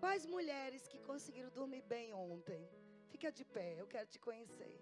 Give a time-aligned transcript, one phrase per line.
[0.00, 2.62] Quais mulheres que conseguiram dormir bem ontem?
[3.12, 4.74] Fica de pé, eu quero te conhecer.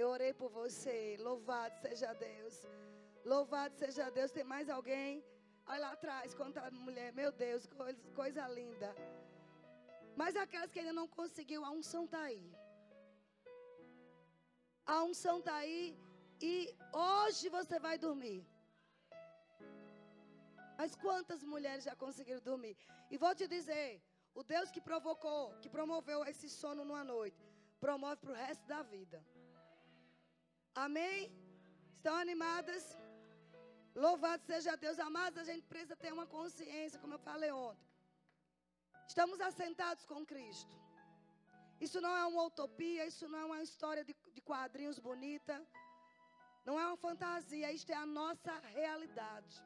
[0.00, 1.16] Eu orei por você.
[1.28, 2.54] Louvado seja Deus.
[3.32, 4.30] Louvado seja Deus.
[4.30, 5.24] Tem mais alguém?
[5.66, 7.08] Olha lá atrás, quanta mulher.
[7.20, 7.68] Meu Deus,
[8.14, 8.90] coisa, linda.
[10.20, 12.46] Mas aquelas que ainda não conseguiu, a unção está aí.
[14.86, 15.82] A unção está aí.
[16.40, 16.54] E
[16.92, 18.40] hoje você vai dormir.
[20.78, 22.76] Mas quantas mulheres já conseguiram dormir?
[23.10, 24.00] E vou te dizer,
[24.40, 27.42] o Deus que provocou, que promoveu esse sono numa noite,
[27.84, 29.18] promove para o resto da vida.
[30.86, 31.20] Amém?
[31.96, 32.84] Estão animadas?
[34.04, 34.98] Louvado seja Deus.
[35.08, 37.88] Amados, a gente precisa ter uma consciência, como eu falei ontem.
[39.12, 40.74] Estamos assentados com Cristo.
[41.86, 45.56] Isso não é uma utopia, isso não é uma história de, de quadrinhos bonita.
[46.68, 49.56] Não é uma fantasia, isto é a nossa realidade.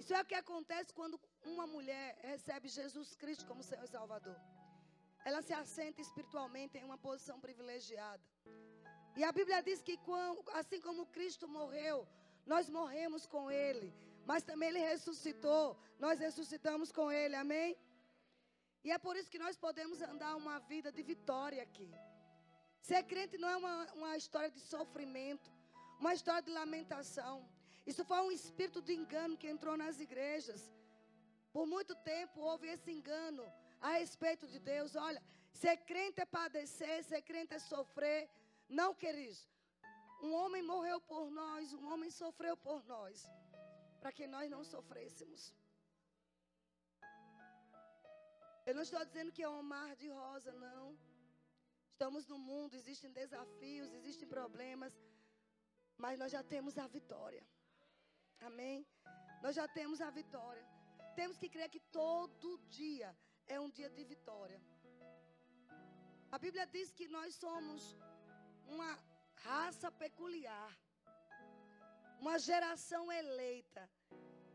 [0.00, 1.18] Isso é o que acontece quando
[1.54, 4.38] uma mulher recebe Jesus Cristo como Senhor e Salvador.
[5.24, 8.22] Ela se assenta espiritualmente em uma posição privilegiada.
[9.16, 9.98] E a Bíblia diz que
[10.60, 12.06] assim como Cristo morreu,
[12.44, 13.88] nós morremos com Ele.
[14.24, 17.76] Mas também Ele ressuscitou, nós ressuscitamos com Ele, amém?
[18.84, 21.90] E é por isso que nós podemos andar uma vida de vitória aqui.
[22.80, 25.50] Ser crente não é uma, uma história de sofrimento,
[25.98, 27.36] uma história de lamentação.
[27.84, 30.70] Isso foi um espírito de engano que entrou nas igrejas.
[31.56, 33.44] Por muito tempo houve esse engano
[33.80, 34.94] a respeito de Deus.
[34.94, 35.20] Olha,
[35.60, 38.28] ser crente é padecer, ser crente é sofrer.
[38.68, 39.38] Não, queridos.
[40.26, 43.24] Um homem morreu por nós, um homem sofreu por nós,
[44.02, 45.54] para que nós não sofrêssemos.
[48.66, 50.86] Eu não estou dizendo que é um mar de rosa, não.
[51.92, 54.92] Estamos no mundo, existem desafios, existem problemas,
[55.96, 57.44] mas nós já temos a vitória.
[58.40, 58.86] Amém?
[59.42, 60.75] Nós já temos a vitória.
[61.18, 62.48] Temos que crer que todo
[62.80, 63.10] dia
[63.54, 64.60] é um dia de vitória.
[66.34, 67.82] A Bíblia diz que nós somos
[68.74, 68.90] uma
[69.46, 70.72] raça peculiar,
[72.20, 73.84] uma geração eleita.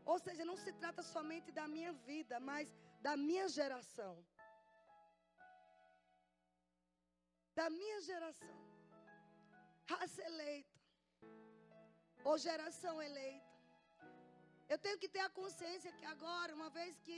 [0.04, 2.72] Ou seja, não se trata somente da minha vida, mas
[3.06, 4.14] da minha geração.
[7.60, 8.58] Da minha geração.
[9.92, 10.80] Raça eleita.
[12.24, 13.51] Ou geração eleita.
[14.72, 17.16] Eu tenho que ter a consciência que agora, uma vez que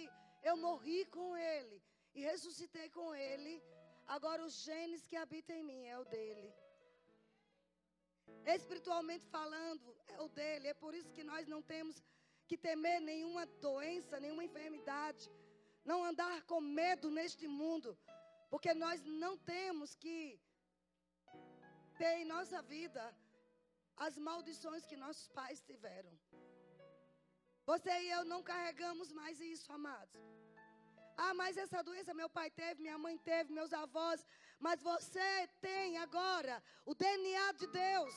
[0.49, 1.77] eu morri com Ele
[2.17, 3.53] e ressuscitei com Ele,
[4.15, 6.49] agora os genes que habitam em mim é o dele.
[8.57, 10.67] Espiritualmente falando, é o dele.
[10.73, 12.03] É por isso que nós não temos
[12.49, 15.31] que temer nenhuma doença, nenhuma enfermidade.
[15.91, 17.97] Não andar com medo neste mundo.
[18.51, 20.19] Porque nós não temos que
[22.01, 23.03] ter em nossa vida
[23.97, 26.13] as maldições que nossos pais tiveram.
[27.67, 30.21] Você e eu não carregamos mais isso, amados.
[31.17, 34.27] Ah, mas essa doença meu pai teve, minha mãe teve, meus avós.
[34.59, 38.15] Mas você tem agora o DNA de Deus.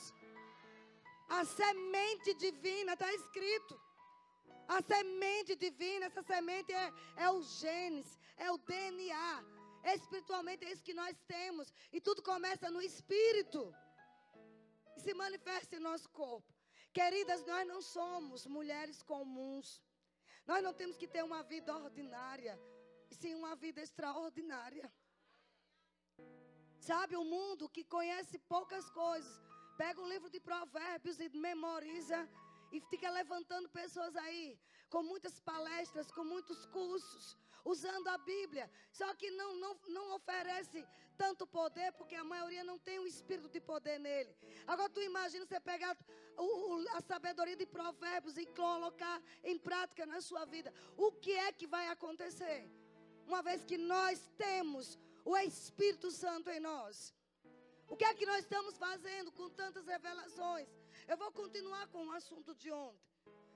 [1.28, 3.80] A semente divina, está escrito.
[4.66, 9.44] A semente divina, essa semente é, é o genes, é o DNA.
[9.94, 11.72] Espiritualmente é isso que nós temos.
[11.92, 13.74] E tudo começa no espírito.
[14.96, 16.57] E se manifesta em nosso corpo.
[16.92, 19.82] Queridas, nós não somos mulheres comuns.
[20.46, 22.58] Nós não temos que ter uma vida ordinária,
[23.10, 24.90] e sim uma vida extraordinária.
[26.80, 29.42] Sabe, o mundo que conhece poucas coisas,
[29.76, 32.18] pega o livro de Provérbios e memoriza
[32.72, 37.36] e fica levantando pessoas aí com muitas palestras, com muitos cursos,
[37.72, 38.70] usando a Bíblia.
[38.90, 40.86] Só que não, não, não oferece
[41.22, 44.32] tanto poder, porque a maioria não tem o espírito de poder nele.
[44.66, 45.96] Agora tu imagina você pegar
[46.36, 50.72] o, o, a sabedoria de provérbios e colocar em prática na sua vida.
[50.96, 52.60] O que é que vai acontecer?
[53.26, 57.14] Uma vez que nós temos o Espírito Santo em nós.
[57.86, 60.68] O que é que nós estamos fazendo com tantas revelações?
[61.06, 63.08] Eu vou continuar com o assunto de ontem.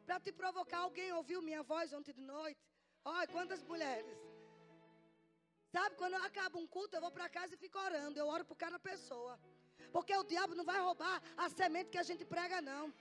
[0.04, 2.71] Para te provocar, alguém ouviu minha voz ontem de noite?
[3.04, 4.16] Olha, quantas mulheres.
[5.72, 8.18] Sabe, quando eu acabo um culto, eu vou para casa e fico orando.
[8.18, 9.38] Eu oro por cada pessoa.
[9.90, 12.92] Porque o diabo não vai roubar a semente que a gente prega, não.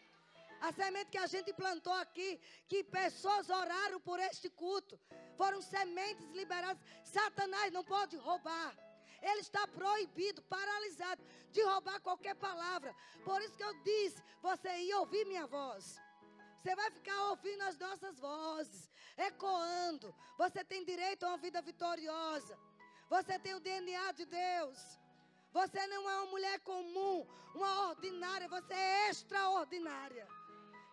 [0.62, 5.00] A semente que a gente plantou aqui, que pessoas oraram por este culto,
[5.36, 6.82] foram sementes liberadas.
[7.04, 8.76] Satanás não pode roubar.
[9.22, 12.96] Ele está proibido, paralisado de roubar qualquer palavra.
[13.24, 16.00] Por isso que eu disse: você ia ouvir minha voz.
[16.62, 18.88] Você vai ficar ouvindo as nossas vozes,
[19.18, 20.14] ecoando.
[20.38, 22.56] Você tem direito a uma vida vitoriosa.
[23.10, 24.80] Você tem o DNA de Deus.
[25.52, 30.28] Você não é uma mulher comum, uma ordinária, você é extraordinária.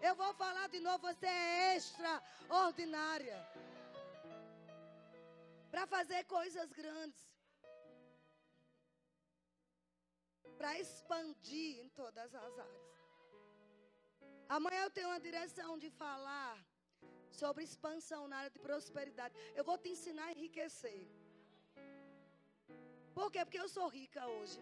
[0.01, 3.39] Eu vou falar de novo, você é extraordinária.
[5.89, 7.21] fazer coisas grandes.
[10.57, 12.88] Para expandir em todas as áreas.
[14.57, 16.55] Amanhã eu tenho uma direção de falar
[17.41, 19.35] sobre expansão na área de prosperidade.
[19.59, 21.03] Eu vou te ensinar a enriquecer.
[23.19, 23.41] Por quê?
[23.45, 24.61] Porque eu sou rica hoje.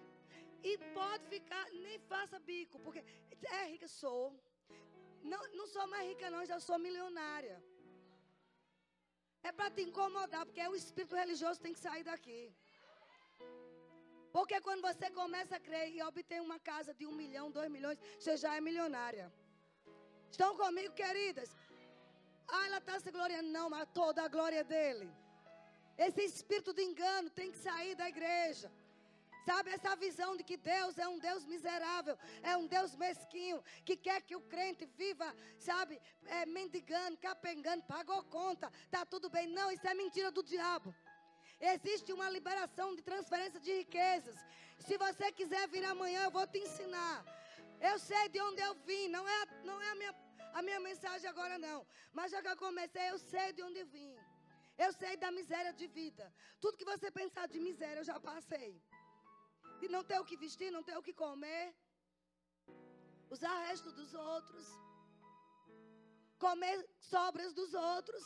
[0.69, 3.03] E pode ficar, nem faça bico, porque
[3.61, 4.25] é rica, sou.
[5.33, 7.56] Não, não sou mais rica, não, já sou milionária.
[9.49, 12.41] É para te incomodar, porque é o espírito religioso tem que sair daqui.
[14.37, 17.99] Porque quando você começa a crer e obtém uma casa de um milhão, dois milhões,
[18.19, 19.27] você já é milionária.
[20.31, 21.50] Estão comigo, queridas?
[22.49, 23.49] Ah, ela está se gloriando.
[23.49, 25.08] Não, mas toda a glória é dele.
[25.99, 28.70] Esse espírito de engano tem que sair da igreja.
[29.46, 33.96] Sabe, essa visão de que Deus é um Deus miserável, é um Deus mesquinho, que
[33.96, 39.46] quer que o crente viva, sabe, é, mendigando, capengando, pagou conta, tá tudo bem.
[39.46, 40.93] Não, isso é mentira do diabo.
[41.61, 44.34] Existe uma liberação de transferência de riquezas.
[44.81, 47.25] Se você quiser vir amanhã, eu vou te ensinar.
[47.81, 50.14] Eu sei de onde eu vim, não é, não é a, minha,
[50.55, 51.87] a minha mensagem agora, não.
[52.12, 54.17] Mas já que eu comecei, eu sei de onde eu vim.
[54.78, 56.32] Eu sei da miséria de vida.
[56.61, 58.81] Tudo que você pensar de miséria, eu já passei
[59.81, 61.75] de não ter o que vestir, não ter o que comer,
[63.31, 64.67] usar resto dos outros,
[66.38, 68.25] comer sobras dos outros.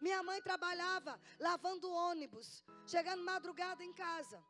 [0.00, 4.42] Minha mãe trabalhava lavando ônibus, chegando madrugada em casa.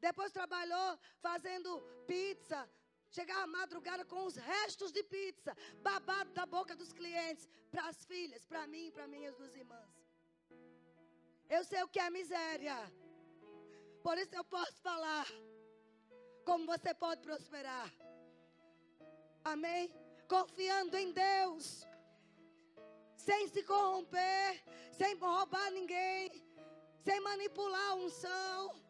[0.00, 2.68] Depois trabalhou fazendo pizza,
[3.10, 8.44] chegava madrugada com os restos de pizza, babado da boca dos clientes, para as filhas,
[8.44, 9.90] para mim para minhas duas irmãs.
[11.48, 12.76] Eu sei o que é miséria.
[14.02, 15.26] Por isso eu posso falar
[16.44, 17.90] como você pode prosperar.
[19.44, 19.90] Amém?
[20.28, 21.86] Confiando em Deus,
[23.16, 24.62] sem se corromper,
[24.92, 26.30] sem roubar ninguém,
[27.04, 28.87] sem manipular a unção.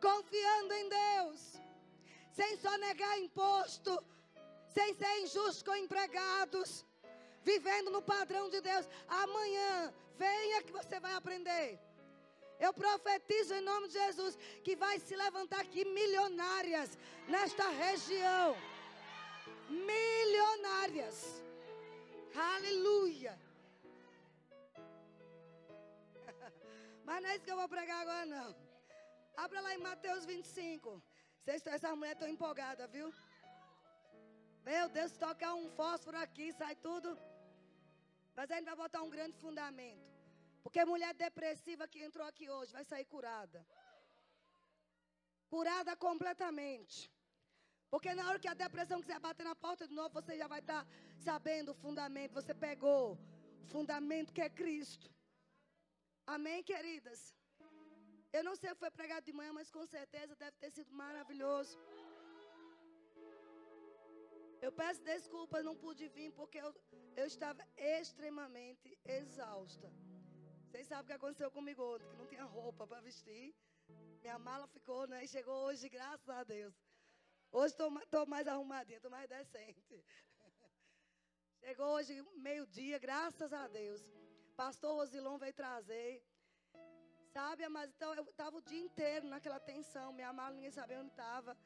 [0.00, 1.40] Confiando em Deus,
[2.32, 3.92] sem só negar imposto,
[4.68, 6.84] sem ser injusto com empregados,
[7.42, 8.88] vivendo no padrão de Deus.
[9.08, 11.80] Amanhã, venha que você vai aprender.
[12.60, 16.98] Eu profetizo em nome de Jesus que vai se levantar aqui milionárias
[17.28, 18.56] nesta região.
[19.68, 21.42] Milionárias.
[22.34, 23.38] Aleluia.
[27.04, 28.67] Mas não é isso que eu vou pregar agora, não.
[29.44, 31.02] Abra lá em Mateus 25.
[31.46, 33.08] Essas mulheres estão empolgadas, viu?
[34.70, 37.10] Meu Deus, tocar um fósforo aqui, sai tudo.
[38.36, 40.10] Mas a gente vai botar um grande fundamento.
[40.64, 43.64] Porque mulher depressiva que entrou aqui hoje vai sair curada.
[45.48, 46.98] Curada completamente.
[47.92, 50.58] Porque na hora que a depressão quiser bater na porta de novo, você já vai
[50.58, 50.84] estar
[51.28, 52.34] sabendo o fundamento.
[52.34, 53.12] Você pegou
[53.62, 55.08] o fundamento que é Cristo.
[56.26, 57.37] Amém, queridas?
[58.32, 60.92] Eu não sei o que foi pregado de manhã, mas com certeza deve ter sido
[60.92, 61.78] maravilhoso.
[64.60, 66.74] Eu peço desculpas, não pude vir porque eu,
[67.16, 69.88] eu estava extremamente exausta.
[70.66, 73.54] Vocês sabem o que aconteceu comigo ontem, que não tinha roupa para vestir.
[74.20, 75.24] Minha mala ficou, né?
[75.24, 76.74] E chegou hoje, graças a Deus.
[77.50, 80.04] Hoje estou mais arrumadinha, estou mais decente.
[81.60, 84.00] Chegou hoje meio-dia, graças a Deus.
[84.54, 86.22] Pastor Rosilon veio trazer.
[87.32, 90.12] Sabe, mas então eu estava o dia inteiro naquela tensão.
[90.12, 91.56] Minha mala ninguém sabia onde estava.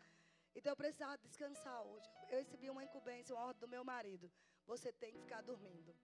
[0.55, 2.09] Então eu precisava descansar hoje.
[2.31, 4.31] Eu recebi uma incumbência, uma ordem do meu marido.
[4.67, 5.95] Você tem que ficar dormindo.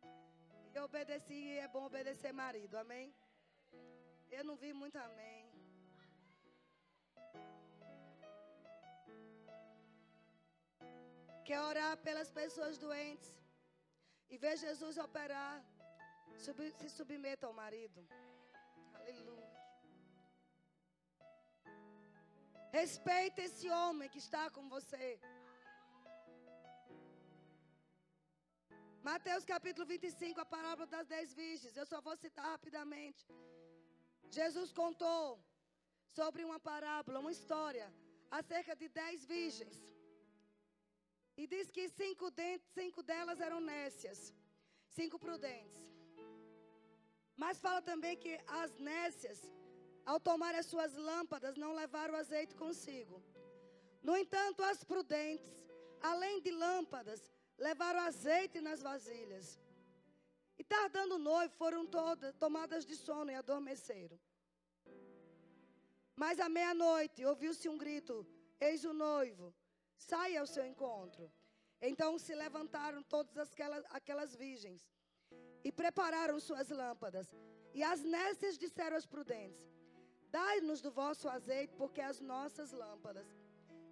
[0.75, 3.15] Eu obedeci e é bom obedecer marido, amém?
[4.31, 5.45] Eu não vi muito amém.
[11.49, 13.31] Quer orar pelas pessoas doentes
[14.31, 15.65] e ver Jesus operar.
[16.81, 18.01] se submeta ao marido.
[22.71, 25.19] Respeite esse homem que está com você.
[29.03, 31.77] Mateus capítulo 25, a parábola das dez virgens.
[31.77, 33.25] Eu só vou citar rapidamente.
[34.39, 35.41] Jesus contou
[36.19, 37.87] sobre uma parábola, uma história,
[38.31, 39.77] acerca de dez virgens.
[41.41, 44.35] E diz que cinco, dentes, cinco delas eram nécias,
[44.99, 45.81] cinco prudentes.
[47.43, 48.33] Mas fala também que
[48.63, 49.41] as nécias,
[50.11, 53.17] ao tomar as suas lâmpadas, não levaram azeite consigo.
[54.09, 55.57] No entanto, as prudentes,
[56.01, 57.21] além de lâmpadas,
[57.59, 59.47] levaram azeite nas vasilhas.
[60.59, 64.19] E tardando o noivo, foram todas tomadas de sono e adormeceram.
[66.17, 68.27] Mas à meia-noite ouviu-se um grito:
[68.59, 69.55] Eis o noivo,
[70.11, 71.31] saia ao seu encontro.
[71.83, 74.83] Então se levantaram todas aquelas, aquelas virgens
[75.63, 77.29] e prepararam suas lâmpadas.
[77.75, 79.78] E as nécias disseram aos prudentes:
[80.31, 83.27] Dai-nos do vosso azeite, porque as nossas lâmpadas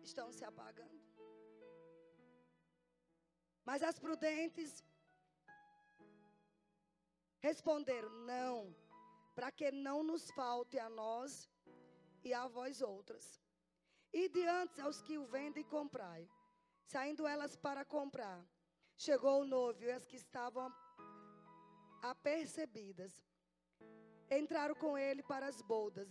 [0.02, 1.00] estão se apagando.
[3.64, 4.84] Mas as prudentes
[7.40, 8.74] responderam: Não,
[9.34, 11.50] para que não nos falte a nós
[12.22, 13.40] e a vós outras.
[14.12, 16.28] E diante aos que o vendem, comprai.
[16.84, 18.40] Saindo elas para comprar,
[18.96, 20.72] chegou o noivo e as que estavam
[22.02, 23.20] apercebidas
[24.30, 26.09] entraram com ele para as bodas,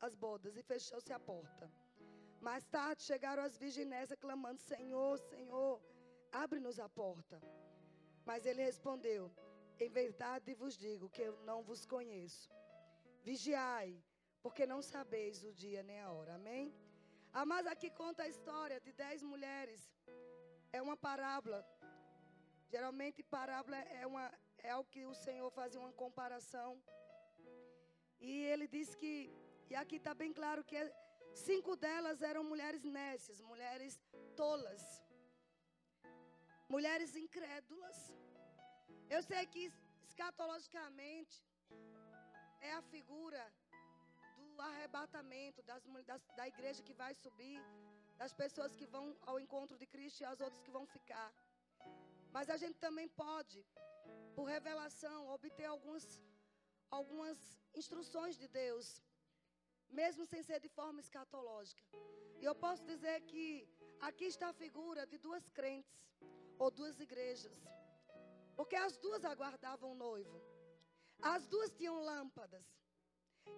[0.00, 1.70] as bodas e fechou-se a porta.
[2.40, 5.80] Mais tarde chegaram as virginés clamando: Senhor, Senhor,
[6.32, 7.40] abre-nos a porta.
[8.24, 9.30] Mas ele respondeu:
[9.80, 12.50] Em verdade vos digo que eu não vos conheço.
[13.22, 14.00] Vigiai,
[14.42, 16.34] porque não sabeis o dia nem a hora.
[16.34, 16.74] Amém?
[17.32, 19.92] Ah, mas aqui conta a história de dez mulheres.
[20.72, 21.66] É uma parábola.
[22.68, 26.80] Geralmente, parábola é, uma, é algo que o Senhor fazia uma comparação.
[28.20, 29.30] E ele diz que,
[29.70, 30.76] e aqui está bem claro que
[31.34, 34.00] cinco delas eram mulheres nécias, mulheres
[34.34, 34.82] tolas,
[36.68, 37.98] mulheres incrédulas.
[39.08, 39.72] Eu sei que
[40.08, 41.44] escatologicamente
[42.60, 43.42] é a figura
[44.56, 47.60] do arrebatamento das, das, da igreja que vai subir,
[48.16, 51.30] das pessoas que vão ao encontro de Cristo e as outras que vão ficar.
[52.32, 53.58] Mas a gente também pode,
[54.34, 56.04] por revelação, obter alguns,
[56.90, 57.38] algumas
[57.74, 59.02] instruções de Deus,
[59.88, 61.82] mesmo sem ser de forma escatológica.
[62.40, 63.68] E eu posso dizer que
[64.00, 65.96] aqui está a figura de duas crentes,
[66.58, 67.58] ou duas igrejas,
[68.56, 70.40] porque as duas aguardavam o noivo,
[71.20, 72.64] as duas tinham lâmpadas.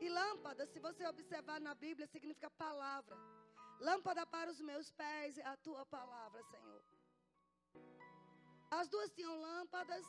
[0.01, 3.17] E lâmpada, se você observar na Bíblia, significa palavra.
[3.81, 6.85] Lâmpada para os meus pés é a tua palavra, Senhor.
[8.71, 10.05] As duas tinham lâmpadas,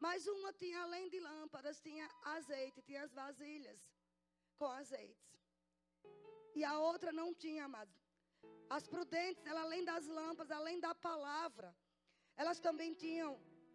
[0.00, 3.78] mas uma tinha, além de lâmpadas, tinha azeite, tinha as vasilhas
[4.58, 5.30] com azeites.
[6.54, 7.94] E a outra não tinha, amado.
[8.68, 11.70] As prudentes, ela, além das lâmpadas, além da palavra,
[12.36, 13.32] elas também tinham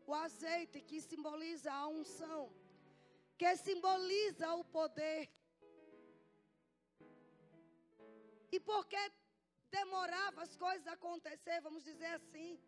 [0.07, 2.41] o azeite que simboliza a unção
[3.37, 5.29] que simboliza o poder.
[8.51, 9.01] E porque
[9.69, 12.59] demorava as coisas a acontecer, vamos dizer assim,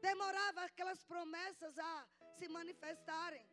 [0.00, 2.06] demorava aquelas promessas a
[2.38, 3.44] se manifestarem.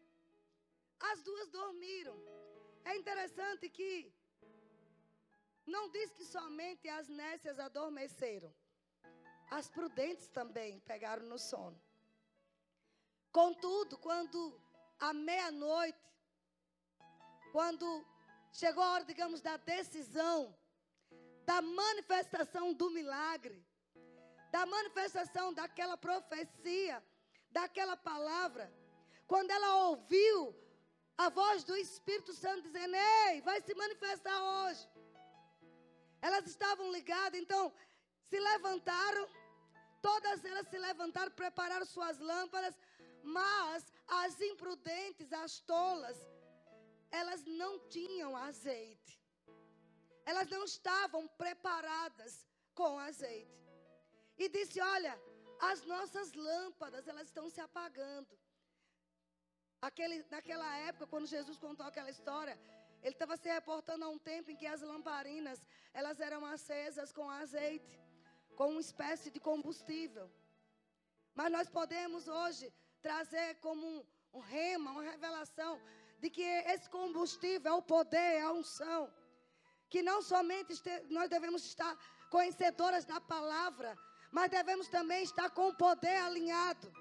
[1.11, 2.17] As duas dormiram.
[2.83, 3.91] É interessante que
[5.75, 8.51] não diz que somente as nécias adormeceram.
[9.49, 11.79] As prudentes também pegaram no sono.
[13.31, 14.39] Contudo, quando
[14.99, 16.05] à meia-noite
[17.55, 17.87] quando
[18.51, 20.53] chegou a hora, digamos, da decisão,
[21.45, 23.65] da manifestação do milagre,
[24.51, 27.01] da manifestação daquela profecia,
[27.57, 28.65] daquela palavra,
[29.31, 30.37] quando ela ouviu
[31.25, 34.83] a voz do Espírito Santo dizendo: Ei, vai se manifestar hoje.
[36.27, 37.63] Elas estavam ligadas, então
[38.29, 39.23] se levantaram,
[40.07, 42.75] todas elas se levantaram, prepararam suas lâmpadas,
[43.37, 43.83] mas
[44.23, 46.17] as imprudentes, as tolas,
[47.19, 49.13] elas não tinham azeite.
[50.29, 52.33] Elas não estavam preparadas
[52.79, 53.57] com azeite.
[54.43, 55.13] E disse: Olha,
[55.59, 58.37] as nossas lâmpadas, elas estão se apagando.
[59.81, 62.57] Aquele, naquela época, quando Jesus contou aquela história,
[63.01, 65.59] ele estava se reportando a um tempo em que as lamparinas,
[65.93, 67.99] elas eram acesas com azeite,
[68.55, 70.29] com uma espécie de combustível.
[71.35, 75.79] Mas nós podemos hoje trazer como um, um rema, uma revelação
[76.19, 79.13] de que esse combustível é o poder, é a unção.
[79.89, 80.73] Que não somente
[81.09, 81.95] nós devemos estar
[82.29, 83.95] conhecedoras da palavra,
[84.31, 86.91] mas devemos também estar com o poder alinhado.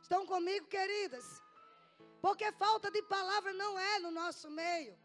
[0.00, 1.42] Estão comigo, queridas?
[2.20, 4.96] Porque falta de palavra não é no nosso meio.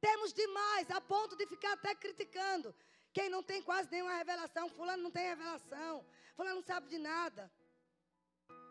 [0.00, 2.74] Temos demais, a ponto de ficar até criticando.
[3.12, 6.04] Quem não tem quase nenhuma revelação, fulano não tem revelação,
[6.36, 7.50] fulano não sabe de nada.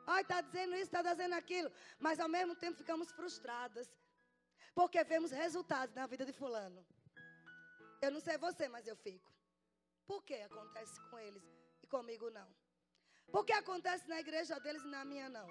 [0.07, 1.71] Ai, está dizendo isso, está dizendo aquilo.
[1.99, 3.87] Mas ao mesmo tempo ficamos frustradas.
[4.73, 6.85] Porque vemos resultados na vida de fulano.
[8.01, 9.34] Eu não sei você, mas eu fico.
[10.07, 11.43] Por que acontece com eles
[11.83, 12.47] e comigo não?
[13.31, 15.47] Por que acontece na igreja deles e na minha não?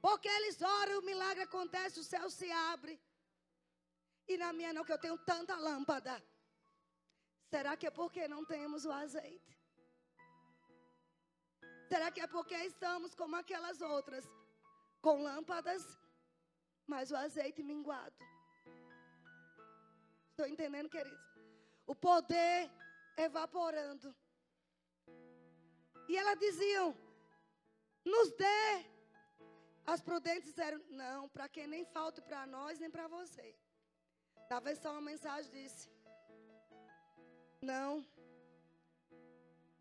[0.00, 3.00] Porque eles oram, o milagre acontece, o céu se abre.
[4.28, 6.22] E na minha não, que eu tenho tanta lâmpada.
[7.52, 9.56] Será que é porque não temos o azeite?
[11.88, 14.24] Será que é porque estamos como aquelas outras,
[15.00, 15.82] com lâmpadas,
[16.86, 18.16] mas o azeite minguado?
[20.30, 21.24] Estou entendendo, queridos?
[21.86, 22.70] O poder
[23.16, 24.14] evaporando.
[26.08, 26.96] E elas diziam:
[28.04, 28.86] nos dê,
[29.92, 33.48] As prudentes disseram: Não, para que nem falte para nós nem para você.
[34.48, 35.88] Talvez só uma mensagem disse:
[37.60, 38.06] Não.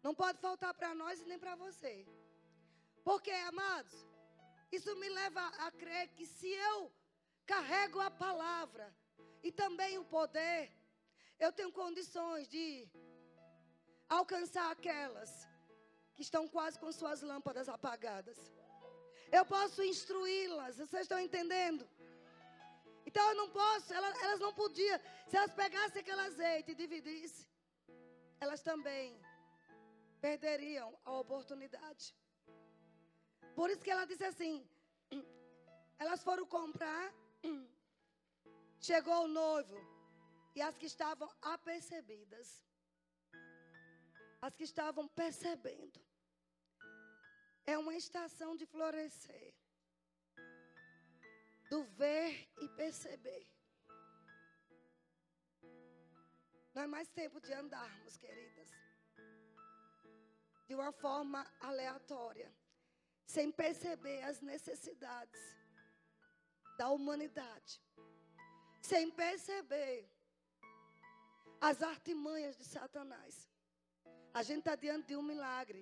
[0.05, 1.93] Não pode faltar para nós e nem para você.
[3.03, 3.95] Porque, amados,
[4.71, 6.91] isso me leva a crer que se eu
[7.45, 8.85] carrego a palavra
[9.43, 10.71] e também o poder,
[11.39, 12.87] eu tenho condições de
[14.09, 15.47] alcançar aquelas
[16.15, 18.37] que estão quase com suas lâmpadas apagadas.
[19.31, 21.87] Eu posso instruí-las, vocês estão entendendo?
[23.05, 27.47] Então eu não posso, elas, elas não podiam, se elas pegassem aquele azeite e dividissem,
[28.39, 29.19] elas também
[30.19, 32.15] perderiam a oportunidade.
[33.55, 34.67] Por isso que ela disse assim:
[35.99, 37.13] elas foram comprar,
[38.79, 39.77] chegou o noivo,
[40.55, 42.63] e as que estavam apercebidas,
[44.45, 45.99] as que estavam percebendo,
[47.65, 49.55] é uma estação de florescer,
[51.67, 53.47] do ver e perceber.
[56.75, 58.69] Não é mais tempo de andarmos, queridas,
[60.67, 62.53] de uma forma aleatória,
[63.25, 65.41] sem perceber as necessidades
[66.77, 67.81] da humanidade,
[68.79, 70.07] sem perceber
[71.59, 73.54] as artimanhas de Satanás.
[74.39, 75.81] A gente está diante de um milagre.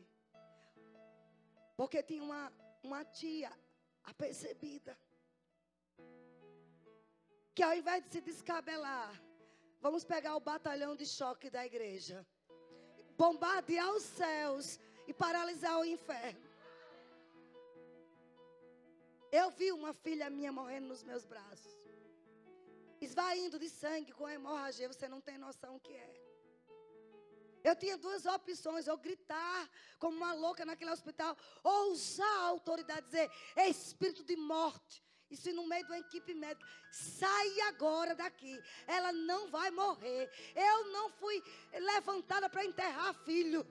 [1.75, 3.51] Porque tinha uma, uma tia
[4.03, 4.95] apercebida.
[7.55, 9.11] Que ao invés de se descabelar,
[9.81, 12.23] vamos pegar o batalhão de choque da igreja,
[13.17, 16.47] bombardear os céus e paralisar o inferno.
[19.31, 21.75] Eu vi uma filha minha morrendo nos meus braços.
[23.01, 26.22] Esvaindo de sangue com hemorragia, você não tem noção o que é.
[27.63, 33.05] Eu tinha duas opções: ou gritar como uma louca naquele hospital, ou usar a autoridade,
[33.05, 35.03] dizer: espírito de morte.
[35.29, 36.69] Isso no meio de uma equipe médica.
[36.91, 38.61] Sai agora daqui.
[38.85, 40.29] Ela não vai morrer.
[40.55, 41.41] Eu não fui
[41.73, 43.65] levantada para enterrar filho.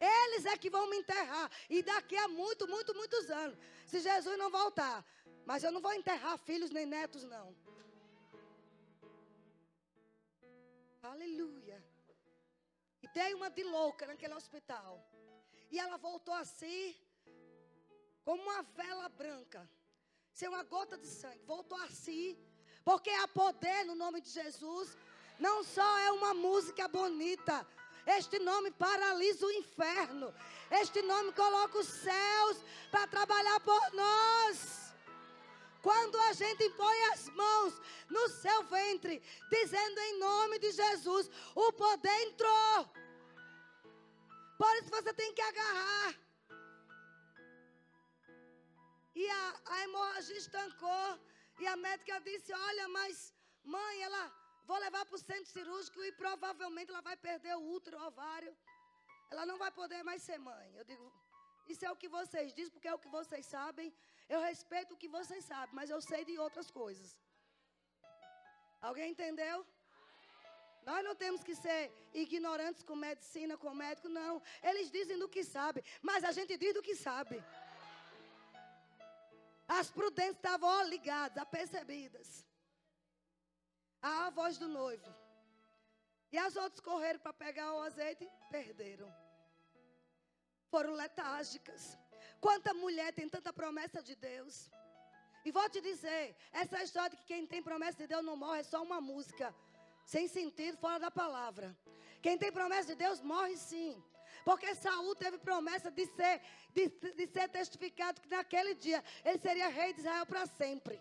[0.00, 1.50] Eles é que vão me enterrar.
[1.68, 3.58] E daqui a muito, muito, muitos anos.
[3.84, 5.04] Se Jesus não voltar.
[5.44, 7.54] Mas eu não vou enterrar filhos nem netos, não.
[11.02, 11.84] Aleluia.
[13.02, 15.04] E dei uma de louca naquele hospital.
[15.70, 16.96] E ela voltou assim,
[18.24, 19.68] como uma vela branca,
[20.32, 21.44] sem uma gota de sangue.
[21.44, 22.36] Voltou assim,
[22.84, 24.96] porque há poder no nome de Jesus.
[25.38, 27.66] Não só é uma música bonita.
[28.06, 30.34] Este nome paralisa o inferno.
[30.70, 34.77] Este nome coloca os céus para trabalhar por nós.
[35.82, 41.72] Quando a gente impõe as mãos no seu ventre, dizendo em nome de Jesus, o
[41.72, 42.88] poder entrou.
[44.58, 46.14] Por isso você tem que agarrar.
[49.14, 51.08] E a, a hemorragia estancou.
[51.60, 53.32] E a médica disse: Olha, mas
[53.64, 54.22] mãe, ela
[54.68, 58.52] vou levar para o centro cirúrgico e provavelmente ela vai perder o útero, o ovário.
[59.30, 60.68] Ela não vai poder mais ser mãe.
[60.76, 61.06] Eu digo,
[61.72, 63.88] isso é o que vocês dizem, porque é o que vocês sabem.
[64.28, 67.10] Eu respeito o que vocês sabem, mas eu sei de outras coisas.
[68.80, 69.66] Alguém entendeu?
[70.88, 71.80] Nós não temos que ser
[72.14, 74.42] ignorantes com medicina, com médico, não.
[74.62, 77.42] Eles dizem do que sabem, mas a gente diz do que sabe.
[79.66, 82.28] As prudentes estavam ligadas, apercebidas.
[84.00, 85.14] A voz do noivo.
[86.32, 89.10] E as outras correram para pegar o azeite, perderam.
[90.70, 91.98] Foram letárgicas.
[92.40, 94.70] Quanta mulher tem tanta promessa de Deus.
[95.44, 98.60] E vou te dizer, essa história de que quem tem promessa de Deus não morre
[98.60, 99.54] é só uma música.
[100.04, 101.76] Sem sentido, fora da palavra.
[102.22, 104.02] Quem tem promessa de Deus morre sim.
[104.44, 106.40] Porque Saul teve promessa de ser,
[106.72, 111.00] de, de ser testificado que naquele dia ele seria rei de Israel para sempre.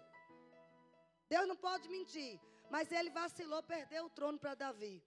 [1.30, 2.40] Deus não pode mentir.
[2.70, 5.02] Mas ele vacilou, perdeu o trono para Davi.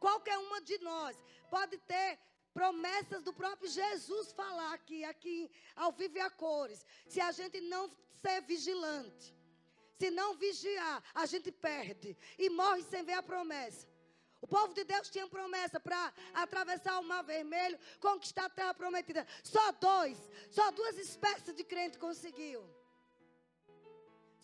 [0.00, 1.16] Qualquer uma de nós
[1.50, 2.18] pode ter
[2.58, 6.84] promessas do próprio Jesus falar aqui, aqui ao vivo e a cores.
[7.06, 7.84] Se a gente não
[8.20, 9.26] ser vigilante,
[9.96, 13.86] se não vigiar, a gente perde e morre sem ver a promessa.
[14.40, 19.24] O povo de Deus tinha promessa para atravessar o Mar Vermelho, conquistar a terra prometida.
[19.44, 20.18] Só dois,
[20.50, 22.62] só duas espécies de crente conseguiu.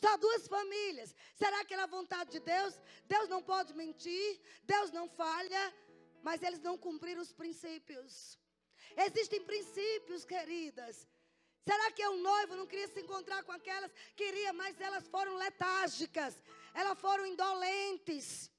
[0.01, 1.15] Só duas famílias.
[1.35, 2.75] Será que era a vontade de Deus?
[3.07, 5.75] Deus não pode mentir, Deus não falha
[6.27, 8.39] mas eles não cumpriram os princípios.
[9.07, 11.07] Existem princípios, queridas.
[11.69, 13.93] Será que o noivo não queria se encontrar com aquelas?
[14.17, 16.35] Queria, mas elas foram letárgicas,
[16.73, 18.51] elas foram indolentes.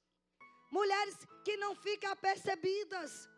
[0.70, 3.28] Mulheres que não ficam apercebidas.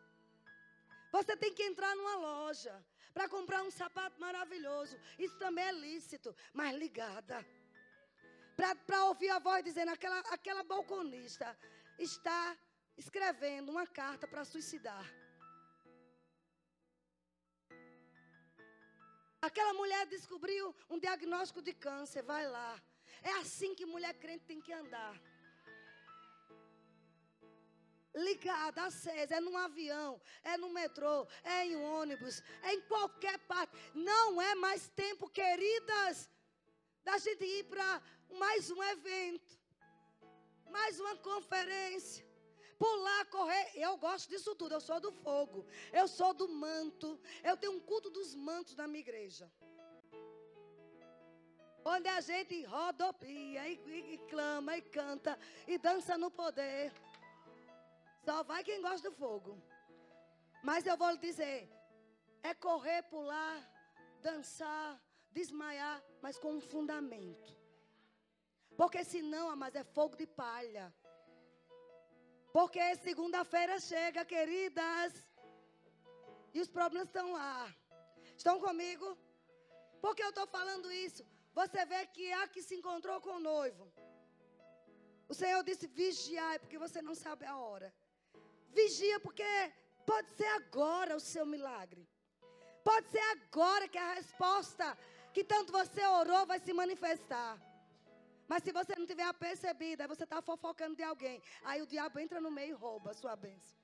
[1.11, 2.75] Você tem que entrar numa loja
[3.15, 4.95] para comprar um sapato maravilhoso.
[5.19, 7.47] Isso também é lícito, mas ligada.
[8.87, 11.59] Para ouvir a voz dizendo: aquela, aquela balconista
[11.99, 12.57] está
[12.99, 15.07] escrevendo uma carta para suicidar.
[19.41, 22.83] Aquela mulher descobriu um diagnóstico de câncer, vai lá.
[23.23, 25.15] É assim que mulher crente tem que andar.
[28.15, 33.77] Ligada, acesa, é num avião, é no metrô, é em ônibus, é em qualquer parte.
[33.95, 36.29] Não é mais tempo, queridas,
[37.05, 39.57] da gente ir para mais um evento,
[40.69, 42.28] mais uma conferência
[42.79, 43.73] pular, correr.
[43.75, 44.75] Eu gosto disso tudo.
[44.75, 45.67] Eu sou do fogo.
[45.93, 47.21] Eu sou do manto.
[47.43, 49.51] Eu tenho um culto dos mantos na minha igreja.
[51.85, 56.93] Onde a gente rodopia e, e, e clama e canta e dança no poder.
[58.25, 59.61] Só vai quem gosta do fogo.
[60.63, 61.71] Mas eu vou lhe dizer:
[62.43, 63.59] é correr, pular,
[64.21, 67.57] dançar, desmaiar, mas com um fundamento.
[68.77, 70.93] Porque senão, mas é fogo de palha.
[72.53, 75.13] Porque segunda-feira chega, queridas.
[76.55, 77.75] E os problemas estão lá.
[78.37, 79.07] Estão comigo?
[80.01, 81.25] Por que eu estou falando isso?
[81.53, 83.93] Você vê que há que se encontrou com o noivo.
[85.29, 87.93] O Senhor disse: vigiai, porque você não sabe a hora.
[88.71, 89.51] Vigia, porque
[90.07, 92.09] pode ser agora o seu milagre.
[92.85, 94.97] Pode ser agora que a resposta
[95.35, 97.53] que tanto você orou vai se manifestar.
[98.49, 101.43] Mas se você não tiver percebido, aí você está fofocando de alguém.
[101.63, 103.77] Aí o diabo entra no meio e rouba a sua bênção.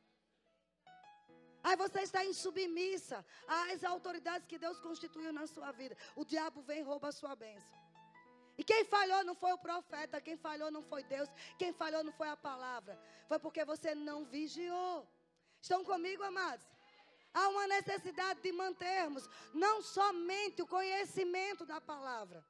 [1.62, 5.96] Aí você está insubmissa às autoridades que Deus constituiu na sua vida.
[6.14, 7.84] O diabo vem e rouba a sua bênção.
[8.56, 12.12] E quem falhou não foi o profeta, quem falhou não foi Deus, quem falhou não
[12.12, 12.98] foi a palavra.
[13.28, 15.08] Foi porque você não vigiou.
[15.60, 16.66] Estão comigo, amados?
[17.32, 22.44] Há uma necessidade de mantermos não somente o conhecimento da palavra,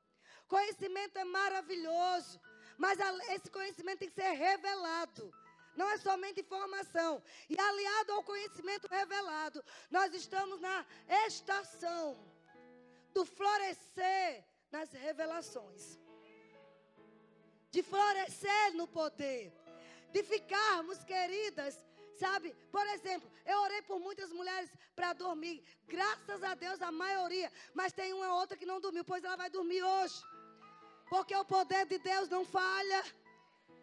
[0.48, 2.40] Conhecimento é maravilhoso,
[2.76, 2.98] mas
[3.30, 5.32] esse conhecimento tem que ser revelado.
[5.76, 7.22] Não é somente informação.
[7.48, 10.86] E aliado ao conhecimento revelado, nós estamos na
[11.26, 12.16] estação
[13.12, 15.98] do florescer nas revelações.
[17.70, 19.52] De florescer no poder.
[20.12, 21.84] De ficarmos, queridas,
[22.16, 22.54] sabe?
[22.70, 25.64] Por exemplo, eu orei por muitas mulheres para dormir.
[25.88, 27.50] Graças a Deus, a maioria.
[27.72, 30.22] Mas tem uma outra que não dormiu, pois ela vai dormir hoje.
[31.08, 33.04] Porque o poder de Deus não falha.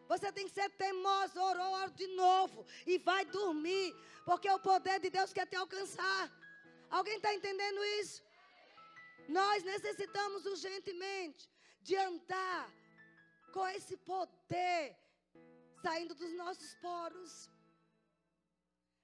[0.07, 3.95] Você tem que ser teimoso, orou, ora de novo e vai dormir.
[4.25, 6.23] Porque o poder de Deus quer te alcançar.
[6.89, 8.21] Alguém está entendendo isso?
[9.27, 11.49] Nós necessitamos urgentemente
[11.81, 12.69] de andar
[13.53, 14.97] com esse poder
[15.81, 17.49] saindo dos nossos poros.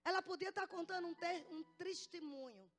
[0.03, 1.15] Ela podia estar tá contando um,
[1.55, 2.69] um testemunho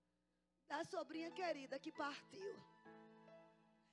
[0.67, 2.55] da sobrinha querida que partiu.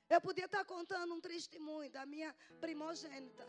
[0.10, 3.48] Eu podia estar contando um testemunho da minha primogênita.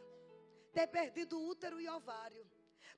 [0.72, 2.44] Ter perdido útero e ovário.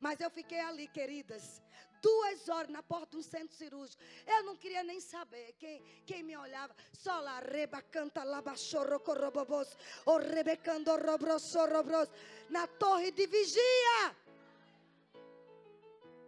[0.01, 1.61] Mas eu fiquei ali, queridas,
[2.01, 4.03] duas horas na porta de um centro cirúrgico.
[4.27, 6.75] Eu não queria nem saber quem, quem me olhava.
[6.93, 10.93] Só lá, reba, canta, laba, chorro, corrobobos, o rebecando,
[12.49, 14.17] na torre de vigia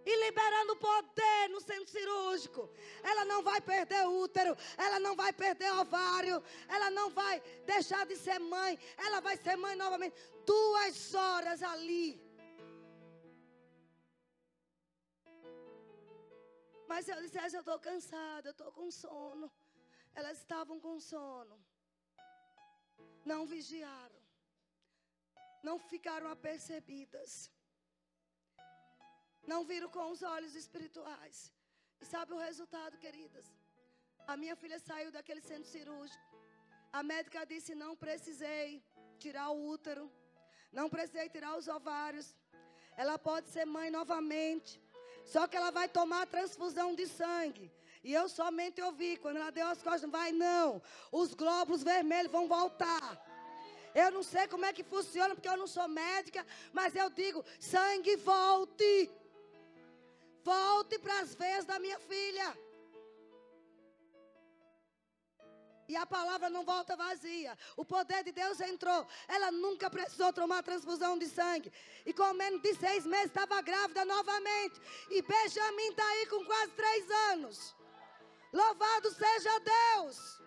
[0.05, 2.71] e liberando poder no centro cirúrgico.
[3.03, 8.17] Ela não vai perder útero, ela não vai perder ovário, ela não vai deixar de
[8.17, 10.17] ser mãe, ela vai ser mãe novamente.
[10.47, 12.21] Duas horas ali.
[16.89, 19.51] Mas eu disse, eu estou cansada, eu estou com sono.
[20.13, 21.57] Elas estavam com sono.
[23.25, 24.21] Não vigiaram.
[25.63, 27.51] Não ficaram apercebidas.
[29.47, 31.53] Não viram com os olhos espirituais.
[32.01, 33.47] E sabe o resultado, queridas?
[34.27, 36.23] A minha filha saiu daquele centro cirúrgico.
[36.93, 38.83] A médica disse: não precisei
[39.19, 40.11] tirar o útero.
[40.73, 42.35] Não precisei tirar os ovários.
[42.97, 44.81] Ela pode ser mãe novamente.
[45.25, 47.71] Só que ela vai tomar transfusão de sangue.
[48.03, 50.81] E eu somente ouvi, quando ela deu as costas, vai não.
[51.13, 53.27] Os glóbulos vermelhos vão voltar.
[53.95, 57.45] Eu não sei como é que funciona, porque eu não sou médica, mas eu digo:
[57.59, 59.11] sangue volte.
[60.43, 62.57] Volte para as veias da minha filha.
[65.89, 67.59] E a palavra não volta vazia.
[67.77, 69.07] O poder de Deus entrou.
[69.27, 71.73] Ela nunca precisou tomar transfusão de sangue.
[72.07, 74.81] E com menos de seis meses estava grávida novamente.
[75.11, 77.75] E Benjamin está aí com quase três anos.
[78.53, 80.41] Louvado seja Deus.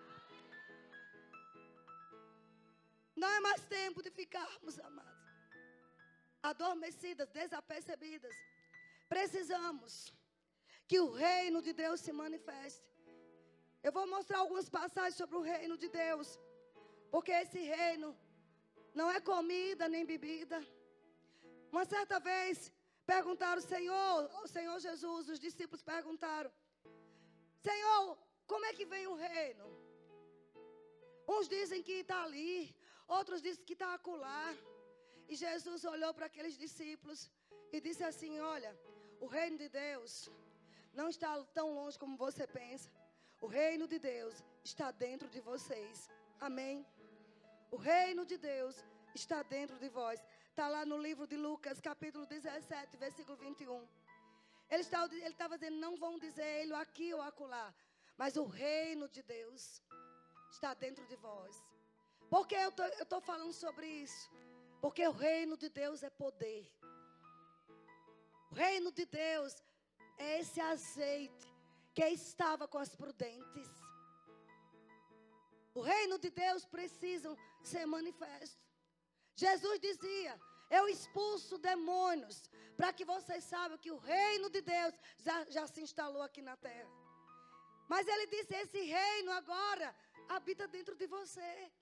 [3.14, 5.28] Não é mais tempo de ficarmos, amados,
[6.42, 8.34] adormecidas, desapercebidas.
[9.14, 9.92] Precisamos
[10.88, 12.88] que o reino de Deus se manifeste.
[13.86, 16.28] Eu vou mostrar algumas passagens sobre o reino de Deus.
[17.12, 18.08] Porque esse reino
[19.00, 20.58] não é comida nem bebida.
[21.74, 22.56] Uma certa vez
[23.12, 26.50] perguntaram, Senhor, o Senhor Jesus, os discípulos perguntaram:
[27.68, 28.18] Senhor,
[28.52, 29.66] como é que vem o reino?
[31.34, 32.56] Uns dizem que está ali,
[33.18, 34.46] outros dizem que está acolá.
[35.28, 37.20] E Jesus olhou para aqueles discípulos
[37.74, 38.72] e disse assim: Olha,
[39.24, 40.30] o reino de Deus
[40.98, 42.90] não está tão longe como você pensa.
[43.40, 46.10] O reino de Deus está dentro de vocês.
[46.48, 46.86] Amém.
[47.70, 48.76] O reino de Deus
[49.14, 50.18] está dentro de vós.
[50.50, 53.88] Está lá no livro de Lucas, capítulo 17, versículo 21.
[54.70, 57.74] Ele estava, ele estava dizendo: não vão dizer ele aqui ou acolá,
[58.16, 59.82] mas o reino de Deus
[60.50, 61.56] está dentro de vós.
[62.28, 64.30] Por que eu estou falando sobre isso?
[64.80, 66.70] Porque o reino de Deus é poder.
[68.54, 69.52] Reino de Deus
[70.16, 71.52] é esse azeite
[71.94, 73.68] que estava com as prudentes.
[75.74, 78.62] O reino de Deus precisa ser manifesto.
[79.34, 80.40] Jesus dizia:
[80.70, 82.36] Eu expulso demônios,
[82.76, 86.56] para que vocês saibam que o reino de Deus já, já se instalou aqui na
[86.56, 86.90] terra.
[87.88, 89.94] Mas ele disse: Esse reino agora
[90.28, 91.72] habita dentro de você.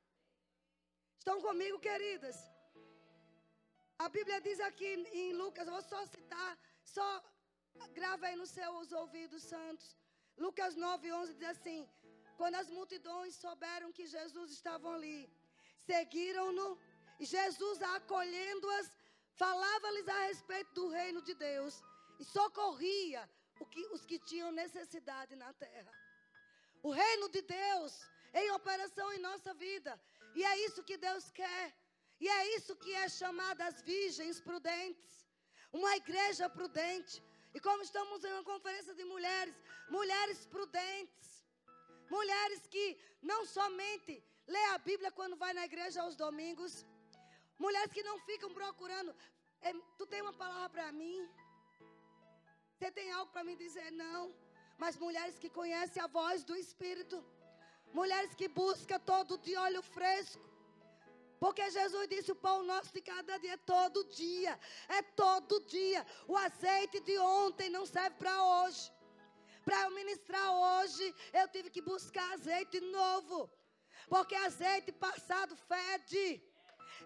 [1.19, 2.37] Estão comigo, queridas?
[4.05, 4.89] A Bíblia diz aqui
[5.23, 6.53] em Lucas, vou só citar,
[6.95, 7.09] só
[7.99, 9.97] grava aí nos seus ouvidos santos.
[10.37, 11.89] Lucas 9, 11 diz assim:
[12.39, 15.21] Quando as multidões souberam que Jesus estava ali,
[15.87, 16.69] seguiram-no,
[17.21, 18.91] e Jesus, acolhendo-as,
[19.45, 21.81] falava-lhes a respeito do reino de Deus
[22.19, 23.23] e socorria
[23.71, 25.93] que, os que tinham necessidade na terra.
[26.83, 27.93] O reino de Deus
[28.35, 29.93] em operação em nossa vida,
[30.35, 31.73] e é isso que Deus quer.
[32.25, 35.13] E é isso que é chamada as virgens prudentes.
[35.79, 37.15] Uma igreja prudente.
[37.55, 39.57] E como estamos em uma conferência de mulheres,
[39.97, 41.31] mulheres prudentes.
[42.17, 42.87] Mulheres que
[43.31, 44.15] não somente
[44.55, 46.73] lê a Bíblia quando vai na igreja aos domingos.
[47.65, 49.11] Mulheres que não ficam procurando.
[49.61, 51.19] É, tu tem uma palavra para mim?
[52.77, 53.91] Você tem algo para me dizer?
[54.05, 54.23] Não.
[54.83, 57.19] Mas mulheres que conhecem a voz do Espírito.
[58.01, 60.52] Mulheres que buscam todo de olho fresco.
[61.43, 64.53] Porque Jesus disse: o pão nosso de cada dia é todo dia.
[64.89, 66.01] É todo dia.
[66.29, 68.83] O azeite de ontem não serve para hoje.
[69.65, 71.05] Para eu ministrar hoje,
[71.41, 73.51] eu tive que buscar azeite novo.
[74.09, 76.25] Porque azeite passado fede.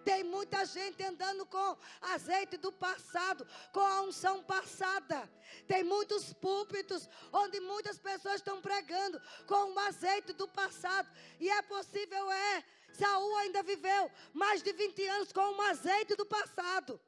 [0.09, 1.77] Tem muita gente andando com
[2.15, 5.19] azeite do passado, com a unção passada.
[5.67, 11.09] Tem muitos púlpitos onde muitas pessoas estão pregando com o azeite do passado.
[11.41, 12.65] E é possível, é.
[12.93, 17.01] Saul ainda viveu mais de 20 anos com o azeite do passado.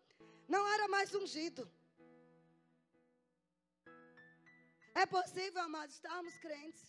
[0.48, 1.70] Não era mais ungido.
[4.92, 6.84] É possível, amados, estarmos crentes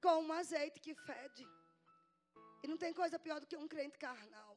[0.00, 1.46] com um azeite que fede.
[2.62, 4.56] E não tem coisa pior do que um crente carnal.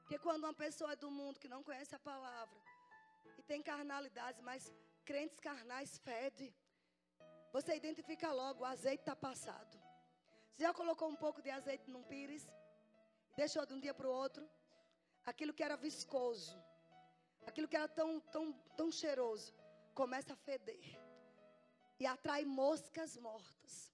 [0.00, 2.58] Porque quando uma pessoa é do mundo que não conhece a palavra
[3.38, 4.72] e tem carnalidades, mas
[5.04, 6.54] crentes carnais fede,
[7.52, 9.78] você identifica logo, o azeite está passado.
[10.52, 12.46] Você já colocou um pouco de azeite num pires?
[13.36, 14.48] Deixou de um dia para o outro?
[15.24, 16.58] Aquilo que era viscoso,
[17.46, 19.54] aquilo que era tão, tão, tão cheiroso,
[19.94, 20.98] começa a feder
[22.00, 23.91] e atrai moscas mortas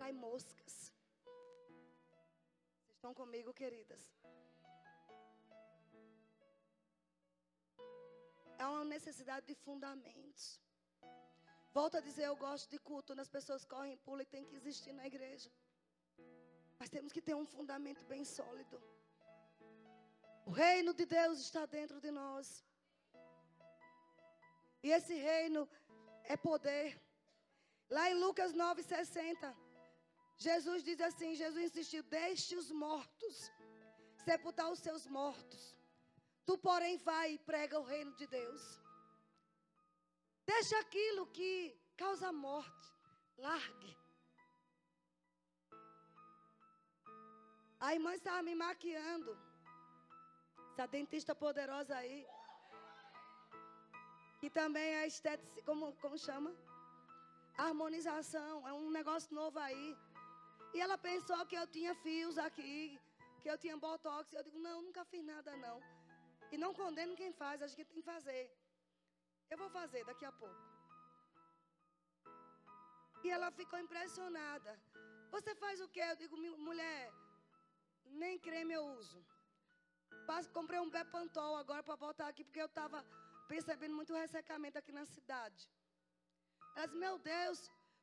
[0.00, 0.74] atrai moscas.
[2.80, 4.02] Vocês estão comigo, queridas?
[8.58, 10.58] É uma necessidade de fundamentos.
[11.78, 14.56] Volto a dizer, eu gosto de culto, onde as pessoas correm, pulam e tem que
[14.56, 15.50] existir na igreja.
[16.78, 18.82] Mas temos que ter um fundamento bem sólido.
[20.46, 22.64] O reino de Deus está dentro de nós.
[24.82, 25.68] E esse reino
[26.24, 26.98] é poder.
[27.90, 29.59] Lá em Lucas 9,60.
[30.46, 33.36] Jesus diz assim: Jesus insistiu, deixe os mortos,
[34.24, 35.62] sepultar os seus mortos.
[36.46, 38.62] Tu, porém, vai e prega o reino de Deus.
[40.52, 41.50] Deixa aquilo que
[41.96, 42.88] causa morte.
[43.46, 43.92] Largue.
[47.78, 49.32] A irmã estava me maquiando.
[50.72, 52.26] Essa dentista poderosa aí.
[54.40, 56.50] Que também é estética, como, como chama?
[57.56, 58.66] Harmonização.
[58.66, 59.96] É um negócio novo aí.
[60.74, 62.98] E ela pensou que eu tinha fios aqui,
[63.42, 64.32] que eu tinha botox.
[64.32, 65.76] Eu digo, não, nunca fiz nada não.
[66.52, 68.44] E não condeno quem faz, acho que tem que fazer.
[69.50, 70.62] Eu vou fazer daqui a pouco.
[73.24, 74.72] E ela ficou impressionada.
[75.34, 76.02] Você faz o quê?
[76.10, 76.36] Eu digo,
[76.68, 77.12] mulher,
[78.22, 79.20] nem creme eu uso.
[80.52, 83.04] Comprei um Bepantol agora para botar aqui, porque eu estava
[83.48, 85.68] percebendo muito ressecamento aqui na cidade.
[86.76, 87.58] Ela disse, meu Deus,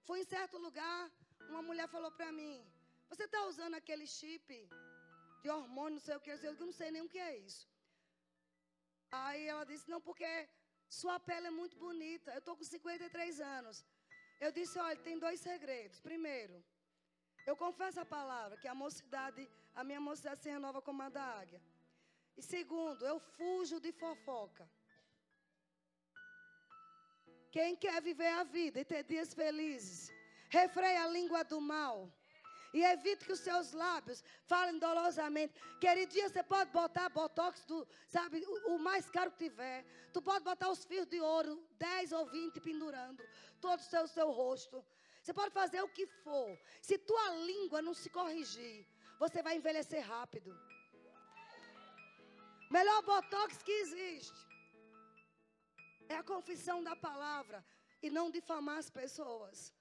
[0.05, 1.09] fui em certo lugar,
[1.49, 2.55] uma mulher falou para mim,
[3.09, 4.47] você está usando aquele chip
[5.41, 7.65] de hormônio, não sei o que, eu não sei nem o que é isso.
[9.11, 10.29] Aí ela disse, não, porque
[10.89, 12.31] sua pele é muito bonita.
[12.31, 13.85] Eu estou com 53 anos.
[14.39, 15.99] Eu disse, olha, tem dois segredos.
[15.99, 16.63] Primeiro,
[17.45, 21.23] eu confesso a palavra, que a mocidade, a minha mocidade se renova como a da
[21.23, 21.61] águia.
[22.35, 24.69] E segundo, eu fujo de fofoca.
[27.51, 30.11] Quem quer viver a vida e ter dias felizes,
[30.49, 32.11] refreia a língua do mal.
[32.73, 35.53] E evite que os seus lábios falem dolosamente.
[35.79, 39.85] Queridinha, você pode botar botox do, sabe, o, o, mais caro que tiver.
[40.11, 43.23] Tu pode botar os fios de ouro, 10 ou 20 pendurando,
[43.61, 44.83] todo o seu, seu rosto.
[45.23, 46.59] Você pode fazer o que for.
[46.81, 48.85] Se tua língua não se corrigir,
[49.17, 50.55] você vai envelhecer rápido.
[52.69, 54.47] Melhor botox que existe
[56.09, 57.65] é a confissão da palavra
[58.01, 59.73] e não difamar as pessoas.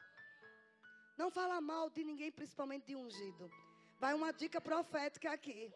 [1.20, 3.50] Não fala mal de ninguém, principalmente de ungido.
[3.98, 5.72] Vai uma dica profética aqui.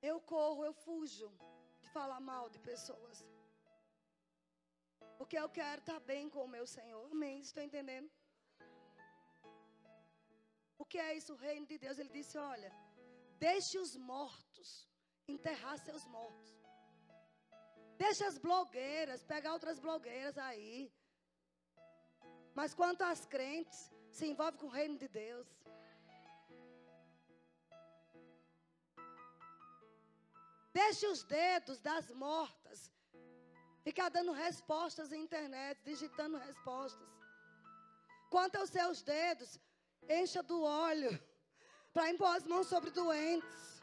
[0.00, 1.28] Eu corro, eu fujo
[1.82, 3.18] de falar mal de pessoas.
[5.18, 7.04] Porque eu quero estar bem com o meu Senhor.
[7.10, 7.40] Amém?
[7.40, 8.10] Estou entendendo?
[10.78, 11.34] O que é isso?
[11.34, 11.98] O reino de Deus.
[11.98, 12.72] Ele disse: Olha,
[13.38, 14.88] deixe os mortos
[15.26, 16.57] enterrar seus mortos.
[17.98, 20.92] Deixa as blogueiras, pegar outras blogueiras aí.
[22.54, 25.48] Mas quanto às crentes, se envolve com o reino de Deus.
[30.72, 32.92] Deixe os dedos das mortas.
[33.82, 37.08] Ficar dando respostas na internet, digitando respostas.
[38.30, 39.58] Quanto aos seus dedos,
[40.08, 41.10] encha do óleo
[41.92, 43.77] para impor as mãos sobre doentes.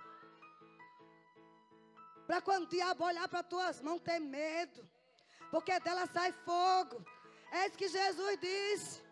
[2.27, 4.87] Para quando o diabo olhar para tuas mãos, ter medo.
[5.51, 7.03] Porque dela sai fogo.
[7.51, 9.03] É isso que Jesus disse.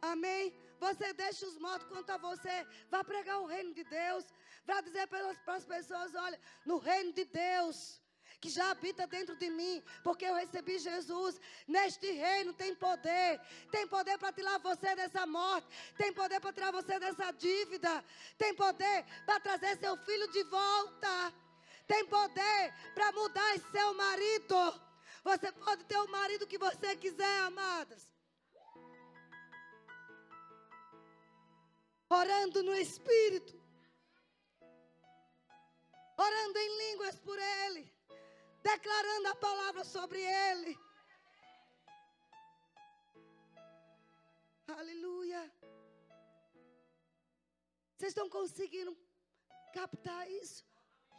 [0.00, 0.54] Amém?
[0.80, 2.66] Você deixa os mortos quanto a você.
[2.90, 4.24] Vá pregar o reino de Deus.
[4.66, 8.00] Vá dizer para as pessoas: olha, no reino de Deus
[8.42, 11.40] que já habita dentro de mim, porque eu recebi Jesus.
[11.68, 16.72] Neste reino tem poder, tem poder para tirar você dessa morte, tem poder para tirar
[16.72, 18.04] você dessa dívida,
[18.36, 21.32] tem poder para trazer seu filho de volta
[21.86, 24.56] tem poder para mudar seu marido.
[25.24, 28.12] Você pode ter o marido que você quiser, amadas.
[32.08, 33.60] Orando no Espírito.
[36.16, 37.92] Orando em línguas por Ele.
[38.62, 40.78] Declarando a palavra sobre Ele.
[44.68, 45.52] Aleluia.
[47.96, 48.96] Vocês estão conseguindo
[49.72, 50.71] captar isso?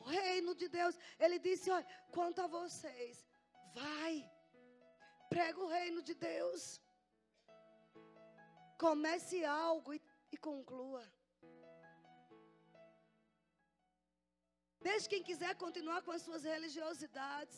[0.04, 0.96] O reino de Deus.
[1.20, 3.26] Ele disse: Olha, quanto a vocês,
[3.74, 4.14] vai,
[5.30, 6.82] prega o reino de Deus.
[8.78, 11.04] Comece algo e, e conclua.
[14.82, 17.58] Deixe quem quiser continuar com as suas religiosidades.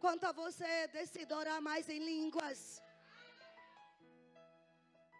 [0.00, 2.80] Quanto a você, decida orar mais em línguas.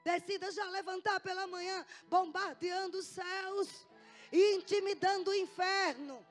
[0.05, 3.69] Decida já levantar pela manhã, bombardeando os céus
[4.33, 6.25] e intimidando o inferno.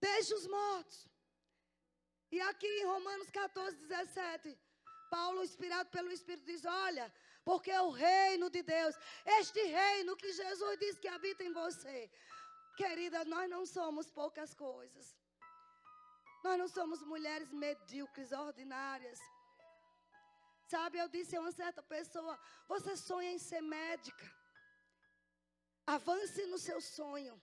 [0.00, 1.08] Deixe os mortos.
[2.30, 4.58] E aqui em Romanos 14, 17,
[5.10, 7.12] Paulo, inspirado pelo Espírito, diz: Olha,
[7.44, 8.94] porque o reino de Deus,
[9.40, 12.10] este reino que Jesus diz que habita em você,
[12.76, 15.16] querida, nós não somos poucas coisas.
[16.44, 19.18] Nós não somos mulheres medíocres, ordinárias.
[20.72, 24.26] Sabe, eu disse a uma certa pessoa: Você sonha em ser médica?
[25.86, 27.34] Avance no seu sonho.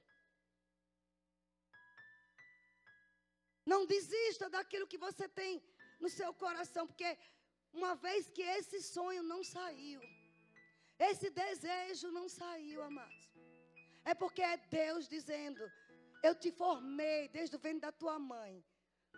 [3.65, 5.61] Não desista daquilo que você tem
[5.99, 7.17] no seu coração, porque
[7.73, 10.01] uma vez que esse sonho não saiu,
[10.99, 13.23] esse desejo não saiu, amados,
[14.11, 15.63] é porque é Deus dizendo:
[16.23, 18.63] Eu te formei desde o ventre da tua mãe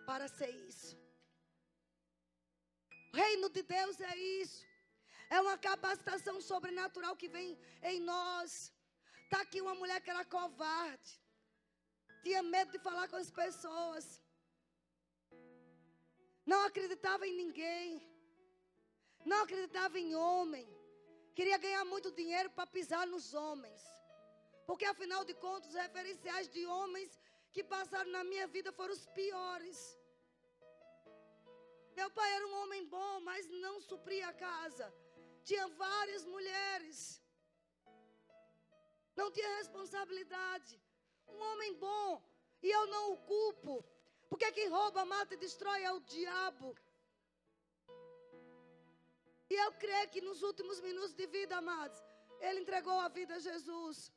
[0.06, 0.96] para ser isso.
[3.12, 4.66] O reino de Deus é isso.
[5.30, 8.72] É uma capacitação sobrenatural que vem em nós.
[9.24, 11.10] Está aqui uma mulher que era covarde.
[12.22, 14.04] Tinha medo de falar com as pessoas
[16.50, 17.86] não acreditava em ninguém,
[19.30, 20.66] não acreditava em homem,
[21.38, 23.82] queria ganhar muito dinheiro para pisar nos homens,
[24.68, 27.10] porque afinal de contas, os referenciais de homens
[27.54, 29.78] que passaram na minha vida foram os piores.
[31.98, 34.86] Meu pai era um homem bom, mas não supria a casa.
[35.48, 36.98] Tinha várias mulheres.
[39.16, 40.74] Não tinha responsabilidade.
[41.26, 42.22] Um homem bom.
[42.62, 43.74] E eu não o culpo.
[44.28, 46.76] Porque quem rouba, mata e destrói é o diabo.
[49.50, 51.98] E eu creio que nos últimos minutos de vida, amados,
[52.40, 54.12] ele entregou a vida a Jesus.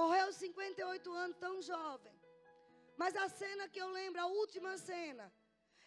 [0.00, 2.14] Morreu aos 58 anos, tão jovem.
[2.96, 5.26] Mas a cena que eu lembro, a última cena,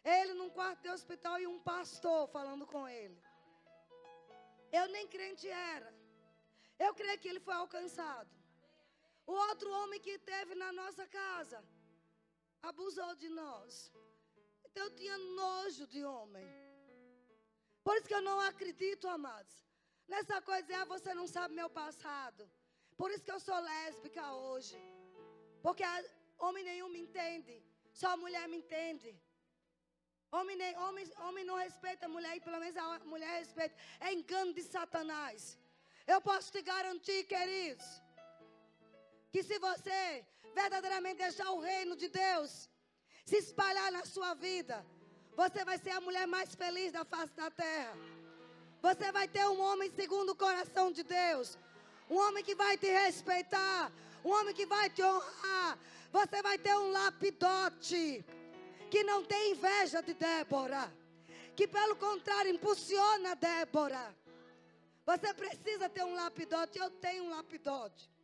[0.03, 3.17] ele num quarto de hospital e um pastor falando com ele.
[4.71, 5.89] Eu nem crente era.
[6.77, 8.29] Eu creio que ele foi alcançado.
[9.25, 11.63] O outro homem que teve na nossa casa
[12.69, 13.91] abusou de nós.
[14.65, 16.47] Então eu tinha nojo de homem.
[17.85, 19.55] Por isso que eu não acredito, amados,
[20.13, 22.43] nessa coisa ah, você não sabe meu passado.
[22.99, 24.77] Por isso que eu sou lésbica hoje.
[25.65, 25.83] Porque
[26.45, 27.55] homem nenhum me entende.
[28.01, 29.11] Só mulher me entende.
[30.37, 33.75] Homem, nem, homem, homem não respeita a mulher, e pelo menos a mulher respeita.
[33.99, 35.57] É engano de Satanás.
[36.05, 37.85] Eu posso te garantir, queridos,
[39.31, 40.25] que se você
[40.61, 42.69] verdadeiramente deixar o reino de Deus
[43.29, 44.85] se espalhar na sua vida,
[45.35, 47.95] você vai ser a mulher mais feliz da face da terra.
[48.81, 51.57] Você vai ter um homem segundo o coração de Deus.
[52.09, 53.91] Um homem que vai te respeitar.
[54.23, 55.77] Um homem que vai te honrar.
[56.11, 58.23] Você vai ter um lapidote
[58.91, 60.83] que não tem inveja de Débora.
[61.55, 64.15] Que pelo contrário impulsiona Débora.
[65.03, 66.77] Você precisa ter um lapidote.
[66.77, 68.14] Eu tenho um lapidote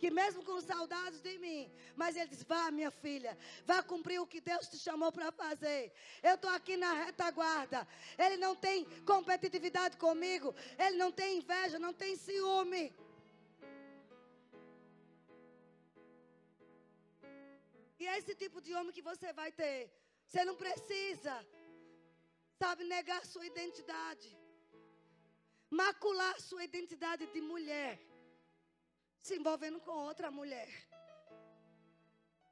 [0.00, 1.60] que mesmo com saudades de mim,
[2.00, 3.32] mas ele diz: Vá, minha filha,
[3.70, 5.92] vá cumprir o que Deus te chamou para fazer.
[6.28, 7.80] Eu estou aqui na retaguarda.
[8.24, 12.84] Ele não tem competitividade comigo, ele não tem inveja, não tem ciúme.
[18.00, 19.78] E é esse tipo de homem que você vai ter.
[20.26, 21.34] Você não precisa,
[22.62, 24.28] sabe, negar sua identidade,
[25.68, 27.92] macular sua identidade de mulher
[29.20, 30.68] se envolvendo com outra mulher.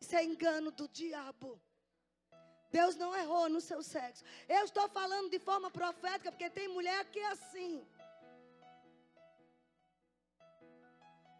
[0.00, 1.60] Isso é engano do diabo.
[2.70, 4.22] Deus não errou no seu sexo.
[4.48, 7.86] Eu estou falando de forma profética, porque tem mulher que é assim.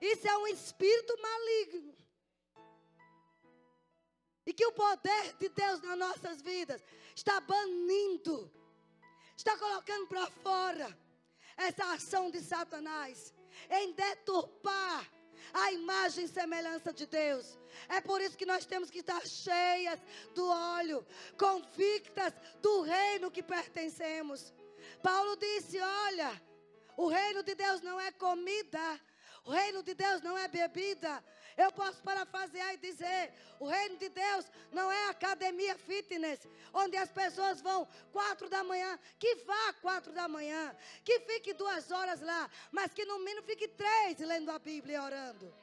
[0.01, 1.95] Isso é um espírito maligno.
[4.47, 6.83] E que o poder de Deus nas nossas vidas
[7.15, 8.51] está banindo,
[9.37, 10.99] está colocando para fora
[11.57, 13.35] essa ação de Satanás
[13.69, 15.18] em deturpar
[15.53, 17.59] a imagem e semelhança de Deus.
[17.89, 20.01] É por isso que nós temos que estar cheias
[20.35, 21.07] do óleo,
[21.39, 24.53] convictas do reino que pertencemos.
[25.03, 26.43] Paulo disse: Olha,
[26.97, 29.01] o reino de Deus não é comida,
[29.45, 31.25] o reino de Deus não é bebida,
[31.59, 37.11] eu posso parafrasear e dizer: o reino de Deus não é academia fitness, onde as
[37.11, 42.49] pessoas vão quatro da manhã, que vá quatro da manhã, que fique duas horas lá,
[42.71, 45.55] mas que no mínimo fique três lendo a Bíblia e orando.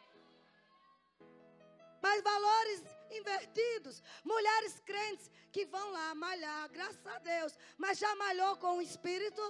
[2.02, 8.58] Mas valores invertidos, mulheres crentes que vão lá malhar, graças a Deus, mas já malhou
[8.58, 9.42] com o Espírito?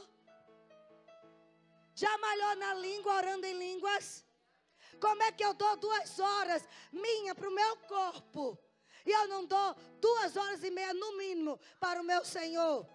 [1.96, 4.25] Já malhou na língua, orando em línguas?
[5.00, 8.58] Como é que eu dou duas horas minha para o meu corpo?
[9.06, 12.88] E eu não dou duas horas e meia no mínimo para o meu Senhor.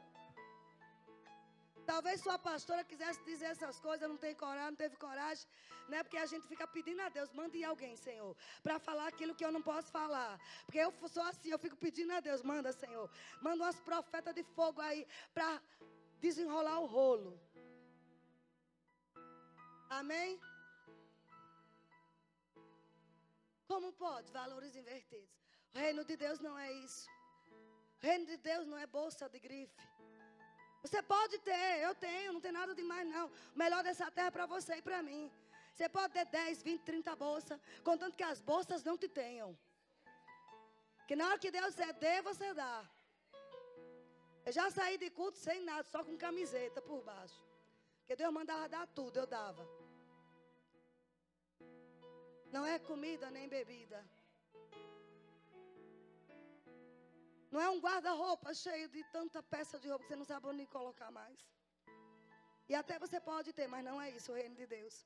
[1.87, 5.47] Talvez sua pastora quisesse dizer essas coisas, não tem coragem, não teve coragem,
[5.89, 6.03] né?
[6.03, 9.51] Porque a gente fica pedindo a Deus, mande alguém, Senhor, para falar aquilo que eu
[9.51, 10.39] não posso falar.
[10.65, 13.11] Porque eu sou assim, eu fico pedindo a Deus, manda, Senhor.
[13.41, 15.61] Manda umas profetas de fogo aí para
[16.21, 17.41] desenrolar o rolo.
[19.89, 20.41] Amém?
[23.71, 24.33] Como pode?
[24.33, 25.31] Valores invertidos.
[25.73, 27.09] O reino de Deus não é isso.
[27.99, 29.81] O reino de Deus não é bolsa de grife.
[30.83, 33.27] Você pode ter, eu tenho, não tem nada demais não.
[33.29, 35.31] O melhor dessa terra é para você e para mim.
[35.73, 39.57] Você pode ter 10, 20, 30 bolsas, contanto que as bolsas não te tenham.
[41.07, 42.77] Que na hora que Deus é dê, você dá.
[44.47, 47.41] Eu já saí de culto sem nada, só com camiseta por baixo.
[48.01, 49.65] Porque Deus mandava dar tudo, eu dava.
[52.53, 54.05] Não é comida nem bebida.
[57.51, 60.67] Não é um guarda-roupa cheio de tanta peça de roupa que você não sabe onde
[60.67, 61.39] colocar mais.
[62.69, 65.05] E até você pode ter, mas não é isso o reino de Deus.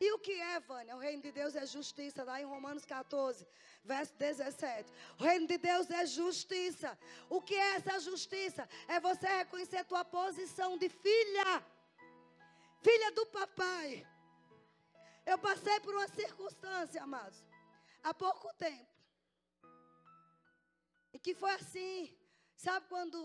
[0.00, 0.96] E o que é, Vânia?
[0.96, 3.46] O reino de Deus é justiça, lá em Romanos 14,
[3.84, 4.90] verso 17.
[5.18, 6.98] O reino de Deus é justiça.
[7.28, 8.66] O que é essa justiça?
[8.88, 11.62] É você reconhecer a tua posição de filha.
[12.80, 14.06] Filha do papai.
[15.32, 17.40] Eu passei por uma circunstância, amados,
[18.02, 18.94] há pouco tempo.
[21.12, 22.18] E que foi assim,
[22.56, 23.18] sabe quando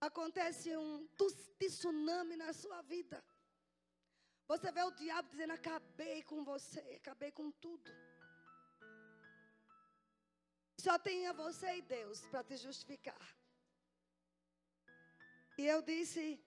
[0.00, 1.08] acontece um
[1.58, 3.18] tsunami na sua vida?
[4.46, 7.90] Você vê o diabo dizendo: acabei com você, acabei com tudo.
[10.80, 13.26] Só tinha você e Deus para te justificar.
[15.58, 16.40] E eu disse,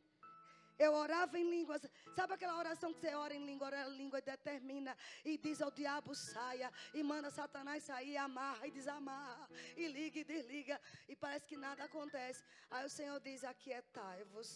[0.86, 1.82] eu orava em línguas.
[2.18, 5.62] Sabe aquela oração que você ora em língua, ora em língua e determina e diz
[5.62, 9.48] ao diabo saia e manda Satanás sair, amarra e desamarra
[9.82, 10.78] e liga e desliga
[11.08, 12.44] e parece que nada acontece.
[12.72, 14.50] Aí o Senhor diz: aquietai-vos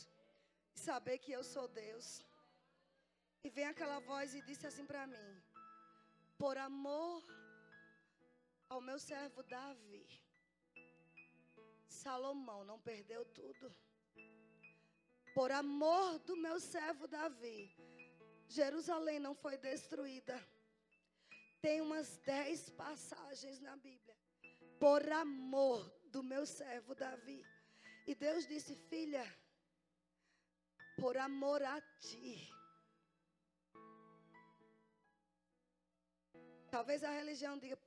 [0.76, 2.08] e saber que eu sou Deus.
[3.44, 5.32] E vem aquela voz e disse assim para mim:
[6.42, 7.22] Por amor
[8.68, 10.06] ao meu servo Davi,
[11.88, 13.68] Salomão não perdeu tudo.
[15.36, 17.60] Por amor do meu servo Davi,
[18.48, 20.38] Jerusalém não foi destruída.
[21.62, 24.16] Tem umas dez passagens na Bíblia.
[24.80, 25.80] Por amor
[26.16, 27.40] do meu servo Davi.
[28.08, 29.26] E Deus disse: Filha,
[30.98, 32.56] por amor a ti
[36.76, 37.78] Talvez a religião diga: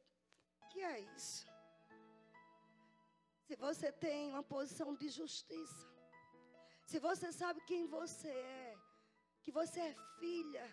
[0.70, 1.46] que é isso?
[3.46, 5.97] Se você tem uma posição de justiça,
[6.90, 8.74] se você sabe quem você é,
[9.42, 10.66] que você é filha,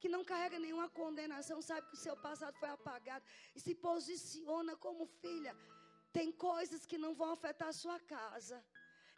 [0.00, 3.24] que não carrega nenhuma condenação, sabe que o seu passado foi apagado
[3.56, 5.52] e se posiciona como filha,
[6.12, 8.58] tem coisas que não vão afetar a sua casa,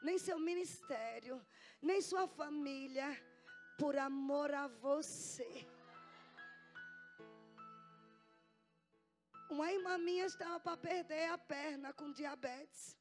[0.09, 1.37] nem seu ministério,
[1.83, 3.09] nem sua família,
[3.79, 5.51] por amor a você.
[9.51, 12.97] Uma irmã minha estava para perder a perna com diabetes.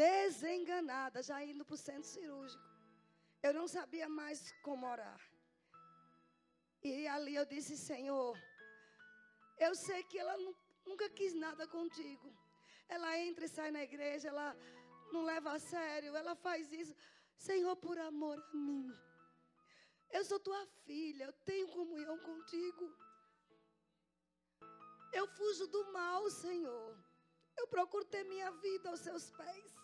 [0.00, 2.64] Desenganada, já indo para o centro cirúrgico.
[3.46, 5.20] Eu não sabia mais como orar.
[6.82, 8.34] E ali eu disse: Senhor,
[9.66, 10.36] eu sei que ela
[10.86, 12.28] nunca quis nada contigo.
[12.88, 14.48] Ela entra e sai na igreja, ela
[15.12, 16.94] não leva a sério, ela faz isso.
[17.36, 18.88] Senhor, por amor a mim.
[20.10, 22.86] Eu sou tua filha, eu tenho comunhão contigo.
[25.12, 26.90] Eu fujo do mal, Senhor.
[27.58, 29.79] Eu procuro ter minha vida aos seus pés.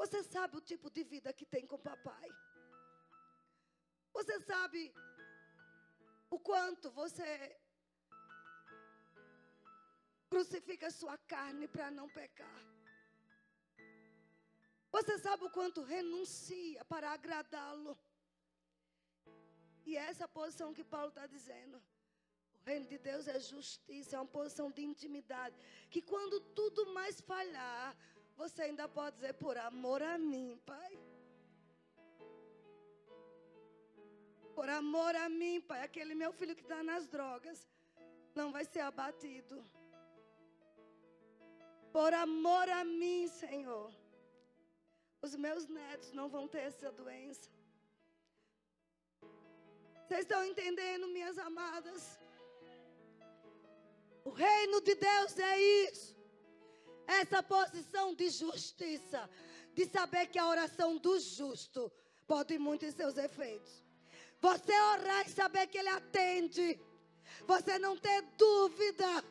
[0.00, 2.28] Você sabe o tipo de vida que tem com papai.
[4.16, 4.80] Você sabe
[6.36, 7.26] o quanto você
[10.30, 12.60] crucifica sua carne para não pecar.
[14.96, 17.94] Você sabe o quanto renuncia para agradá-lo.
[19.88, 21.76] E é essa posição que Paulo está dizendo.
[22.60, 25.56] O reino de Deus é justiça, é uma posição de intimidade.
[25.90, 27.96] Que quando tudo mais falhar,
[28.42, 30.92] você ainda pode dizer, por amor a mim, Pai.
[34.56, 37.58] Por amor a mim, Pai, aquele meu filho que está nas drogas
[38.34, 39.56] não vai ser abatido.
[41.96, 43.90] Por amor a mim, Senhor,
[45.20, 47.50] os meus netos não vão ter essa doença.
[50.02, 52.18] Vocês estão entendendo, minhas amadas?
[54.24, 56.19] O reino de Deus é isso.
[57.18, 59.28] Essa posição de justiça,
[59.74, 61.90] de saber que a oração do justo
[62.26, 63.82] pode muito em seus efeitos.
[64.40, 66.80] Você orar e saber que Ele atende.
[67.46, 69.24] Você não ter dúvida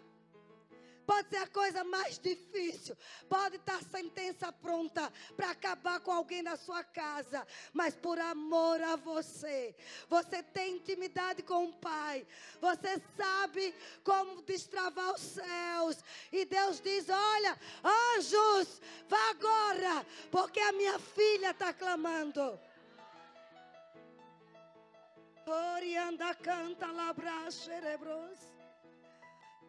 [1.09, 2.95] Pode ser a coisa mais difícil.
[3.27, 7.47] Pode estar sentença pronta para acabar com alguém na sua casa.
[7.73, 9.75] Mas por amor a você,
[10.07, 12.27] você tem intimidade com o Pai.
[12.61, 15.97] Você sabe como destravar os céus.
[16.31, 17.57] E Deus diz: Olha,
[18.15, 22.59] anjos, vá agora, porque a minha filha está clamando.
[25.75, 28.58] Orianda canta labra cerebros.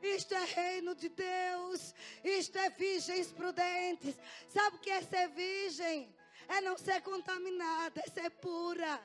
[0.03, 1.95] Isto é reino de Deus.
[2.25, 4.17] Isto é virgens prudentes.
[4.49, 6.15] Sabe o que é ser virgem?
[6.49, 9.01] É não ser contaminada, é ser pura.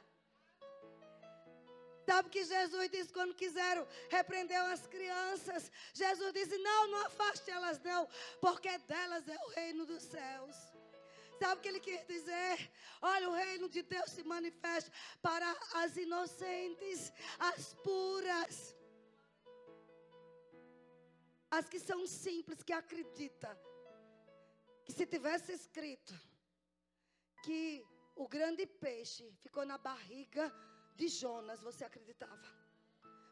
[2.06, 5.72] Sabe o que Jesus disse quando quiseram repreender as crianças?
[5.94, 8.08] Jesus disse: Não, não afaste elas, não,
[8.40, 10.56] porque delas é o reino dos céus.
[11.40, 12.72] Sabe o que ele quis dizer?
[13.02, 14.92] Olha, o reino de Deus se manifesta
[15.22, 18.75] para as inocentes, as puras.
[21.58, 23.56] As que são simples, que acreditam.
[24.86, 26.14] Que se tivesse escrito
[27.46, 27.62] que
[28.24, 30.46] o grande peixe ficou na barriga
[31.00, 32.48] de Jonas, você acreditava.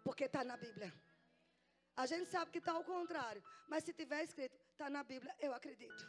[0.06, 0.92] Porque está na Bíblia.
[1.96, 3.44] A gente sabe que está ao contrário.
[3.68, 6.04] Mas se tiver escrito, está na Bíblia, eu acredito.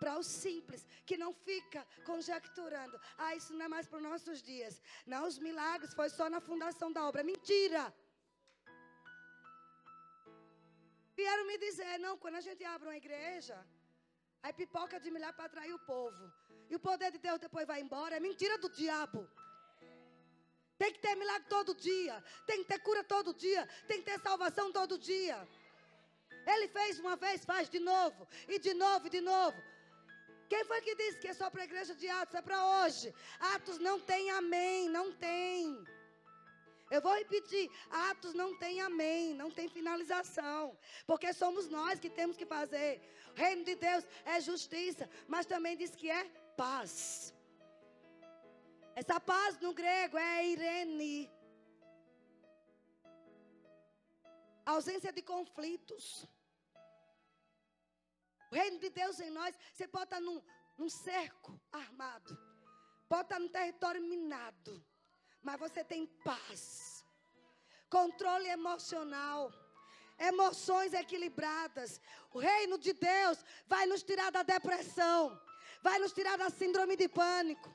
[0.00, 3.00] Para os simples, que não fica conjecturando.
[3.16, 4.82] Ah, isso não é mais para os nossos dias.
[5.06, 7.22] Não, os milagres foi só na fundação da obra.
[7.22, 7.94] Mentira!
[11.18, 13.56] Vieram me dizer, não, quando a gente abre uma igreja,
[14.42, 16.24] aí pipoca de milagre para atrair o povo.
[16.70, 18.16] E o poder de Deus depois vai embora.
[18.16, 19.20] É mentira do diabo.
[20.80, 22.16] Tem que ter milagre todo dia.
[22.48, 23.62] Tem que ter cura todo dia.
[23.88, 25.38] Tem que ter salvação todo dia.
[26.54, 28.28] Ele fez uma vez, faz de novo.
[28.46, 29.58] E de novo, e de novo.
[30.50, 32.34] Quem foi que disse que é só para a igreja de Atos?
[32.34, 33.14] É para hoje.
[33.54, 34.88] Atos não tem amém.
[34.88, 35.84] Não tem.
[36.90, 42.36] Eu vou repetir: Atos não tem amém, não tem finalização, porque somos nós que temos
[42.36, 43.00] que fazer.
[43.32, 46.24] O reino de Deus é justiça, mas também diz que é
[46.56, 47.34] paz.
[48.94, 51.30] Essa paz no grego é irene.
[54.64, 56.26] Ausência de conflitos.
[58.50, 60.40] O reino de Deus em nós, você pode estar num,
[60.78, 62.38] num cerco armado,
[63.08, 64.84] pode estar num território minado
[65.46, 67.04] mas você tem paz,
[67.88, 69.52] controle emocional,
[70.18, 72.00] emoções equilibradas.
[72.32, 73.38] O reino de Deus
[73.68, 75.40] vai nos tirar da depressão,
[75.80, 77.72] vai nos tirar da síndrome de pânico.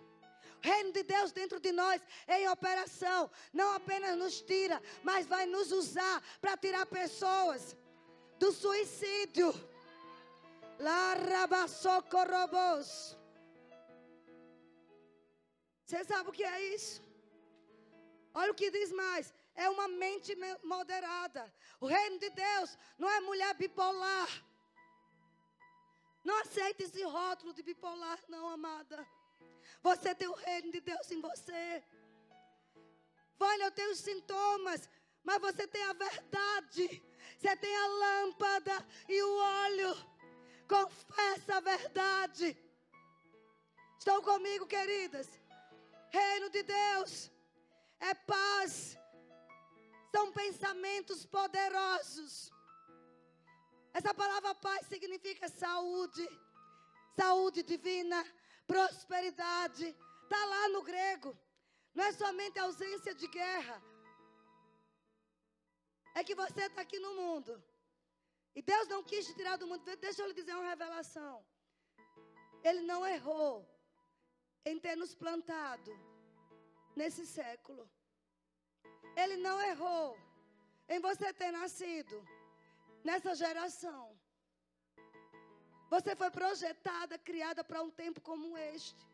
[0.62, 5.46] O reino de Deus dentro de nós em operação, não apenas nos tira, mas vai
[5.46, 7.78] nos usar para tirar pessoas
[8.38, 9.54] do suicídio.
[10.78, 13.18] Larabasocorobos.
[15.86, 17.11] Você sabe o que é isso?
[18.34, 19.34] Olha o que diz mais.
[19.56, 21.54] É uma mente moderada.
[21.80, 24.30] O reino de Deus não é mulher bipolar.
[26.24, 29.06] Não aceite esse rótulo de bipolar, não, amada.
[29.82, 31.84] Você tem o reino de Deus em você.
[33.40, 34.88] Olha, eu tenho os sintomas,
[35.24, 37.04] mas você tem a verdade.
[37.38, 40.12] Você tem a lâmpada e o óleo.
[40.68, 42.58] Confessa a verdade.
[43.98, 45.28] Estão comigo, queridas?
[46.12, 47.32] Reino de Deus
[48.02, 48.98] é paz,
[50.14, 52.52] são pensamentos poderosos.
[53.94, 56.26] Essa palavra paz significa saúde,
[57.16, 58.20] saúde divina,
[58.66, 59.86] prosperidade.
[60.24, 61.38] Está lá no grego.
[61.94, 63.78] Não é somente ausência de guerra.
[66.16, 67.62] É que você está aqui no mundo.
[68.56, 69.84] E Deus não quis te tirar do mundo.
[69.98, 71.46] Deixa eu lhe dizer uma revelação.
[72.64, 73.54] Ele não errou
[74.66, 75.92] em ter nos plantado
[76.96, 77.90] nesse século.
[79.16, 80.18] Ele não errou
[80.88, 82.18] em você ter nascido
[83.04, 84.18] nessa geração.
[85.90, 89.06] Você foi projetada, criada para um tempo como este.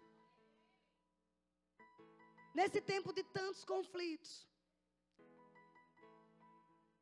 [2.54, 4.48] Nesse tempo de tantos conflitos,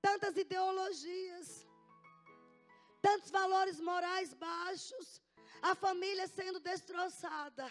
[0.01, 1.67] tantas ideologias,
[3.01, 5.21] tantos valores morais baixos,
[5.61, 7.65] a família sendo destroçada.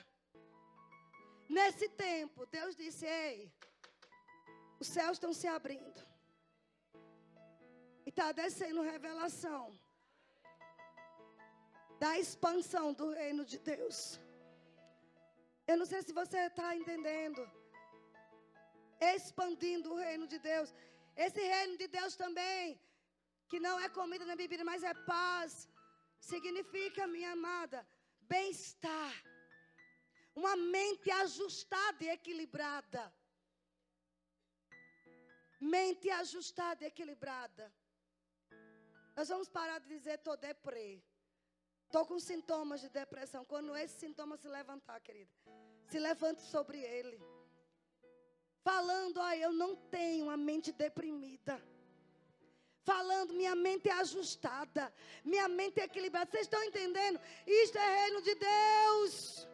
[1.57, 3.37] Nesse tempo, Deus disse: Ei,
[4.83, 6.01] os céus estão se abrindo.
[8.07, 9.63] E está descendo revelação
[12.03, 13.99] da expansão do reino de Deus.
[15.71, 17.43] Eu não sei se você está entendendo.
[19.15, 20.75] Expandindo o reino de Deus.
[21.27, 22.81] Esse reino de Deus também,
[23.51, 25.53] que não é comida nem bebida, mas é paz,
[26.33, 27.81] significa, minha amada,
[28.35, 29.15] bem-estar
[30.35, 33.13] uma mente ajustada e equilibrada.
[35.61, 37.73] Mente ajustada e equilibrada.
[39.17, 41.03] Nós vamos parar de dizer estou deprê.
[41.87, 43.45] Estou com sintomas de depressão.
[43.45, 45.31] Quando esse sintoma se levantar, querida,
[45.89, 47.21] se levante sobre ele.
[48.63, 51.63] Falando, ó, eu não tenho a mente deprimida.
[52.83, 54.93] Falando, minha mente é ajustada,
[55.25, 56.31] minha mente é equilibrada.
[56.31, 57.21] Vocês estão entendendo?
[57.47, 59.54] Isto é reino de Deus.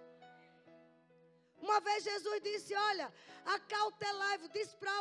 [1.61, 3.13] Uma vez Jesus disse: Olha,
[3.45, 4.95] acautelai-vos, disse para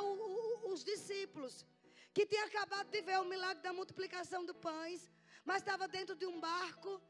[0.72, 1.66] os discípulos
[2.14, 5.02] que tinha acabado de ver o milagre da multiplicação de pães,
[5.46, 7.02] mas estava dentro de um barco.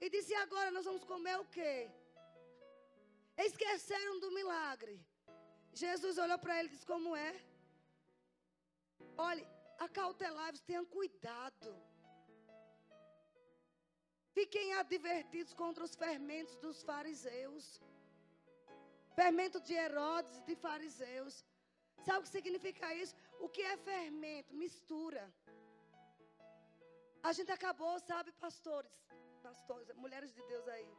[0.00, 1.90] E disse: Agora nós vamos comer o quê?
[3.36, 4.94] Esqueceram do milagre.
[5.72, 7.32] Jesus olhou para ele e disse: Como é?
[9.16, 9.46] Olhe,
[9.78, 11.70] acautelai-vos, tenham cuidado.
[14.32, 17.64] Fiquem advertidos contra os fermentos dos fariseus.
[19.20, 21.34] Fermento de Herodes e de fariseus.
[22.06, 23.14] Sabe o que significa isso?
[23.44, 24.54] O que é fermento?
[24.64, 25.24] Mistura.
[27.28, 28.92] A gente acabou, sabe, pastores,
[29.48, 30.92] pastores, mulheres de Deus aí,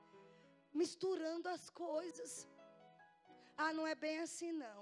[0.82, 2.32] misturando as coisas.
[3.64, 4.82] Ah, não é bem assim não.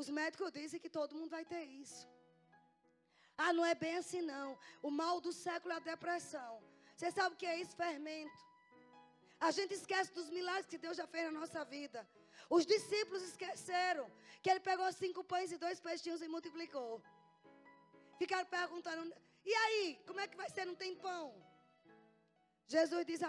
[0.00, 2.02] Os médicos dizem que todo mundo vai ter isso.
[3.44, 4.48] Ah, não é bem assim não.
[4.82, 6.52] O mal do século é a depressão.
[6.96, 7.76] Você sabe o que é isso?
[7.76, 8.51] Fermento.
[9.48, 12.00] A gente esquece dos milagres que Deus já fez na nossa vida.
[12.56, 14.06] Os discípulos esqueceram
[14.42, 16.90] que ele pegou cinco pães e dois peixinhos e multiplicou.
[18.20, 19.02] Ficaram perguntando:
[19.50, 20.64] e aí, como é que vai ser?
[20.70, 21.24] Não tem pão?
[22.74, 23.20] Jesus diz: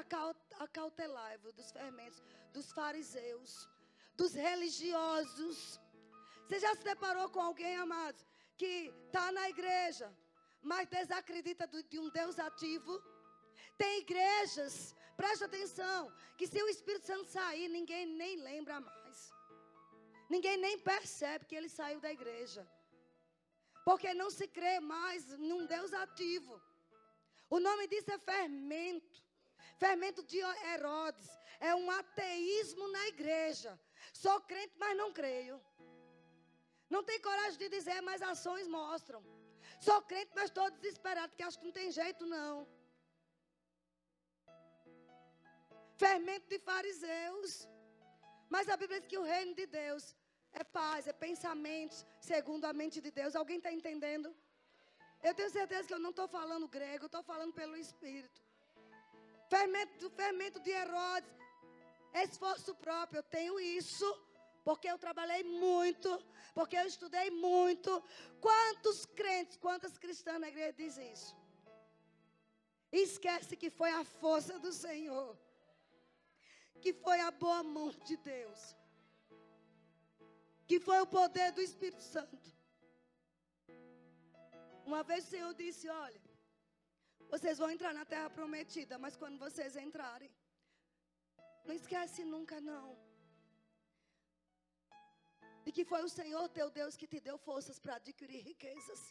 [0.66, 2.22] acautelai-vos dos fermentos
[2.57, 3.51] dos fariseus.
[4.16, 5.80] dos religiosos.
[6.47, 8.26] Você já se deparou com alguém, amados,
[8.57, 10.07] que está na igreja,
[10.61, 13.01] mas desacredita de um Deus ativo?
[13.78, 19.34] Tem igrejas, preste atenção, que se o Espírito Santo sair, ninguém nem lembra mais.
[20.30, 22.68] Ninguém nem percebe que ele saiu da igreja.
[23.86, 26.61] Porque não se crê mais num Deus ativo.
[27.49, 29.22] O nome disso é fermento.
[29.78, 30.39] Fermento de
[30.74, 31.30] Herodes.
[31.59, 33.80] É um ateísmo na igreja.
[34.14, 35.61] Sou crente, mas não creio.
[36.89, 39.24] Não tem coragem de dizer, mas ações mostram.
[39.80, 42.68] Sou crente, mas estou desesperado, porque acho que não tem jeito, não.
[46.06, 47.51] Fermento de fariseus.
[48.54, 50.04] Mas a Bíblia diz que o reino de Deus
[50.62, 53.36] é paz, é pensamentos segundo a mente de Deus.
[53.36, 54.30] Alguém está entendendo?
[55.28, 58.41] Eu tenho certeza que eu não estou falando grego, estou falando pelo Espírito.
[59.54, 61.32] Fermento, fermento de Herodes,
[62.26, 63.20] esforço próprio.
[63.20, 64.08] Eu tenho isso,
[64.68, 66.10] porque eu trabalhei muito,
[66.54, 67.91] porque eu estudei muito.
[68.41, 71.34] Quantos crentes, quantas cristãs na igreja dizem isso?
[72.91, 75.30] Esquece que foi a força do Senhor,
[76.84, 78.61] que foi a boa mão de Deus
[80.69, 82.47] que foi o poder do Espírito Santo.
[84.89, 86.21] Uma vez o Senhor disse: Olha,
[87.34, 90.31] vocês vão entrar na terra prometida, mas quando vocês entrarem,
[91.65, 92.88] não esquece nunca não.
[95.65, 99.01] De que foi o Senhor teu Deus que te deu forças para adquirir riquezas.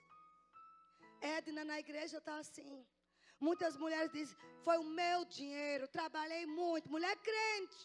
[1.36, 2.74] Edna na igreja está assim.
[3.48, 4.36] Muitas mulheres dizem:
[4.66, 6.90] Foi o meu dinheiro, trabalhei muito.
[6.96, 7.82] Mulher crente.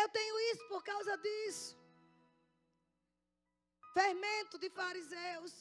[0.00, 1.70] Eu tenho isso por causa disso.
[3.98, 5.52] Fermento de fariseus.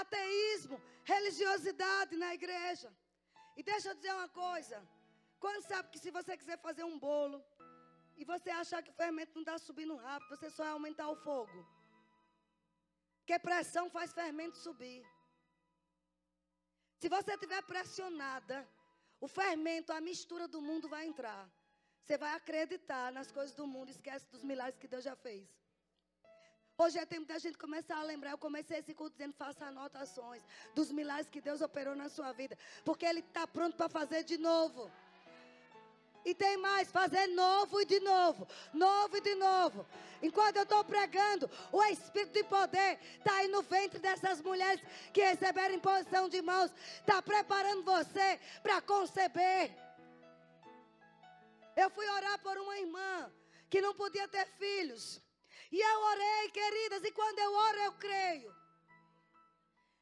[0.00, 0.76] Ateísmo,
[1.12, 2.88] religiosidade na igreja.
[3.58, 4.78] E deixa eu dizer uma coisa.
[5.44, 7.38] Quando sabe que se você quiser fazer um bolo
[8.20, 11.20] e você achar que o fermento não está subindo rápido, você só vai aumentar o
[11.26, 11.58] fogo.
[13.18, 15.00] Porque pressão faz fermento subir.
[16.98, 18.66] Se você estiver pressionada,
[19.20, 21.48] o fermento, a mistura do mundo vai entrar.
[22.02, 25.46] Você vai acreditar nas coisas do mundo, esquece dos milagres que Deus já fez.
[26.78, 28.32] Hoje é tempo da gente começar a lembrar.
[28.32, 30.42] Eu comecei esse culto dizendo: faça anotações
[30.74, 32.56] dos milagres que Deus operou na sua vida.
[32.84, 34.90] Porque Ele está pronto para fazer de novo.
[36.26, 39.86] E tem mais, fazer novo e de novo, novo e de novo.
[40.20, 45.22] Enquanto eu estou pregando, o Espírito de poder está aí no ventre dessas mulheres que
[45.22, 46.72] receberam imposição de mãos.
[46.98, 49.70] Está preparando você para conceber.
[51.76, 53.32] Eu fui orar por uma irmã
[53.70, 55.22] que não podia ter filhos.
[55.70, 58.52] E eu orei, queridas, e quando eu oro, eu creio.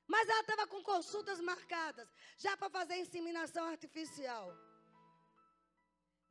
[0.06, 2.08] Mas ela estava com consultas marcadas,
[2.38, 4.56] já para fazer inseminação artificial.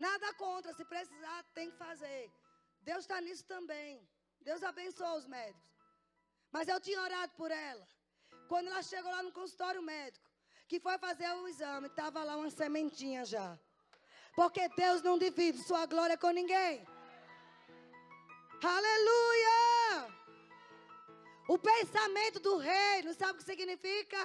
[0.08, 2.24] Nada contra, se precisar, tem que fazer.
[2.90, 3.92] Deus está nisso também.
[4.48, 5.72] Deus abençoa os médicos.
[6.56, 7.86] Mas eu tinha orado por ela.
[8.50, 10.30] Quando ela chegou lá no consultório médico,
[10.70, 13.48] que foi fazer o exame, estava lá uma sementinha já.
[14.36, 16.86] Porque Deus não divide sua glória com ninguém.
[18.76, 19.60] Aleluia!
[21.48, 24.20] O pensamento do reino, sabe o que significa?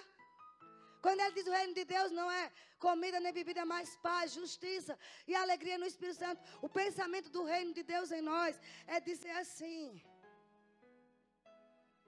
[1.04, 4.98] Quando ele diz o reino de Deus não é comida nem bebida, mas paz, justiça
[5.26, 6.42] e alegria no Espírito Santo.
[6.60, 10.02] O pensamento do reino de Deus em nós é dizer assim: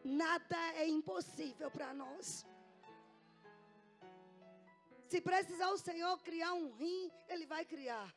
[0.04, 2.44] nada é impossível para nós.
[5.08, 8.08] Se precisar o Senhor criar um rim, Ele vai criar.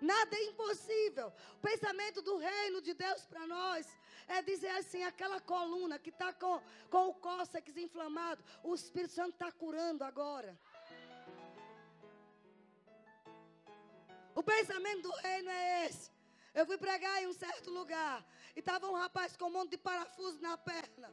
[0.00, 1.32] Nada é impossível.
[1.56, 3.86] O pensamento do reino de Deus para nós
[4.34, 6.60] é dizer assim: aquela coluna que está com,
[6.90, 10.58] com o cóccix inflamado, o Espírito Santo está curando agora.
[14.34, 16.10] O pensamento do reino é esse.
[16.54, 18.24] Eu fui pregar em um certo lugar
[18.56, 21.12] e estava um rapaz com um monte de parafuso na perna.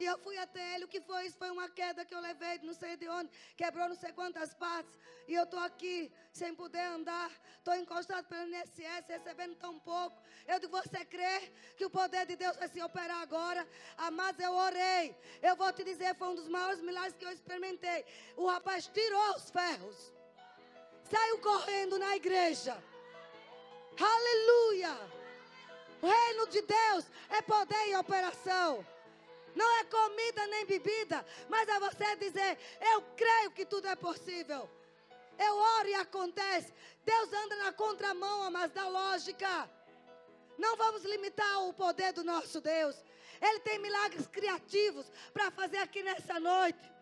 [0.00, 0.84] E eu fui até ele.
[0.84, 1.36] O que foi isso?
[1.36, 4.98] Foi uma queda que eu levei, não sei de onde, quebrou não sei quantas partes.
[5.26, 7.30] E eu estou aqui sem poder andar.
[7.58, 10.16] Estou encostado pelo INSS, recebendo tão pouco.
[10.46, 13.66] Eu digo, você crê que o poder de Deus vai se operar agora?
[13.96, 15.16] Amados, eu orei.
[15.42, 18.04] Eu vou te dizer, foi um dos maiores milagres que eu experimentei.
[18.36, 20.12] O rapaz tirou os ferros.
[21.10, 22.76] Saiu correndo na igreja.
[24.00, 24.96] Aleluia!
[26.00, 28.86] O reino de Deus é poder e operação.
[29.54, 32.58] Não é comida nem bebida, mas é você dizer:
[32.92, 34.68] Eu creio que tudo é possível.
[35.38, 36.72] Eu oro e acontece.
[37.04, 39.70] Deus anda na contramão, mas da lógica.
[40.58, 42.96] Não vamos limitar o poder do nosso Deus.
[43.40, 46.92] Ele tem milagres criativos para fazer aqui nessa noite.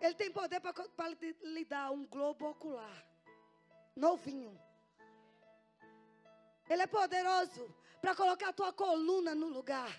[0.00, 1.08] Ele tem poder para
[1.42, 3.06] lhe dar um globo ocular.
[3.94, 4.58] Novinho.
[6.68, 7.74] Ele é poderoso
[8.04, 9.90] para colocar a tua coluna no lugar.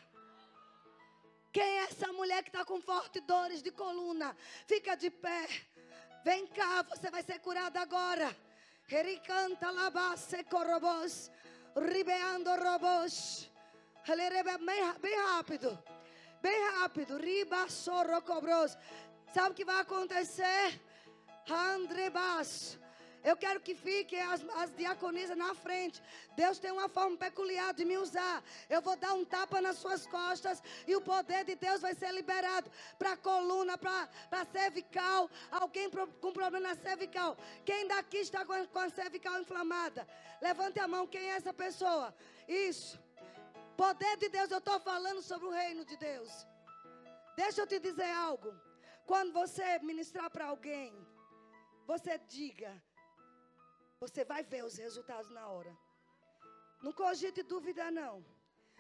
[1.51, 4.37] Quem é essa mulher que está com fortes dores de coluna?
[4.67, 5.47] Fica de pé.
[6.23, 8.29] Vem cá, você vai ser curada agora.
[8.91, 11.31] Ericanta labasse corobos.
[11.75, 13.49] Ribeando robos.
[15.01, 15.83] Bem rápido.
[16.43, 17.17] Bem rápido.
[17.17, 18.77] Riba sorocobros.
[19.33, 20.79] Sabe o que vai acontecer?
[21.49, 22.77] Andrebas.
[23.29, 26.01] Eu quero que fiquem as, as diaconisas na frente.
[26.35, 28.43] Deus tem uma forma peculiar de me usar.
[28.69, 32.11] Eu vou dar um tapa nas suas costas e o poder de Deus vai ser
[32.11, 32.69] liberado
[32.99, 35.27] para a coluna, para a cervical.
[35.49, 37.35] Alguém pro, com problema na cervical.
[37.65, 40.07] Quem daqui está com, com a cervical inflamada?
[40.39, 41.07] Levante a mão.
[41.07, 42.13] Quem é essa pessoa?
[42.47, 42.99] Isso.
[43.75, 46.45] Poder de Deus, eu estou falando sobre o reino de Deus.
[47.35, 48.53] Deixa eu te dizer algo.
[49.05, 50.93] Quando você ministrar para alguém,
[51.85, 52.71] você diga,
[53.99, 55.75] você vai ver os resultados na hora.
[56.81, 58.25] Não cogite dúvida, não.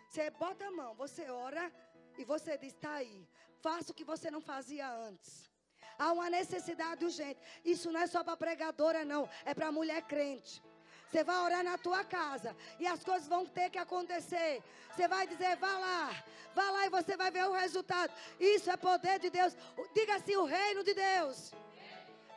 [0.09, 1.71] Você bota a mão, você ora
[2.17, 3.27] e você diz: está aí.
[3.61, 5.49] Faça o que você não fazia antes.
[5.97, 7.39] Há uma necessidade urgente.
[7.63, 9.29] Isso não é só para pregadora, não.
[9.45, 10.61] É para mulher crente.
[11.09, 14.61] Você vai orar na tua casa e as coisas vão ter que acontecer.
[14.91, 18.13] Você vai dizer, vá lá, vá lá e você vai ver o resultado.
[18.39, 19.55] Isso é poder de Deus.
[19.93, 21.53] Diga assim: o reino de Deus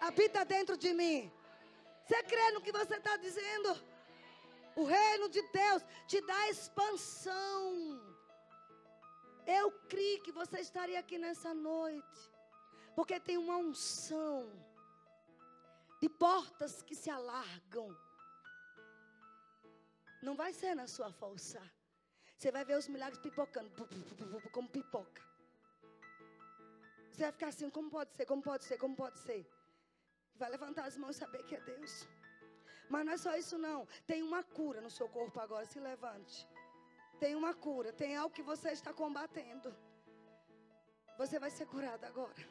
[0.00, 1.32] habita dentro de mim.
[2.08, 3.76] Você crê no que você está dizendo?
[4.74, 8.00] O reino de Deus te dá expansão.
[9.46, 12.20] Eu criei que você estaria aqui nessa noite,
[12.96, 14.50] porque tem uma unção
[16.00, 17.94] de portas que se alargam.
[20.22, 21.60] Não vai ser na sua força.
[22.38, 23.70] Você vai ver os milagres pipocando,
[24.50, 25.22] como pipoca.
[27.12, 29.57] Você vai ficar assim, como pode ser, como pode ser, como pode ser.
[30.38, 31.92] Vai levantar as mãos e saber que é Deus.
[32.88, 33.86] Mas não é só isso não.
[34.06, 35.66] Tem uma cura no seu corpo agora.
[35.66, 36.48] Se levante.
[37.22, 37.92] Tem uma cura.
[37.92, 39.74] Tem algo que você está combatendo.
[41.18, 42.44] Você vai ser curado agora.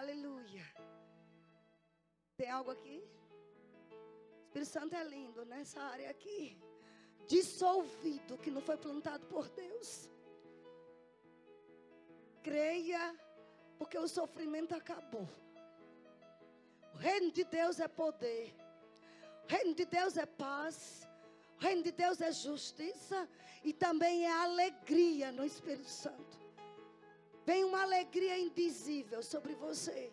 [0.00, 0.64] Aleluia.
[2.36, 2.98] Tem algo aqui?
[3.90, 6.56] O Espírito Santo é lindo nessa área aqui.
[7.26, 10.08] Dissolvido que não foi plantado por Deus.
[12.42, 13.04] Creia
[13.82, 15.28] porque o sofrimento acabou.
[16.94, 18.54] O reino de Deus é poder.
[19.44, 21.08] O reino de Deus é paz.
[21.58, 23.28] O reino de Deus é justiça
[23.64, 26.38] e também é alegria no Espírito Santo.
[27.44, 30.12] Vem uma alegria indizível sobre você.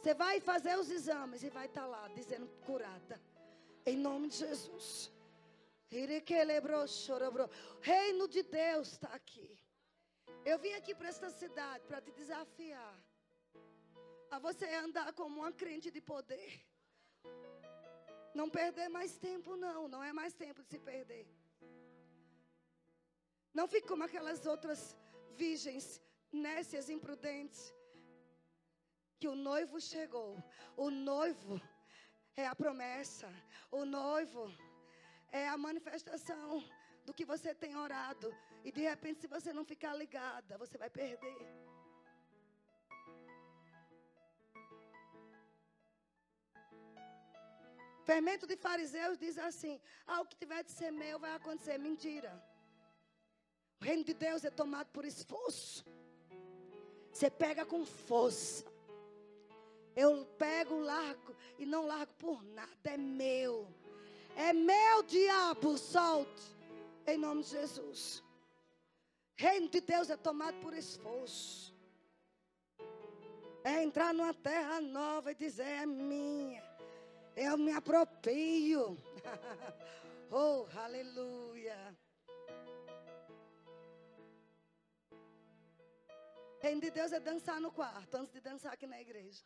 [0.00, 3.20] Você vai fazer os exames e vai estar lá dizendo curada.
[3.84, 5.12] Em nome de Jesus.
[7.80, 9.48] Reino de Deus está aqui.
[10.44, 12.94] Eu vim aqui para esta cidade para te desafiar
[14.30, 16.52] a você andar como uma crente de poder.
[18.34, 19.86] Não perder mais tempo, não.
[19.86, 21.26] Não é mais tempo de se perder.
[23.58, 24.96] Não fique como aquelas outras
[25.42, 25.86] virgens
[26.32, 27.72] nécias, imprudentes.
[29.20, 30.30] Que o noivo chegou.
[30.76, 31.60] O noivo
[32.36, 33.28] é a promessa.
[33.70, 34.42] O noivo
[35.40, 36.64] é a manifestação
[37.04, 38.28] do que você tem orado.
[38.64, 41.40] E de repente, se você não ficar ligada, você vai perder.
[48.10, 51.78] Fermento de fariseus diz assim: ah, o que tiver de ser meu vai acontecer.
[51.78, 52.32] Mentira.
[53.80, 55.84] O reino de Deus é tomado por esforço.
[57.12, 58.64] Você pega com força.
[59.96, 63.54] Eu pego, largo e não largo por nada, é meu.
[64.36, 66.54] É meu diabo, solte.
[67.06, 68.22] Em nome de Jesus.
[69.36, 71.74] Reino de Deus é tomado por esforço.
[73.62, 76.62] É entrar numa terra nova e dizer: é minha.
[77.36, 78.96] Eu me aproprio.
[80.30, 81.96] oh, aleluia.
[86.60, 89.44] Reino de Deus é dançar no quarto, antes de dançar aqui na igreja.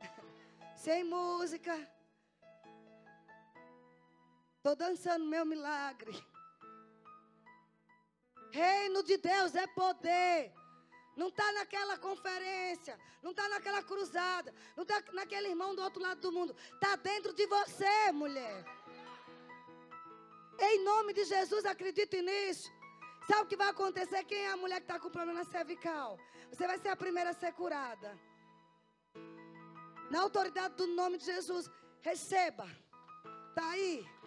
[0.76, 1.74] Sem música
[4.68, 6.12] Estou dançando meu milagre.
[8.50, 10.52] Reino de Deus é poder.
[11.16, 16.20] Não está naquela conferência, não está naquela cruzada, não está naquele irmão do outro lado
[16.20, 16.54] do mundo.
[16.74, 18.62] Está dentro de você, mulher.
[20.60, 22.70] Em nome de Jesus, acredite nisso.
[23.26, 24.22] Sabe o que vai acontecer?
[24.24, 26.18] Quem é a mulher que está com problema cervical?
[26.50, 28.20] Você vai ser a primeira a ser curada.
[30.10, 31.70] Na autoridade do nome de Jesus,
[32.02, 32.68] receba.
[33.48, 34.17] Está aí.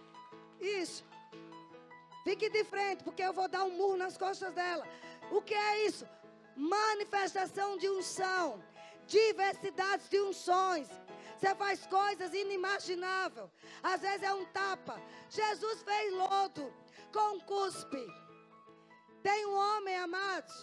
[0.62, 1.03] Isso.
[2.24, 4.88] Fique de frente, porque eu vou dar um murro nas costas dela.
[5.32, 6.07] O que é isso?
[6.55, 8.64] Manifestação de unção,
[9.07, 10.88] diversidade de unções.
[11.38, 13.49] Você faz coisas inimagináveis.
[13.82, 15.01] Às vezes é um tapa.
[15.30, 16.72] Jesus fez lodo
[17.12, 18.05] com cuspe.
[19.24, 20.53] Tem um homem, amados.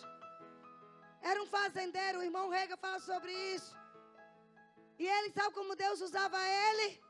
[1.20, 2.20] Era um fazendeiro.
[2.20, 3.76] O irmão Rega fala sobre isso.
[4.98, 7.00] E ele sabe como Deus usava ele?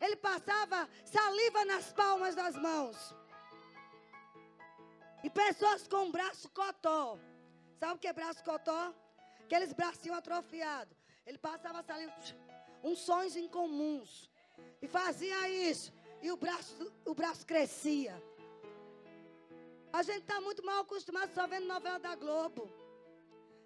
[0.00, 3.14] Ele passava saliva nas palmas das mãos.
[5.22, 7.18] E pessoas com braço cotó.
[7.78, 8.94] Sabe o que é braço cotó?
[9.40, 10.96] Aqueles bracinhos atrofiados.
[11.26, 12.12] Ele passava saliva,
[12.82, 14.30] uns sonhos incomuns.
[14.82, 15.92] E fazia isso.
[16.20, 18.14] E o braço, o braço crescia.
[19.92, 22.70] A gente está muito mal acostumado só vendo novela da Globo.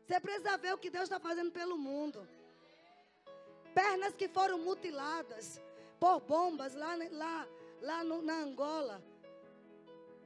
[0.06, 2.26] Você precisa ver o que Deus está fazendo pelo mundo
[3.78, 5.60] pernas que foram mutiladas
[5.98, 7.48] por bombas lá, lá,
[7.80, 9.02] lá no, na Angola.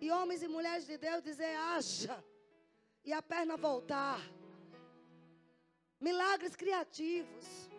[0.01, 2.23] E homens e mulheres de Deus dizer, haja.
[3.05, 4.21] E a perna voltar.
[6.01, 7.71] Milagres criativos.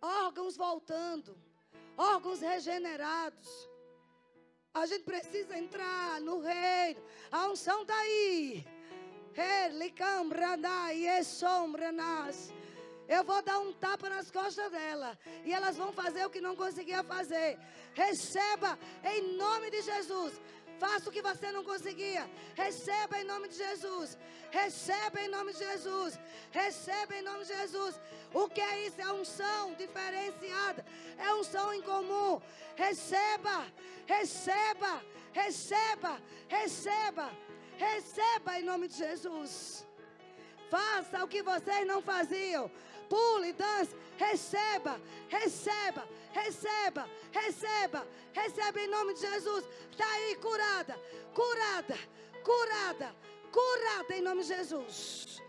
[0.00, 1.36] Órgãos voltando.
[1.96, 3.68] Órgãos regenerados.
[4.72, 7.02] A gente precisa entrar no reino.
[7.30, 8.66] A unção está aí.
[9.36, 10.56] Ele cambra
[10.92, 12.52] e sombra nas.
[13.08, 15.18] Eu vou dar um tapa nas costas dela.
[15.44, 17.58] E elas vão fazer o que não conseguia fazer.
[17.94, 20.40] Receba em nome de Jesus.
[20.78, 22.28] Faça o que você não conseguia.
[22.54, 24.18] Receba em nome de Jesus.
[24.50, 26.18] Receba em nome de Jesus.
[26.50, 28.00] Receba em nome de Jesus.
[28.32, 29.00] O que é isso?
[29.00, 30.84] É unção diferenciada.
[31.18, 32.40] É unção em comum.
[32.76, 33.66] Receba,
[34.06, 35.02] receba,
[35.32, 37.30] receba, receba.
[37.76, 39.86] Receba em nome de Jesus.
[40.70, 42.70] Faça o que vocês não faziam
[43.08, 49.64] pule, dance, receba, receba, receba, receba, receba em nome de Jesus.
[49.90, 50.98] Está aí curada,
[51.34, 51.98] curada,
[52.42, 53.14] curada,
[53.52, 55.42] curada em nome de Jesus.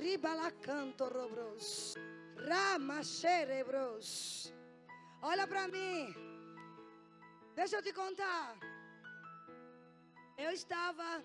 [0.00, 1.94] Ribalacanto robros,
[2.36, 4.52] ramaxerebros.
[5.22, 6.14] Olha para mim.
[7.54, 8.56] Deixa eu te contar.
[10.36, 11.24] Eu estava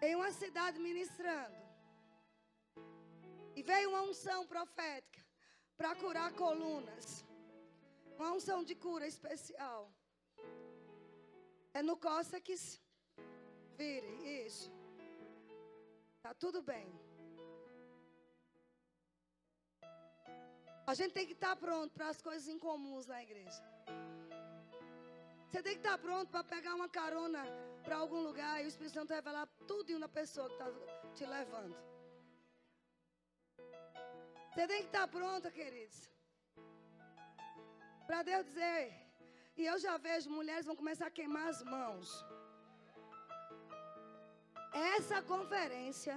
[0.00, 1.59] em uma cidade ministrando.
[3.56, 5.20] E veio uma unção profética
[5.76, 7.24] para curar colunas.
[8.16, 9.92] Uma unção de cura especial.
[11.72, 12.80] É no cóccix.
[13.76, 14.70] Vire, isso.
[16.22, 16.86] Tá tudo bem.
[20.86, 23.62] A gente tem que estar tá pronto para as coisas incomuns na igreja.
[25.48, 27.42] Você tem que estar tá pronto para pegar uma carona
[27.84, 30.68] para algum lugar e o Espírito Santo revelar tudo em uma pessoa que está
[31.14, 31.76] te levando.
[34.50, 35.98] Você tem que estar pronta, queridos.
[38.06, 38.82] Para Deus dizer.
[39.56, 42.08] E eu já vejo mulheres vão começar a queimar as mãos.
[44.72, 46.16] Essa conferência,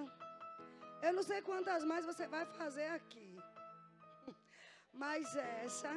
[1.01, 3.29] eu não sei quantas mais você vai fazer aqui.
[5.03, 5.93] Mas essa,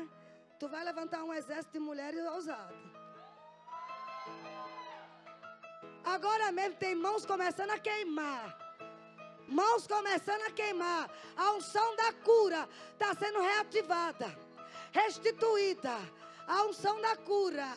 [0.58, 2.84] tu vai levantar um exército de mulheres ousadas.
[6.04, 8.65] Agora mesmo tem mãos começando a queimar
[9.48, 11.10] mãos começando a queimar.
[11.36, 14.26] A unção da cura está sendo reativada,
[14.92, 15.96] restituída.
[16.46, 17.76] A unção da cura.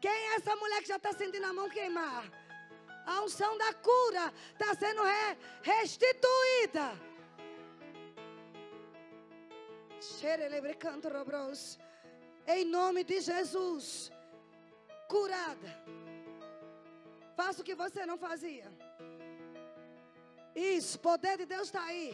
[0.00, 2.24] Quem é essa mulher que já está sentindo a mão queimar?
[3.06, 6.92] A unção da cura está sendo re restituída.
[12.46, 14.10] Em nome de Jesus.
[15.08, 15.70] Curada.
[17.36, 18.70] Faça o que você não fazia.
[20.76, 22.08] Isso, o poder de Deus está aí.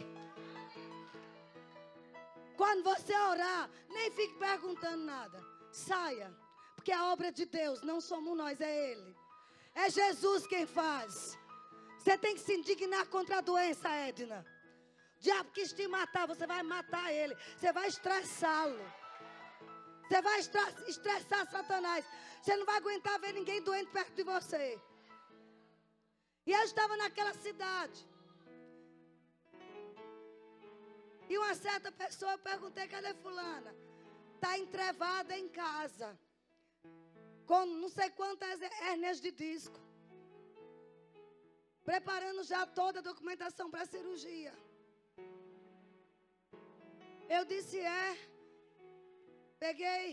[2.57, 5.39] Quando você orar, nem fique perguntando nada.
[5.73, 6.29] Saia.
[6.75, 9.17] Porque a obra de Deus não somos nós, é Ele.
[9.75, 11.37] É Jesus quem faz.
[11.99, 14.39] Você tem que se indignar contra a doença, Edna.
[15.17, 17.35] O diabo quis te matar, você vai matar ele.
[17.57, 18.79] Você vai estressá-lo.
[20.05, 20.39] Você vai
[20.87, 22.05] estressar Satanás.
[22.41, 24.81] Você não vai aguentar ver ninguém doente perto de você.
[26.47, 28.07] E eu estava naquela cidade.
[31.29, 33.75] E uma certa pessoa, eu perguntei, cadê fulana?
[34.35, 36.09] Está entrevada em casa.
[37.47, 39.81] Com não sei quantas hérnias de disco.
[41.85, 44.55] Preparando já toda a documentação para a cirurgia.
[47.29, 48.09] Eu disse, é.
[49.59, 50.05] Peguei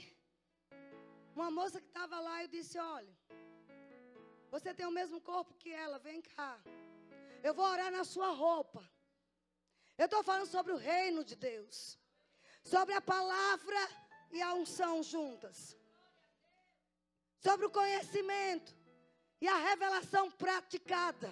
[1.35, 3.15] uma moça que estava lá e disse, olha.
[4.51, 6.59] Você tem o mesmo corpo que ela, vem cá.
[7.43, 8.81] Eu vou orar na sua roupa.
[10.03, 11.75] Eu estou falando sobre o reino de Deus.
[12.61, 13.81] Sobre a palavra
[14.33, 15.59] e a unção juntas.
[17.45, 18.71] sobre o conhecimento
[19.41, 21.29] e a revelação praticada.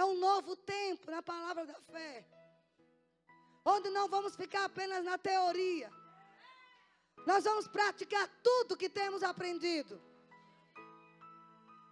[0.00, 2.26] É um novo tempo na palavra da fé.
[3.64, 5.88] Onde não vamos ficar apenas na teoria.
[7.30, 10.02] Nós vamos praticar tudo que temos aprendido.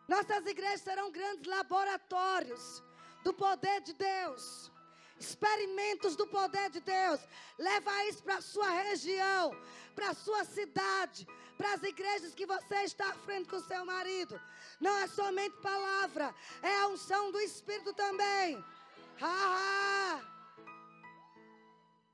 [0.08, 2.82] Nossas igrejas serão grandes laboratórios
[3.22, 4.70] do poder de Deus.
[5.18, 7.20] Experimentos do poder de Deus.
[7.58, 9.54] Leva isso para a sua região,
[9.94, 11.26] para a sua cidade,
[11.58, 14.40] para as igrejas que você está à frente com seu marido.
[14.80, 18.64] Não é somente palavra, é a unção do Espírito também.
[19.20, 20.20] Ha.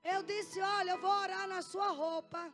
[0.03, 2.53] Eu disse: Olha, eu vou orar na sua roupa.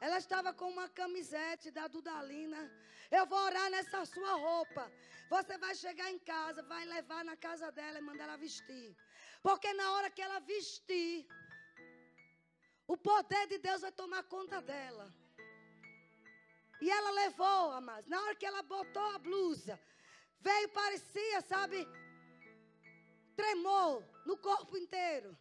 [0.00, 2.70] Ela estava com uma camisete da Dudalina.
[3.10, 4.90] Eu vou orar nessa sua roupa.
[5.34, 8.96] Você vai chegar em casa, vai levar na casa dela e mandar ela vestir.
[9.42, 11.26] Porque na hora que ela vestir,
[12.86, 15.06] o poder de Deus vai tomar conta dela.
[16.80, 18.08] E ela levou, amados.
[18.08, 19.78] Na hora que ela botou a blusa,
[20.40, 21.86] veio, parecia, sabe,
[23.36, 25.36] tremou no corpo inteiro.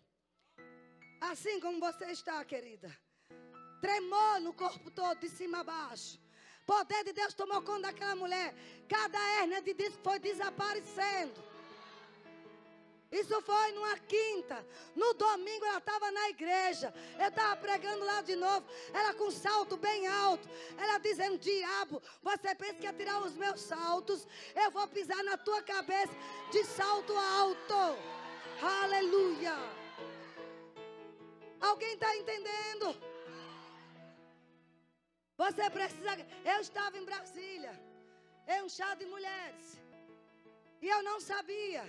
[1.22, 2.90] Assim como você está, querida.
[3.82, 6.26] Tremou no corpo todo, de cima a baixo.
[6.68, 8.53] Poder de Deus tomou conta daquela mulher.
[8.89, 11.41] Cada hérnia de disco foi desaparecendo.
[13.09, 14.68] Isso foi numa quinta.
[14.93, 16.93] No domingo ela estava na igreja.
[17.18, 18.65] Eu estava pregando lá de novo.
[18.93, 20.45] Ela com salto bem alto.
[20.78, 24.28] Ela dizendo: Diabo, você pensa que ia tirar os meus saltos?
[24.53, 26.13] Eu vou pisar na tua cabeça
[26.51, 27.97] de salto alto.
[28.84, 29.55] Aleluia.
[31.61, 33.16] Alguém está entendendo?
[35.44, 36.14] Você precisa.
[36.54, 37.74] Eu estava em Brasília.
[38.64, 39.68] Um chá de mulheres.
[40.82, 41.84] E eu não sabia.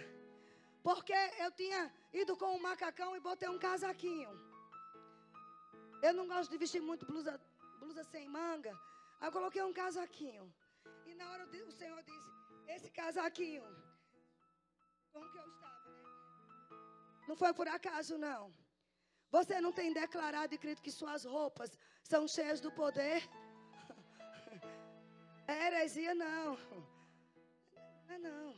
[0.82, 1.80] Porque eu tinha
[2.12, 4.32] ido com um macacão e botei um casaquinho.
[6.06, 7.40] Eu não gosto de vestir muito blusa,
[7.80, 8.72] blusa sem manga.
[9.20, 10.44] Aí eu coloquei um casaquinho.
[11.06, 12.30] E na hora o Senhor disse:
[12.74, 13.64] Esse casaquinho.
[15.12, 16.02] Como que eu estava, né?
[17.28, 18.52] Não foi por acaso, não.
[19.30, 21.70] Você não tem declarado e crito que suas roupas
[22.12, 23.20] são cheias do poder?
[25.46, 26.56] É heresia, não.
[28.06, 28.48] Não é não.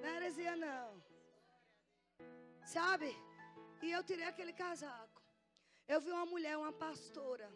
[0.00, 0.88] Não é heresia, não.
[2.64, 3.10] Sabe?
[3.82, 5.22] E eu tirei aquele casaco.
[5.86, 7.48] Eu vi uma mulher, uma pastora,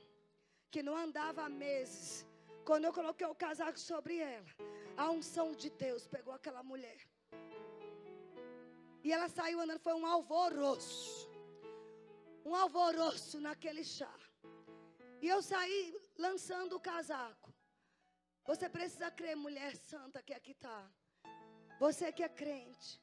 [0.71, 2.25] que não andava há meses.
[2.65, 4.53] Quando eu coloquei o casaco sobre ela,
[4.97, 7.01] a unção de Deus pegou aquela mulher.
[9.05, 11.29] E ela saiu andando, foi um alvoroço.
[12.45, 14.13] Um alvoroço naquele chá.
[15.21, 17.53] E eu saí lançando o casaco.
[18.47, 20.91] Você precisa crer, mulher santa que aqui está.
[21.79, 23.03] Você que é crente,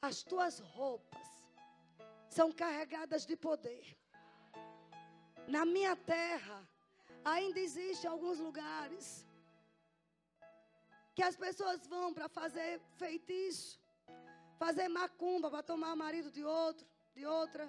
[0.00, 1.28] as tuas roupas
[2.28, 3.84] são carregadas de poder.
[5.46, 6.58] Na minha terra,
[7.24, 9.26] ainda existem alguns lugares
[11.14, 13.80] que as pessoas vão para fazer feitiço,
[14.62, 17.64] fazer macumba para tomar o marido de outro, de outra,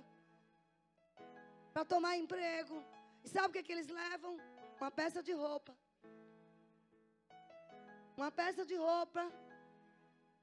[1.74, 2.78] para tomar emprego.
[3.24, 4.34] E sabe o que, que eles levam?
[4.80, 5.74] Uma peça de roupa.
[8.16, 9.24] Uma peça de roupa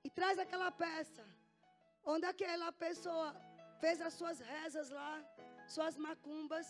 [0.05, 1.25] e traz aquela peça
[2.13, 3.35] onde aquela pessoa
[3.81, 5.13] fez as suas rezas lá,
[5.67, 6.67] suas macumbas,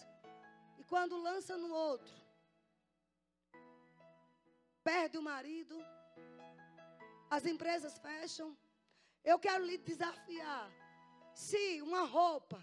[0.78, 2.14] e quando lança no outro,
[4.82, 5.76] perde o marido,
[7.30, 8.48] as empresas fecham.
[9.24, 10.70] Eu quero lhe desafiar.
[11.34, 12.62] Se uma roupa,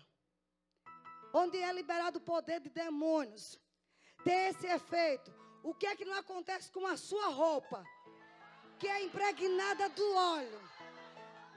[1.33, 3.59] onde é liberado o poder de demônios,
[4.23, 5.33] tem esse efeito,
[5.63, 7.83] o que é que não acontece com a sua roupa?
[8.81, 10.61] que é impregnada do óleo.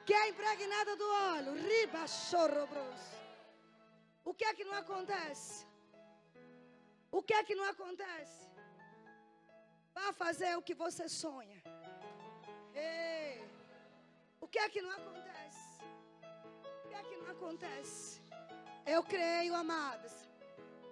[0.04, 1.52] Que é impregnada do óleo.
[1.54, 3.02] Riba chorobros.
[4.22, 5.66] O que é que não acontece?
[7.10, 8.40] O que é que não acontece?
[9.94, 11.62] Vá fazer o que você sonha.
[12.74, 13.53] Ei.
[14.54, 15.62] Que é que não acontece?
[16.84, 18.22] O que é que não acontece?
[18.86, 20.12] Eu creio, amados.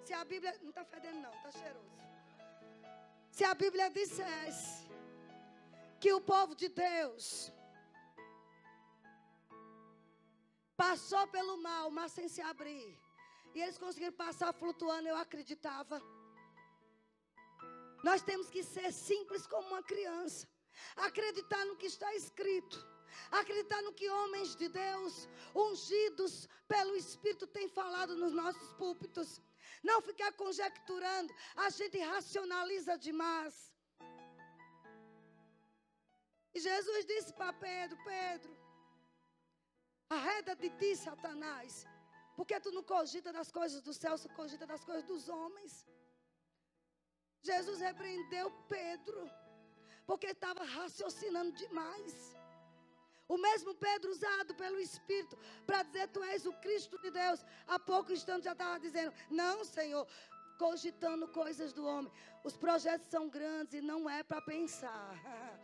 [0.05, 0.53] Se a Bíblia.
[0.63, 1.93] Não está fedendo, não, está cheiroso.
[3.31, 4.89] Se a Bíblia dissesse
[6.01, 7.53] que o povo de Deus
[10.85, 12.91] passou pelo mal, mas sem se abrir.
[13.55, 16.03] E eles conseguiram passar flutuando, eu acreditava.
[18.03, 20.49] Nós temos que ser simples como uma criança.
[20.97, 22.92] Acreditar no que está escrito.
[23.31, 29.41] Acreditar no que homens de Deus, ungidos pelo Espírito, têm falado nos nossos púlpitos.
[29.83, 31.33] Não ficar conjecturando.
[31.57, 33.73] A gente racionaliza demais.
[36.55, 38.57] E Jesus disse para Pedro: Pedro,
[40.09, 41.87] arreda de ti, Satanás,
[42.37, 45.87] Porque tu não cogita das coisas do céu, tu cogita das coisas dos homens.
[47.43, 49.31] Jesus repreendeu Pedro,
[50.07, 52.15] porque estava raciocinando demais.
[53.33, 57.41] O mesmo Pedro usado pelo Espírito para dizer: Tu és o Cristo de Deus.
[57.67, 60.07] Há pouco instante já estava dizendo: Não, Senhor,
[60.59, 62.13] cogitando coisas do homem.
[62.45, 65.15] Os projetos são grandes e não é para pensar.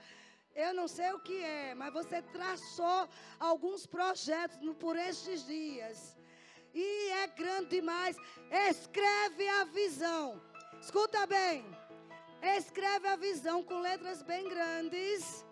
[0.64, 3.06] Eu não sei o que é, mas você traçou
[3.38, 6.16] alguns projetos por estes dias.
[6.72, 8.16] E é grande demais.
[8.70, 10.42] Escreve a visão.
[10.80, 11.66] Escuta bem.
[12.56, 15.44] Escreve a visão com letras bem grandes.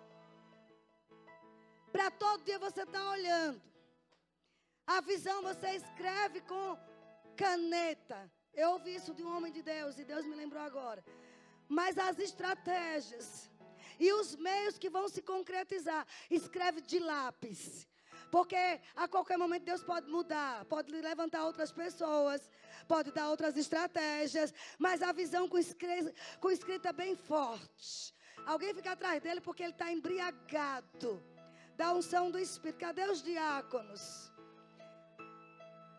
[1.97, 3.59] Para todo dia você estar tá olhando.
[4.87, 6.79] A visão você escreve com
[7.35, 8.31] caneta.
[8.53, 11.03] Eu ouvi isso de um homem de Deus e Deus me lembrou agora.
[11.67, 13.51] Mas as estratégias
[13.99, 17.89] e os meios que vão se concretizar, escreve de lápis.
[18.31, 18.63] Porque
[18.95, 22.43] a qualquer momento Deus pode mudar, pode levantar outras pessoas,
[22.87, 28.15] pode dar outras estratégias, mas a visão com escrita, com escrita bem forte.
[28.45, 31.36] Alguém fica atrás dele porque ele está embriagado
[31.77, 32.81] da unção do Espírito.
[32.81, 34.33] Cadê os diáconos?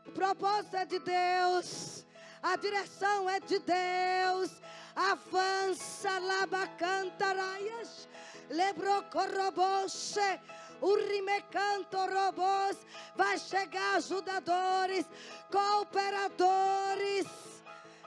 [0.06, 2.06] O propósito é de Deus.
[2.42, 4.52] A direção é de Deus.
[4.96, 8.08] Avança, labacantaraias.
[8.50, 10.40] Lebrocorroboche.
[10.82, 12.78] Urimecanto robôs.
[13.16, 15.06] Vai chegar ajudadores,
[15.52, 17.28] cooperadores.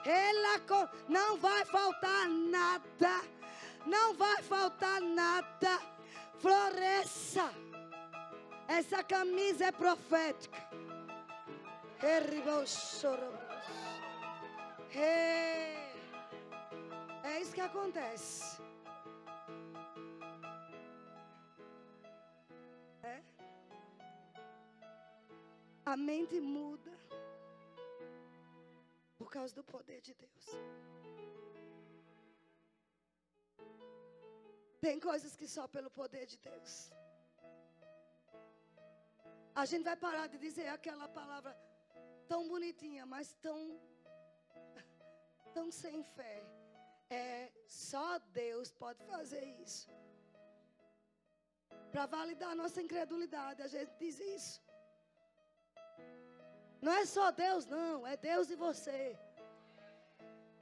[0.05, 3.21] Ela não vai faltar nada.
[3.85, 5.79] Não vai faltar nada.
[6.41, 7.53] Floresça.
[8.67, 10.57] Essa camisa é profética.
[14.95, 15.93] É,
[17.23, 18.61] é isso que acontece.
[23.03, 23.21] É.
[25.85, 26.91] A mente muda
[29.17, 30.57] por causa do poder de Deus.
[34.85, 36.73] Tem coisas que só pelo poder de Deus.
[39.61, 41.51] A gente vai parar de dizer aquela palavra
[42.27, 43.59] tão bonitinha, mas tão
[45.55, 46.37] tão sem fé.
[47.09, 48.07] É só
[48.41, 49.89] Deus pode fazer isso.
[51.91, 54.61] Para validar a nossa incredulidade, a gente diz isso.
[56.81, 58.99] Não é só Deus, não, é Deus e você.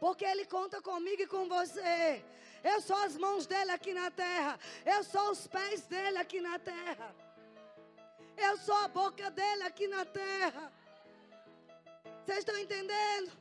[0.03, 2.25] Porque Ele conta comigo e com você.
[2.63, 4.59] Eu sou as mãos dele aqui na terra.
[4.85, 7.15] Eu sou os pés dele aqui na terra.
[8.37, 10.71] Eu sou a boca dele aqui na terra.
[12.25, 13.31] Vocês estão entendendo?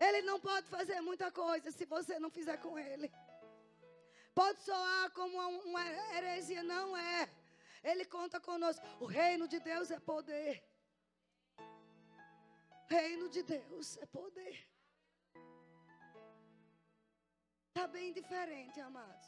[0.00, 3.12] Ele não pode fazer muita coisa se você não fizer com ele.
[4.34, 5.84] Pode soar como uma
[6.16, 7.28] heresia, não é.
[7.82, 8.84] Ele conta conosco.
[9.00, 10.62] O reino de Deus é poder.
[12.88, 14.69] Reino de Deus é poder.
[17.70, 19.26] Está bem diferente, amados.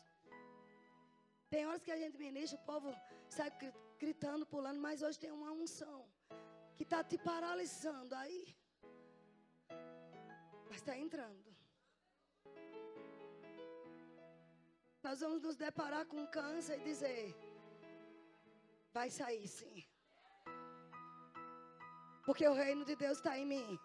[1.49, 2.89] Tem horas que a gente ministra, o povo
[3.29, 3.51] sai
[4.01, 6.01] gritando, pulando, mas hoje tem uma unção
[6.77, 8.43] que está te paralisando aí.
[10.67, 11.49] Mas está entrando.
[15.05, 17.23] Nós vamos nos deparar com câncer e dizer:
[18.93, 19.79] vai sair sim.
[22.27, 23.79] Porque o reino de Deus está em mim.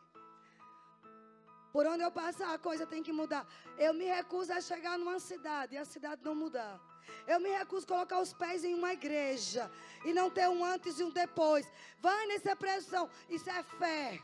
[1.77, 3.45] Por onde eu passar, a coisa tem que mudar.
[3.77, 6.79] Eu me recuso a chegar numa cidade e a cidade não mudar.
[7.27, 9.69] Eu me recuso a colocar os pés em uma igreja
[10.03, 11.71] e não ter um antes e um depois.
[11.99, 13.07] Vai nessa pressão.
[13.29, 14.19] Isso é fé.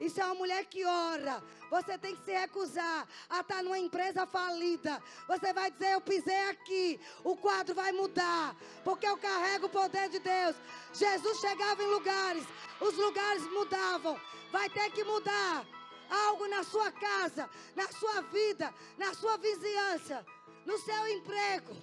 [0.00, 1.42] Isso é uma mulher que ora.
[1.68, 4.98] Você tem que se recusar a estar numa empresa falida.
[5.28, 10.08] Você vai dizer: Eu pisei aqui, o quadro vai mudar, porque eu carrego o poder
[10.08, 10.56] de Deus.
[10.94, 12.46] Jesus chegava em lugares,
[12.80, 14.18] os lugares mudavam.
[14.50, 15.66] Vai ter que mudar
[16.12, 20.24] algo na sua casa, na sua vida, na sua vizinhança,
[20.66, 21.74] no seu emprego.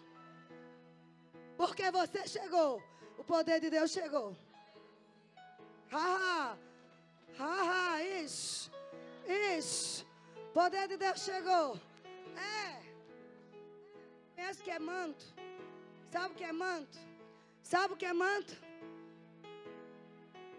[1.57, 2.81] Porque você chegou,
[3.17, 4.37] o poder de Deus chegou.
[5.91, 6.57] Haha,
[7.37, 8.71] haha, isso,
[9.57, 10.05] isso.
[10.49, 11.79] O poder de Deus chegou.
[12.37, 12.79] É.
[14.35, 15.25] Conhece que é manto?
[16.11, 16.97] Sabe o que é manto?
[17.63, 18.55] Sabe o que é manto?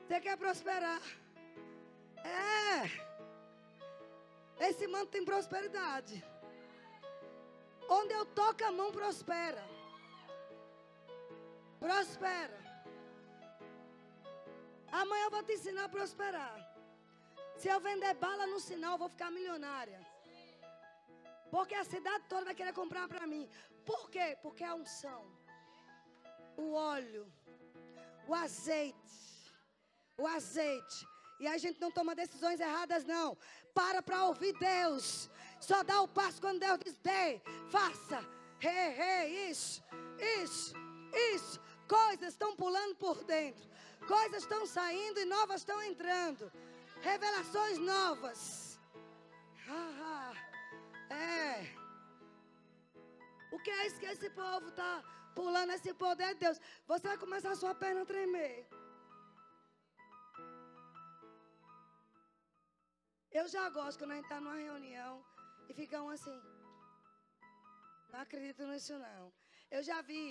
[0.06, 1.02] Você quer prosperar.
[2.24, 3.09] É.
[4.68, 6.22] Esse manto tem prosperidade.
[7.88, 9.64] Onde eu toco a mão, prospera.
[11.84, 12.58] Prospera.
[14.92, 16.56] Amanhã eu vou te ensinar a prosperar.
[17.56, 20.00] Se eu vender bala no sinal, eu vou ficar milionária.
[21.50, 23.48] Porque a cidade toda vai querer comprar para mim.
[23.84, 24.38] Por quê?
[24.42, 25.22] Porque a unção,
[26.56, 27.24] o óleo,
[28.28, 29.54] o azeite,
[30.16, 31.00] o azeite.
[31.40, 33.36] E a gente não toma decisões erradas, não.
[33.74, 35.30] Para para ouvir Deus.
[35.58, 37.40] Só dá o passo quando Deus diz: dê,
[37.70, 38.22] faça.
[38.62, 39.82] Hey, isso,
[40.42, 40.74] isso,
[41.34, 41.58] isso.
[41.88, 43.66] Coisas estão pulando por dentro.
[44.06, 46.52] Coisas estão saindo e novas estão entrando.
[47.00, 48.78] Revelações novas.
[49.66, 50.32] Ah,
[51.10, 51.14] ah.
[51.14, 51.74] É.
[53.50, 55.02] O que é isso que esse povo está
[55.34, 55.72] pulando?
[55.72, 56.60] Esse poder de Deus.
[56.86, 58.68] Você vai começar a sua perna a tremer.
[63.32, 65.24] Eu já gosto quando a gente está numa reunião
[65.68, 66.42] e fica um assim.
[68.12, 69.32] Não acredito nisso não.
[69.70, 70.30] Eu já vi.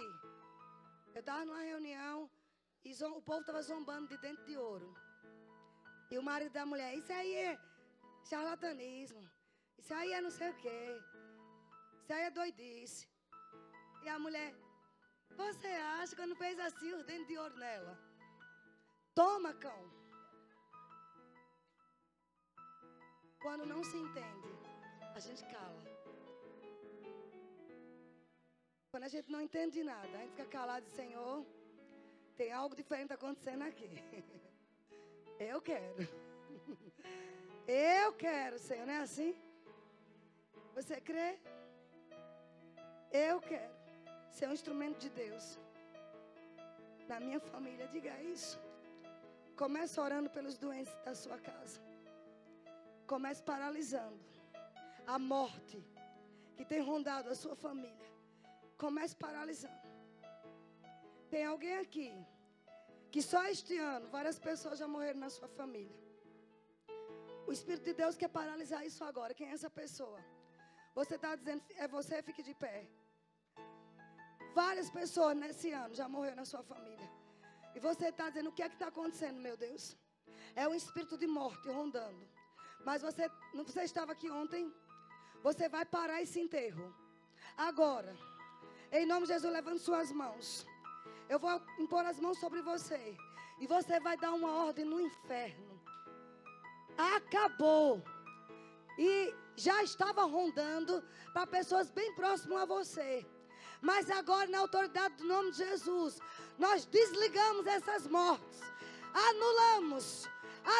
[1.14, 2.30] Eu estava numa reunião
[2.84, 4.94] e o povo estava zombando de dentro de ouro.
[6.12, 7.58] E o marido da mulher, isso aí é
[8.30, 9.24] charlatanismo.
[9.78, 11.02] Isso aí é não sei o quê.
[12.02, 13.08] Isso aí é doidice.
[14.04, 14.54] E a mulher,
[15.38, 17.98] você acha que eu não fez assim os dentes de ouro nela?
[19.16, 19.89] Toma, cão.
[23.42, 24.50] Quando não se entende,
[25.16, 25.82] a gente cala.
[28.92, 31.46] Quando a gente não entende nada, a gente fica calado e Senhor,
[32.36, 33.90] tem algo diferente acontecendo aqui.
[35.40, 36.08] Eu quero.
[37.68, 39.34] Eu quero, Senhor, não é assim?
[40.76, 41.40] Você crê?
[43.12, 43.74] Eu quero
[44.32, 45.60] ser um instrumento de Deus.
[47.08, 48.60] Na minha família, diga isso.
[49.56, 51.89] Comece orando pelos doentes da sua casa.
[53.12, 54.24] Comece paralisando
[55.14, 55.78] a morte
[56.56, 58.10] que tem rondado a sua família.
[58.84, 59.88] Comece paralisando.
[61.32, 62.10] Tem alguém aqui
[63.12, 66.00] que só este ano várias pessoas já morreram na sua família.
[67.48, 69.34] O Espírito de Deus quer paralisar isso agora.
[69.34, 70.20] Quem é essa pessoa?
[70.94, 72.78] Você está dizendo, é você, fique de pé.
[74.54, 77.10] Várias pessoas nesse ano já morreram na sua família.
[77.76, 79.98] E você está dizendo, o que é que está acontecendo, meu Deus?
[80.56, 82.24] É um espírito de morte rondando.
[82.86, 84.74] Mas você, não você estava aqui ontem?
[85.44, 86.94] Você vai parar esse enterro.
[87.58, 88.16] Agora,
[88.92, 90.66] em nome de Jesus, levante suas mãos.
[91.28, 93.16] Eu vou impor as mãos sobre você.
[93.60, 95.80] E você vai dar uma ordem no inferno.
[96.98, 98.04] Acabou.
[98.98, 101.04] E já estava rondando
[101.34, 103.26] para pessoas bem próximas a você.
[103.82, 106.20] Mas agora, na autoridade do nome de Jesus,
[106.58, 108.60] nós desligamos essas mortes.
[109.14, 110.28] Anulamos.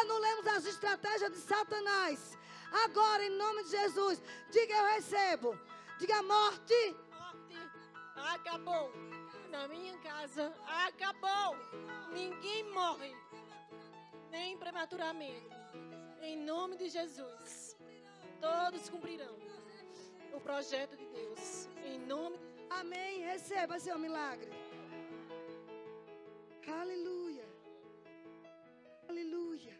[0.00, 2.38] Anulamos as estratégias de Satanás.
[2.84, 5.58] Agora, em nome de Jesus, diga eu recebo.
[5.98, 6.96] Diga morte.
[7.18, 7.56] Morte.
[8.34, 8.92] Acabou
[9.50, 11.56] na minha casa acabou.
[12.12, 13.14] Ninguém morre,
[14.30, 15.50] nem prematuramente.
[16.22, 17.76] Em nome de Jesus,
[18.40, 19.36] todos cumprirão
[20.32, 21.68] o projeto de Deus.
[21.84, 23.22] Em nome de Amém.
[23.22, 24.50] Receba seu milagre.
[26.80, 27.44] Aleluia.
[29.08, 29.79] Aleluia.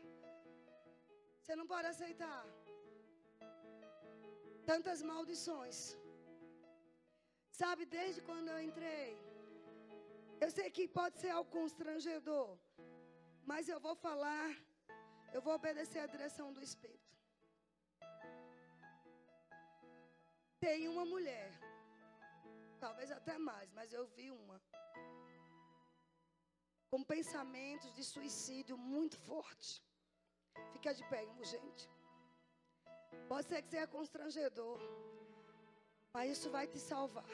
[1.51, 2.43] Você não pode aceitar
[4.64, 5.78] tantas maldições.
[7.60, 9.09] Sabe, desde quando eu entrei
[10.44, 12.56] eu sei que pode ser algo constrangedor,
[13.51, 14.48] mas eu vou falar,
[15.35, 17.10] eu vou obedecer a direção do Espírito.
[20.60, 21.51] Tem uma mulher,
[22.78, 24.62] talvez até mais, mas eu vi uma,
[26.93, 29.90] com pensamentos de suicídio muito fortes.
[30.72, 31.90] Fica de pé, gente.
[33.28, 34.81] Pode ser que seja constrangedor,
[36.12, 37.28] mas isso vai te salvar.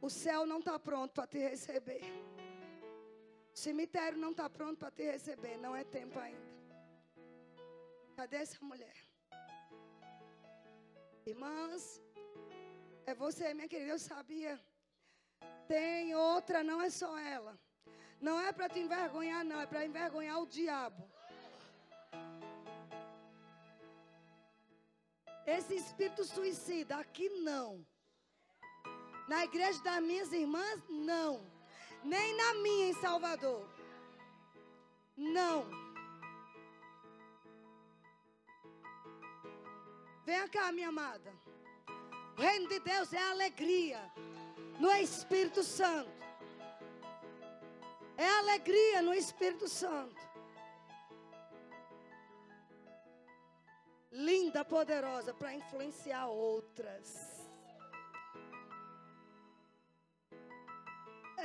[0.00, 2.02] O céu não está pronto para te receber.
[3.54, 5.56] O cemitério não está pronto para te receber.
[5.58, 6.50] Não é tempo ainda.
[8.16, 8.96] Cadê essa mulher?
[11.26, 12.00] Irmãs,
[13.06, 13.90] é você, minha querida.
[13.90, 14.58] Eu sabia.
[15.66, 17.58] Tem outra, não é só ela.
[18.20, 19.60] Não é para te envergonhar, não.
[19.60, 21.09] É para envergonhar o diabo.
[25.46, 27.84] Esse espírito suicida, aqui não.
[29.28, 31.40] Na igreja das minhas irmãs, não.
[32.04, 33.68] Nem na minha em Salvador.
[35.16, 35.66] Não.
[40.24, 41.32] Venha cá, minha amada.
[42.36, 44.00] O reino de Deus é alegria
[44.78, 46.10] no Espírito Santo.
[48.16, 50.29] É alegria no Espírito Santo.
[54.10, 57.40] Linda, poderosa para influenciar outras.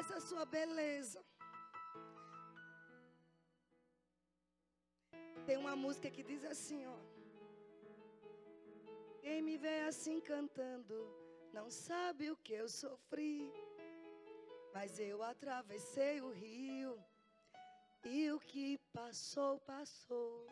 [0.05, 1.23] essa sua beleza.
[5.45, 6.97] Tem uma música que diz assim, ó.
[9.21, 10.95] Quem me vê assim cantando,
[11.53, 13.51] não sabe o que eu sofri.
[14.73, 17.01] Mas eu atravessei o rio
[18.03, 20.45] E o que passou, passou.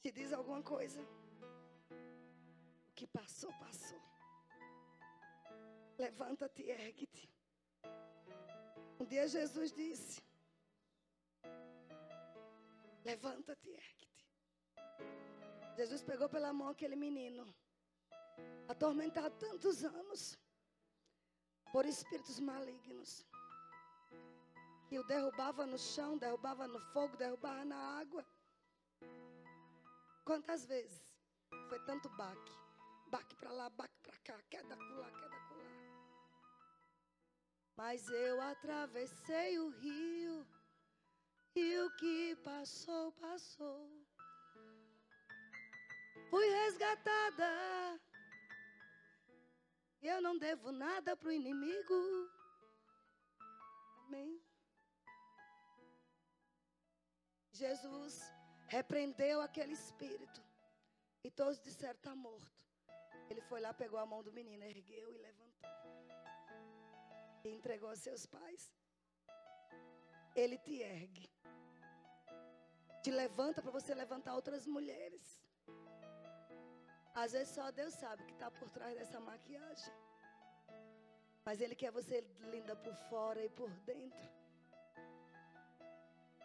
[0.00, 1.00] Te diz alguma coisa?
[2.88, 4.00] O que passou, passou.
[5.98, 7.30] Levanta-te e ergue-te.
[9.00, 10.22] Um dia Jesus disse:
[13.04, 14.26] Levanta-te e ergue-te.
[15.76, 17.46] Jesus pegou pela mão aquele menino,
[18.68, 20.38] atormentado tantos anos
[21.72, 23.26] por espíritos malignos
[24.88, 28.24] que o derrubava no chão, derrubava no fogo, derrubava na água.
[30.26, 31.00] Quantas vezes
[31.68, 32.52] foi tanto baque,
[33.06, 35.46] baque para lá, baque para cá, queda lá, queda lá.
[37.76, 40.44] Mas eu atravessei o rio
[41.54, 43.88] e o que passou, passou.
[46.28, 48.00] Fui resgatada.
[50.02, 52.30] Eu não devo nada para o inimigo.
[54.06, 54.42] Amém.
[57.52, 58.35] Jesus
[58.66, 60.42] repreendeu aquele espírito.
[61.24, 62.64] E todos disseram: está morto.
[63.28, 65.70] Ele foi lá, pegou a mão do menino, ergueu e levantou.
[67.44, 68.72] E entregou a seus pais.
[70.34, 71.28] Ele te ergue.
[73.02, 75.40] Te levanta para você levantar outras mulheres.
[77.14, 79.94] Às vezes só Deus sabe que está por trás dessa maquiagem.
[81.44, 82.20] Mas Ele quer você
[82.52, 84.28] linda por fora e por dentro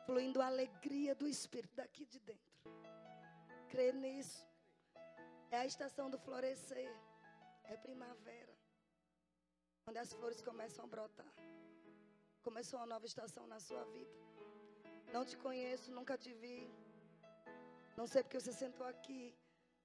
[0.05, 2.51] fluindo a alegria do Espírito daqui de dentro.
[3.69, 4.45] Crer nisso.
[5.49, 6.91] É a estação do florescer.
[7.63, 8.55] É primavera.
[9.83, 11.33] Quando as flores começam a brotar.
[12.43, 14.15] Começou uma nova estação na sua vida.
[15.13, 16.59] Não te conheço, nunca te vi.
[17.97, 19.35] Não sei porque você sentou aqui.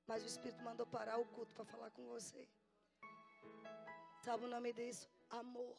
[0.06, 2.48] Mas o Espírito mandou parar o culto para falar com você.
[4.24, 5.08] Sabe o nome disso?
[5.30, 5.76] Amor.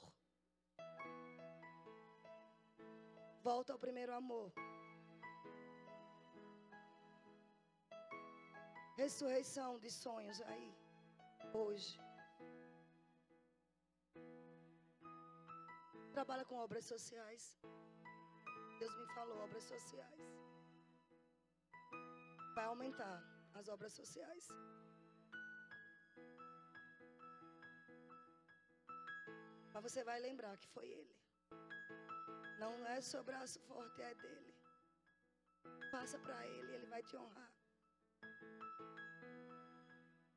[3.50, 4.48] Volta ao primeiro amor.
[9.02, 10.70] Ressurreição de sonhos aí,
[11.60, 11.94] hoje.
[16.18, 17.44] Trabalha com obras sociais.
[18.82, 20.26] Deus me falou, obras sociais.
[22.58, 23.18] Vai aumentar
[23.54, 24.50] as obras sociais.
[29.74, 31.17] Mas você vai lembrar que foi Ele.
[32.64, 34.54] Não é seu braço forte, é dele.
[35.92, 37.52] Passa para ele, ele vai te honrar.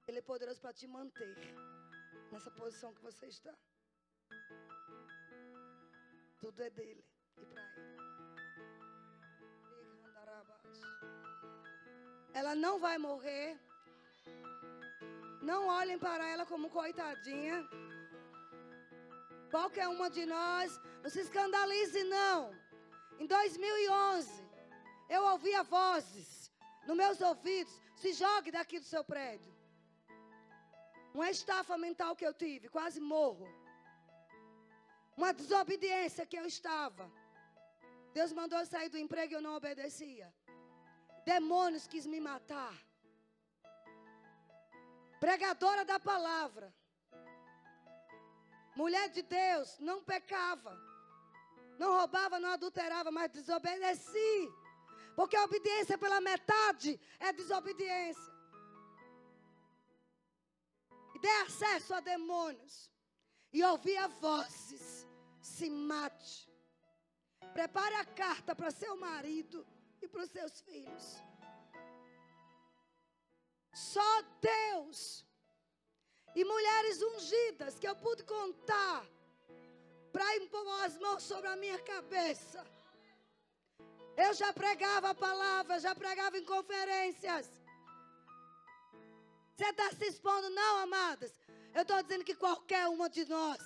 [0.06, 1.36] Ele é poderoso para te manter
[2.32, 3.54] nessa posição que você está.
[6.40, 7.04] Tudo é dele
[7.36, 8.00] e para ele.
[12.32, 13.58] Ela não vai morrer.
[15.42, 17.56] Não olhem para ela como coitadinha.
[19.50, 22.38] Qualquer uma de nós, não se escandalize não.
[23.18, 24.30] Em 2011,
[25.08, 26.50] eu ouvia vozes
[26.86, 27.74] nos meus ouvidos.
[27.96, 29.52] Se jogue daqui do seu prédio.
[31.12, 33.46] Uma estafa mental que eu tive, quase morro.
[35.16, 37.10] Uma desobediência que eu estava.
[38.14, 40.32] Deus mandou eu sair do emprego e eu não obedecia.
[41.24, 42.74] Demônios quis me matar.
[45.18, 46.72] Pregadora da palavra.
[48.80, 50.72] Mulher de Deus, não pecava.
[51.78, 54.50] Não roubava, não adulterava, mas desobedeci.
[55.14, 58.32] Porque a obediência pela metade é desobediência.
[61.14, 62.90] E dei acesso a demônios.
[63.52, 65.06] E ouvia vozes.
[65.42, 66.50] Se mate.
[67.52, 69.66] Prepare a carta para seu marido
[70.00, 71.22] e para os seus filhos.
[73.74, 75.26] Só Deus
[76.34, 79.04] e mulheres ungidas que eu pude contar
[80.12, 82.64] para impor as mãos sobre a minha cabeça.
[84.16, 87.50] Eu já pregava a palavra, já pregava em conferências.
[89.56, 91.32] Você está se expondo, não, amadas?
[91.74, 93.60] Eu estou dizendo que qualquer uma de nós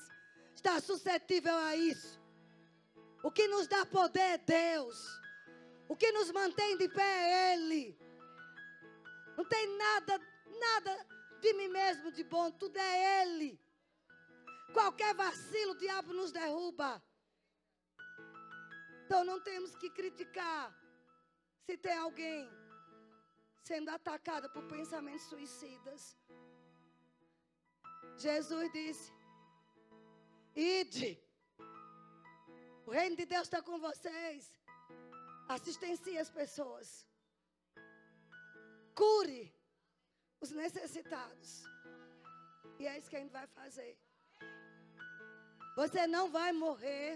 [0.55, 2.21] está suscetível a isso.
[3.23, 4.97] O que nos dá poder é Deus.
[5.89, 7.99] O que nos mantém de pé é Ele.
[9.37, 11.07] Não tem nada, nada
[11.45, 13.51] de mim mesmo de bom, tudo é Ele.
[14.73, 16.91] Qualquer vacilo, o diabo nos derruba.
[19.05, 20.65] Então não temos que criticar
[21.67, 22.43] se tem alguém
[23.63, 26.03] sendo atacado por pensamentos suicidas.
[28.17, 29.13] Jesus disse:
[30.57, 31.13] Ide,
[32.87, 34.51] o reino de Deus está com vocês.
[35.57, 37.07] Assistencie as pessoas.
[38.95, 39.54] Cure
[40.45, 41.51] os necessitados.
[42.81, 43.93] E é isso que a gente vai fazer.
[45.81, 47.09] Você não vai morrer.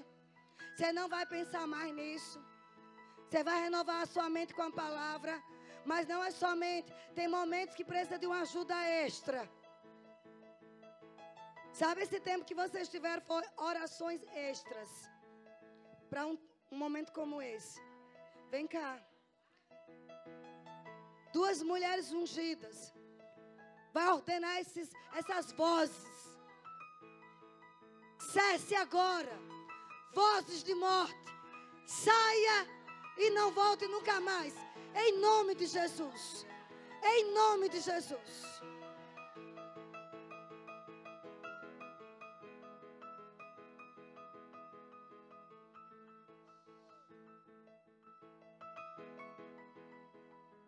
[0.74, 2.38] Você não vai pensar mais nisso.
[3.24, 5.34] Você vai renovar a sua mente com a palavra.
[5.90, 6.92] Mas não é somente.
[7.18, 8.76] Tem momentos que precisa de uma ajuda
[9.06, 9.40] extra.
[11.80, 14.90] Sabe esse tempo que vocês tiveram foi orações extras.
[16.10, 16.36] Para um,
[16.72, 17.80] um momento como esse.
[18.55, 18.92] Vem cá.
[21.38, 22.78] Duas mulheres ungidas.
[23.98, 26.06] Vai ordenar esses, essas vozes.
[28.32, 29.36] Cesse agora.
[30.12, 31.32] Vozes de morte.
[31.84, 32.58] Saia
[33.16, 34.54] e não volte nunca mais.
[34.94, 36.46] Em nome de Jesus.
[37.02, 38.62] Em nome de Jesus.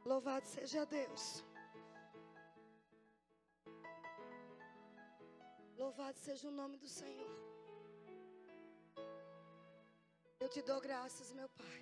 [0.05, 1.48] Louvado seja Deus.
[5.81, 7.36] Louvado seja o nome do Senhor.
[10.39, 11.81] Eu te dou graças, meu Pai.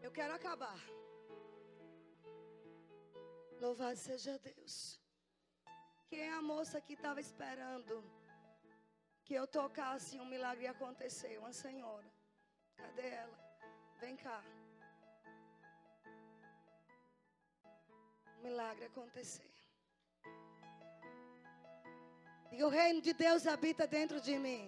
[0.00, 0.80] Eu quero acabar.
[3.60, 4.74] Louvado seja Deus.
[6.08, 8.02] Quem é a moça que estava esperando
[9.26, 11.36] que eu tocasse um milagre acontecer?
[11.38, 12.10] Uma senhora.
[12.74, 13.38] Cadê ela?
[14.00, 14.42] Vem cá.
[18.38, 19.51] Um milagre acontecer.
[22.56, 24.62] E o reino de Deus habita dentro de mim.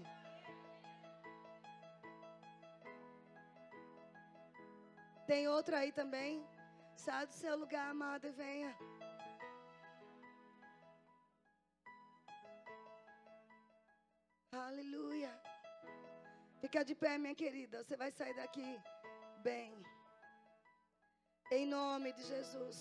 [5.27, 6.33] Tem outra aí também?
[6.97, 8.73] Sai do seu lugar, amado, e venha.
[14.53, 15.33] Aleluia.
[16.61, 17.83] Fica de pé, minha querida.
[17.83, 18.81] Você vai sair daqui
[19.43, 19.75] bem.
[21.51, 22.79] Em nome de Jesus.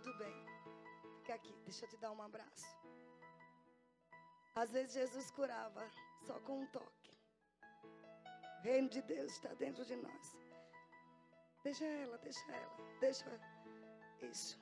[0.00, 0.46] Tudo bem.
[1.20, 2.66] Fica aqui, deixa eu te dar um abraço.
[4.54, 5.90] Às vezes Jesus curava
[6.26, 7.16] só com um toque.
[8.58, 10.36] O reino de Deus está dentro de nós.
[11.62, 13.40] Deixa ela, deixa ela, deixa
[14.20, 14.58] isso.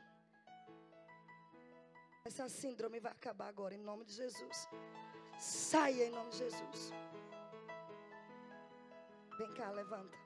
[2.24, 4.69] Essa síndrome vai acabar agora em nome de Jesus.
[5.39, 6.93] Saia em nome de Jesus.
[9.39, 10.16] Vem cá, levanta.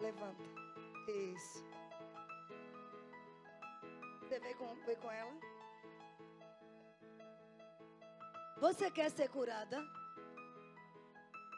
[0.00, 0.44] Levanta.
[1.08, 1.79] Isso.
[4.30, 5.32] Com, veio com ela?
[8.58, 9.82] Você quer ser curada?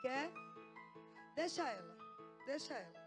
[0.00, 0.30] Quer?
[1.34, 1.98] Deixa ela.
[2.46, 3.02] Deixa ela.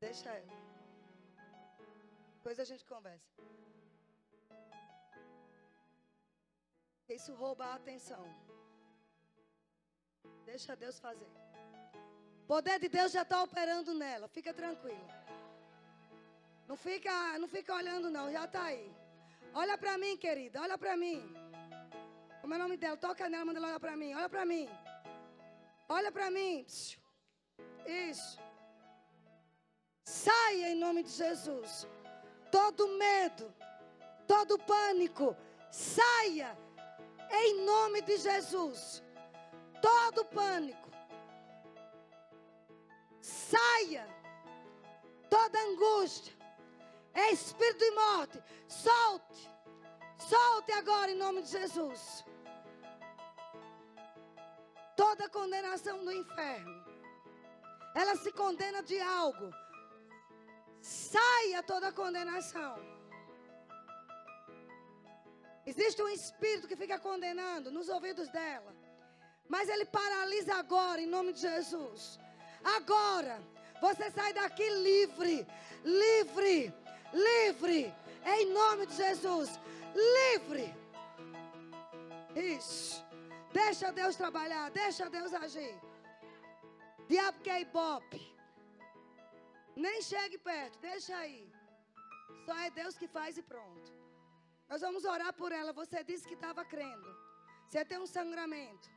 [0.00, 0.52] Deixa ela.
[2.36, 3.30] Depois a gente conversa.
[7.06, 8.24] Isso rouba a atenção.
[10.46, 11.30] Deixa Deus fazer.
[12.44, 14.26] O poder de Deus já está operando nela.
[14.26, 15.23] Fica tranquila.
[16.68, 18.90] Não fica, não fica olhando não, já está aí.
[19.52, 21.22] Olha para mim, querida, olha para mim.
[22.40, 22.96] Como é o nome dela?
[22.96, 24.14] Toca nela, manda ela olhar para mim.
[24.14, 24.68] Olha para mim.
[25.88, 26.66] Olha para mim.
[27.86, 28.38] Isso.
[30.04, 31.86] Saia em nome de Jesus.
[32.50, 33.52] Todo medo,
[34.26, 35.36] todo pânico,
[35.70, 36.56] saia
[37.30, 39.02] em nome de Jesus.
[39.80, 40.90] Todo pânico.
[43.20, 44.06] Saia.
[45.30, 46.33] Toda angústia
[47.14, 48.42] é espírito de morte.
[48.66, 49.50] Solte.
[50.18, 52.24] Solte agora em nome de Jesus.
[54.96, 56.84] Toda condenação do inferno.
[57.94, 59.50] Ela se condena de algo.
[60.80, 62.74] Saia toda condenação.
[65.66, 68.74] Existe um espírito que fica condenando nos ouvidos dela.
[69.48, 72.18] Mas ele paralisa agora em nome de Jesus.
[72.76, 73.40] Agora,
[73.80, 75.46] você sai daqui livre,
[75.84, 76.74] livre
[77.14, 77.94] livre,
[78.26, 79.50] em nome de Jesus,
[79.94, 80.74] livre.
[82.34, 83.04] Isso.
[83.52, 85.74] Deixa Deus trabalhar, deixa Deus agir.
[87.08, 88.20] Diabo quer ibope.
[89.76, 91.50] Nem chegue perto, deixa aí.
[92.44, 93.92] Só é Deus que faz e pronto.
[94.68, 95.72] Nós vamos orar por ela.
[95.72, 97.08] Você disse que estava crendo.
[97.66, 98.88] Você tem um sangramento.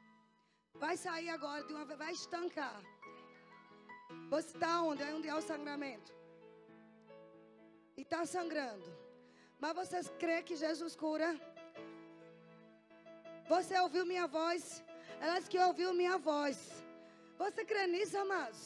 [0.76, 2.82] Vai sair agora de uma vez, vai estancar.
[4.30, 5.04] Você está onde?
[5.04, 6.14] Onde é o sangramento?
[7.98, 8.90] E está sangrando.
[9.60, 11.30] Mas você crê que Jesus cura?
[13.50, 14.84] Você ouviu minha voz?
[15.20, 16.58] Ela disse que ouviu minha voz.
[17.40, 18.62] Você crê nisso, amados?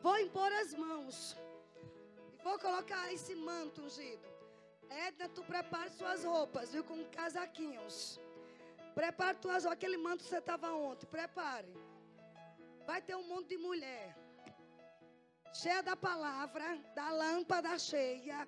[0.00, 1.36] Vou impor as mãos.
[2.32, 4.26] E vou colocar esse manto ungido.
[4.88, 6.84] Edna, tu prepare suas roupas, viu?
[6.84, 8.18] Com casaquinhos.
[8.94, 9.78] Prepare tuas roupas.
[9.78, 11.06] Aquele manto que você estava ontem.
[11.06, 11.68] Prepare.
[12.86, 14.21] vai ter um monte de mulher
[15.52, 18.46] cheia da palavra, da lâmpada cheia,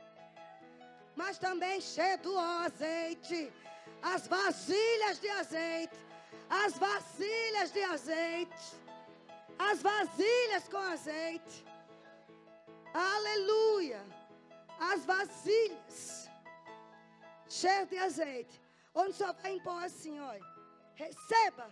[1.14, 3.52] mas também cheia do azeite,
[4.02, 5.98] as vasilhas de azeite,
[6.48, 8.64] as vasilhas de azeite,
[9.58, 11.64] as vasilhas com azeite.
[12.92, 14.02] Aleluia!
[14.78, 16.28] As vasilhas
[17.48, 18.60] cheias de azeite,
[18.94, 20.44] onde só vai impor assim, olha,
[20.94, 21.66] receba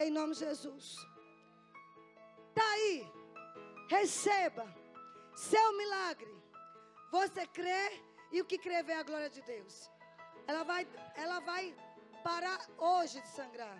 [0.00, 0.96] em nome de Jesus.
[2.48, 3.15] Está aí.
[3.88, 4.66] Receba
[5.34, 6.34] seu milagre.
[7.10, 8.02] Você crê
[8.32, 9.90] e o que crê vê a glória de Deus.
[10.46, 11.74] Ela vai, ela vai
[12.22, 13.78] parar hoje de sangrar.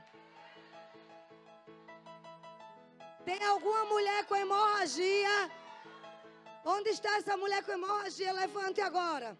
[3.25, 5.51] Tem alguma mulher com hemorragia?
[6.65, 8.33] Onde está essa mulher com hemorragia?
[8.33, 9.37] Levante agora.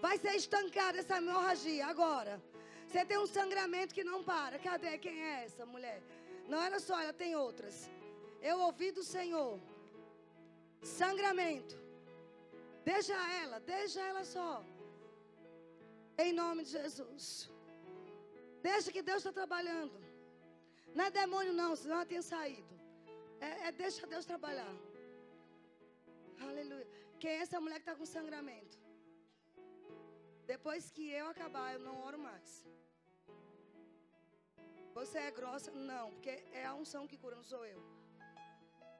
[0.00, 2.42] Vai ser estancada essa hemorragia agora.
[2.86, 4.58] Você tem um sangramento que não para.
[4.58, 4.96] Cadê?
[4.98, 6.02] Quem é essa mulher?
[6.48, 7.90] Não era só ela, tem outras.
[8.40, 9.58] Eu ouvi do Senhor.
[10.84, 11.76] Sangramento.
[12.84, 14.64] Deixa ela, deixa ela só.
[16.18, 17.50] Em nome de Jesus.
[18.62, 19.96] Deixa que Deus está trabalhando.
[20.94, 22.74] Não é demônio, não, senão ela tinha saído.
[23.40, 24.74] É, é deixa Deus trabalhar.
[26.48, 26.86] Aleluia.
[27.18, 28.78] Quem é essa mulher que está com sangramento?
[30.46, 32.50] Depois que eu acabar, eu não oro mais.
[34.98, 35.70] Você é grossa?
[35.72, 37.82] Não, porque é a unção que cura, não sou eu.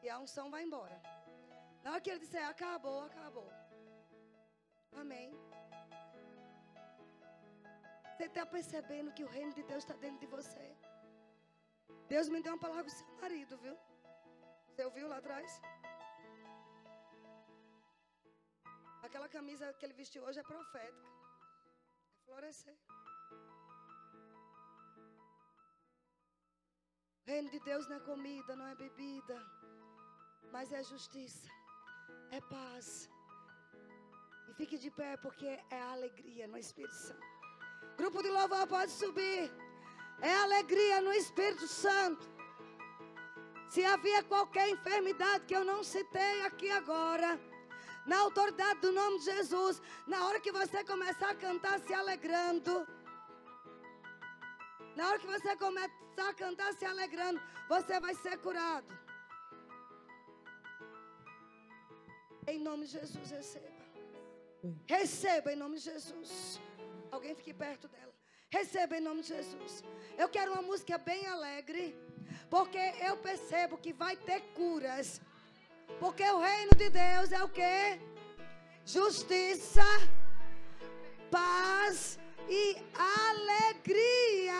[0.03, 0.97] E a unção vai embora.
[1.85, 3.49] Na hora que ele disser acabou, acabou.
[5.01, 5.31] Amém.
[8.11, 10.67] Você está percebendo que o reino de Deus está dentro de você.
[12.13, 13.77] Deus me deu uma palavra do seu marido, viu?
[14.69, 15.61] Você ouviu lá atrás?
[19.09, 21.11] Aquela camisa que ele vestiu hoje é profética.
[22.17, 22.79] É florescer.
[27.23, 29.37] O reino de Deus não é comida, não é bebida,
[30.55, 31.54] mas é justiça
[32.35, 32.87] é paz.
[34.49, 35.47] E fique de pé porque
[35.79, 37.27] é alegria no Espírito Santo.
[37.97, 39.43] Grupo de louvor pode subir.
[40.21, 42.25] É alegria no Espírito Santo.
[43.69, 47.31] Se havia qualquer enfermidade que eu não citei aqui agora,
[48.07, 52.75] na autoridade do nome de Jesus, na hora que você começar a cantar se alegrando,
[54.97, 59.04] na hora que você começar a cantar se alegrando, você vai ser curado.
[62.47, 63.85] Em nome de Jesus, receba.
[64.87, 66.61] Receba em nome de Jesus.
[67.11, 68.13] Alguém fique perto dela.
[68.51, 69.83] Receba em nome de Jesus.
[70.17, 71.97] Eu quero uma música bem alegre.
[72.51, 75.21] Porque eu percebo que vai ter curas.
[75.99, 78.01] Porque o reino de Deus é o que?
[78.85, 79.83] Justiça,
[81.31, 82.19] paz
[82.49, 84.55] e alegria.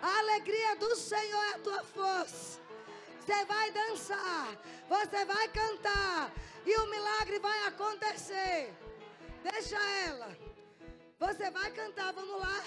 [0.00, 2.63] A alegria do Senhor é a tua força.
[3.24, 4.54] Você vai dançar,
[4.86, 6.30] você vai cantar
[6.66, 8.70] e o milagre vai acontecer.
[9.42, 10.28] Deixa ela.
[11.18, 12.62] Você vai cantar, vamos lá.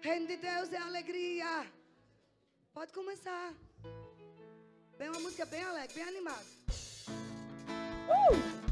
[0.00, 1.70] Reino de Deus é alegria.
[2.72, 3.52] Pode começar.
[4.96, 6.46] Bem uma música bem alegre, bem animada.
[8.08, 8.65] Uh!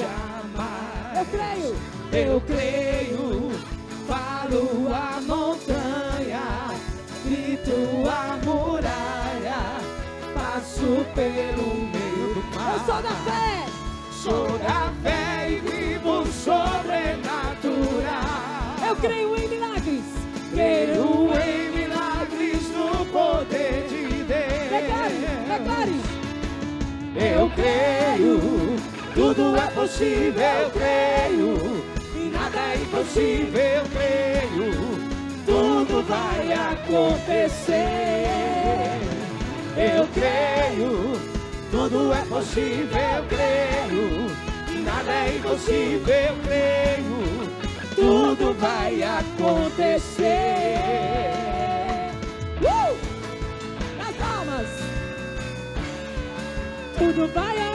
[0.00, 1.18] Jamais.
[1.18, 1.76] Eu creio,
[2.12, 3.50] eu creio.
[4.06, 6.70] Falo a montanha,
[7.24, 9.60] grito a muralha,
[10.34, 12.72] passo pelo meio do mar.
[12.72, 13.66] Eu sou da fé,
[14.10, 18.78] sou da fé e vivo sobrenatural.
[18.88, 20.04] Eu creio em milagres.
[20.50, 24.70] Creio em milagres no poder de Deus.
[24.70, 26.00] Declare, declare.
[27.14, 28.40] Eu creio,
[29.20, 31.84] tudo é possível, eu creio.
[32.16, 34.72] E nada é impossível, eu creio.
[35.44, 37.76] Tudo vai acontecer.
[39.76, 41.20] Eu creio,
[41.70, 44.26] tudo é possível, eu creio.
[44.70, 47.20] E nada é impossível, eu creio
[47.94, 50.24] tudo vai acontecer.
[52.62, 52.96] Uh!
[53.98, 54.68] Nas palmas.
[56.96, 57.69] Tudo vai acontecer.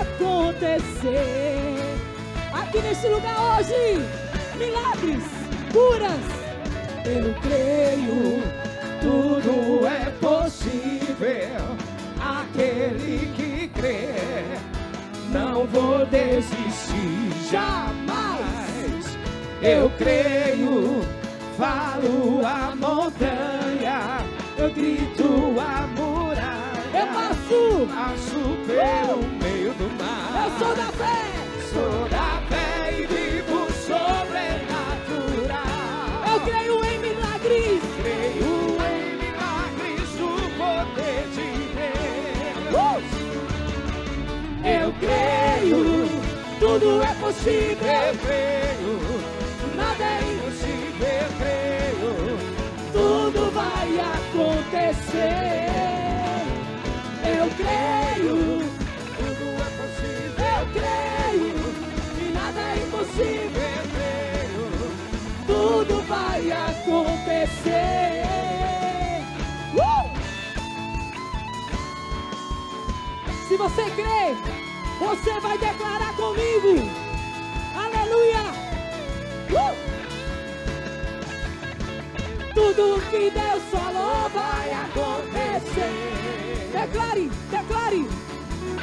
[2.53, 4.01] Aqui nesse lugar hoje,
[4.57, 5.23] milagres,
[5.71, 6.19] curas.
[7.05, 8.41] Eu creio,
[9.01, 11.75] tudo é possível.
[12.19, 14.15] Aquele que crê,
[15.31, 19.05] não vou desistir jamais
[19.61, 21.01] Eu creio,
[21.57, 24.25] falo a montanha,
[24.57, 26.55] eu grito a muralha.
[26.93, 29.34] Eu passo, passo pelo meio
[29.85, 30.33] do mar.
[30.45, 31.21] Eu sou da fé,
[31.71, 35.61] sou da fé e vivo sobrenatural.
[36.33, 42.73] Eu creio em milagres, creio em milagres do poder de Deus.
[42.73, 42.99] Uh!
[44.67, 46.09] Eu creio,
[46.59, 47.87] tudo é possível.
[47.87, 48.95] Eu creio
[49.75, 52.11] nada é impossível, eu creio.
[52.91, 55.25] Tudo vai acontecer.
[57.23, 58.64] Eu creio.
[60.76, 61.56] Creio.
[62.19, 63.81] E nada é impossível.
[63.95, 64.65] Creio.
[65.47, 68.23] Tudo vai acontecer.
[69.73, 70.06] Uh!
[73.47, 74.35] Se você crê,
[74.99, 76.89] você vai declarar comigo.
[77.76, 78.43] Aleluia!
[79.52, 79.76] Uh!
[82.53, 85.91] Tudo que Deus falou vai acontecer.
[86.72, 88.24] Declare, declare.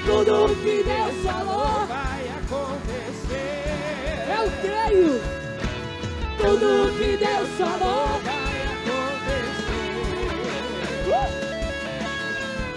[0.05, 3.73] Tudo que Deus falou vai acontecer.
[4.29, 5.21] Eu creio.
[6.39, 6.69] Tudo
[6.99, 9.87] que Deus falou vai acontecer.
[11.09, 11.31] Uh!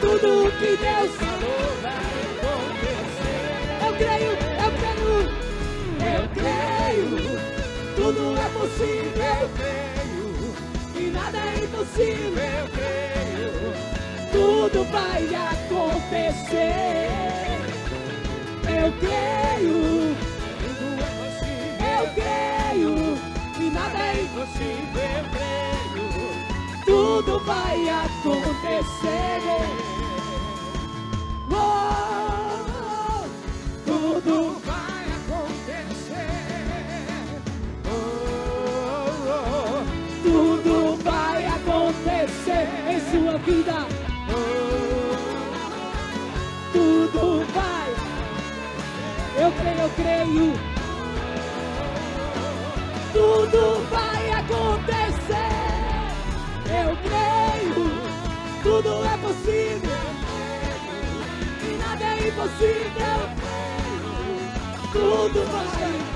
[0.01, 3.45] Tudo que Deus falou vai acontecer.
[3.85, 5.19] Eu creio, eu creio.
[6.05, 7.45] Eu creio
[7.95, 10.27] tudo é possível, eu creio.
[10.95, 13.94] E nada é impossível, eu creio.
[14.35, 17.07] Tudo vai acontecer.
[18.67, 19.79] Eu creio.
[21.79, 22.93] Eu creio.
[23.57, 26.07] E nada é impossível, eu creio.
[26.85, 29.41] Tudo vai acontecer.
[31.49, 33.23] Oh,
[33.85, 36.35] tudo vai acontecer.
[40.23, 44.04] tudo vai acontecer em sua vida.
[46.71, 47.91] Tudo vai.
[49.37, 50.53] Eu creio, eu creio.
[53.13, 55.55] Tudo vai acontecer.
[56.69, 57.85] Eu creio.
[58.63, 60.05] Tudo é possível.
[61.61, 63.17] E nada é impossível.
[64.91, 66.15] Tudo vai.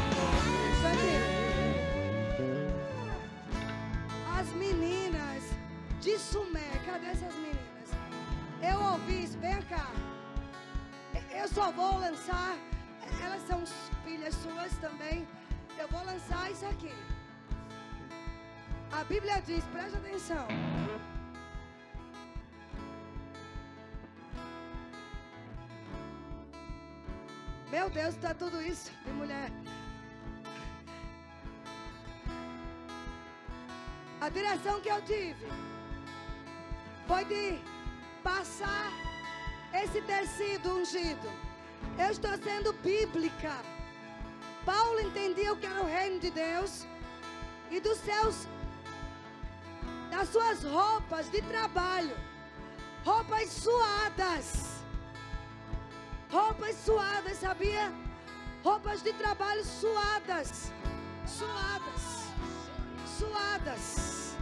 [6.01, 6.71] de Sumé.
[6.85, 7.58] Cadê essas meninas?
[8.61, 9.87] Eu ouvi isso, vem cá.
[11.31, 12.57] Eu só vou lançar,
[13.23, 13.63] elas são
[14.03, 15.27] filhas suas também.
[15.77, 16.93] Eu vou lançar isso aqui.
[18.91, 20.47] A Bíblia diz, preste atenção.
[27.71, 29.51] Meu Deus, está tudo isso de mulher.
[34.19, 35.47] A direção que eu tive
[37.07, 37.59] foi de
[38.23, 38.91] passar
[39.73, 41.29] esse tecido ungido.
[41.97, 43.55] Eu estou sendo bíblica.
[44.65, 46.85] Paulo entendia o que era o reino de Deus
[47.71, 48.47] e dos seus
[50.09, 52.17] das suas roupas de trabalho,
[53.05, 54.69] roupas suadas.
[56.31, 57.93] Roupas suadas, sabia?
[58.63, 60.71] Roupas de trabalho suadas.
[61.25, 62.27] Suadas.
[63.17, 64.35] Suadas.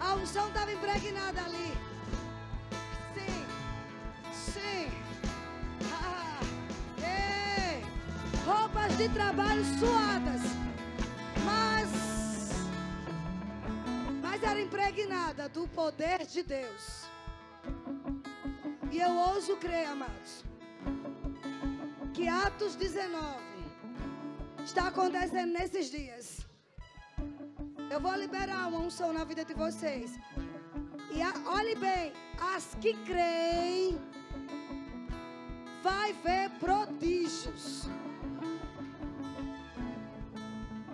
[0.00, 1.87] A unção estava impregnada ali.
[8.98, 10.40] De trabalho suadas,
[11.44, 11.88] mas,
[14.20, 17.04] mas era impregnada do poder de Deus.
[18.90, 20.44] E eu ouso crer, amados,
[22.12, 23.38] que Atos 19
[24.64, 26.44] está acontecendo nesses dias.
[27.92, 30.18] Eu vou liberar uma unção na vida de vocês.
[31.14, 32.12] E a, olhe bem,
[32.56, 33.96] as que creem
[35.84, 37.88] vai ver prodígios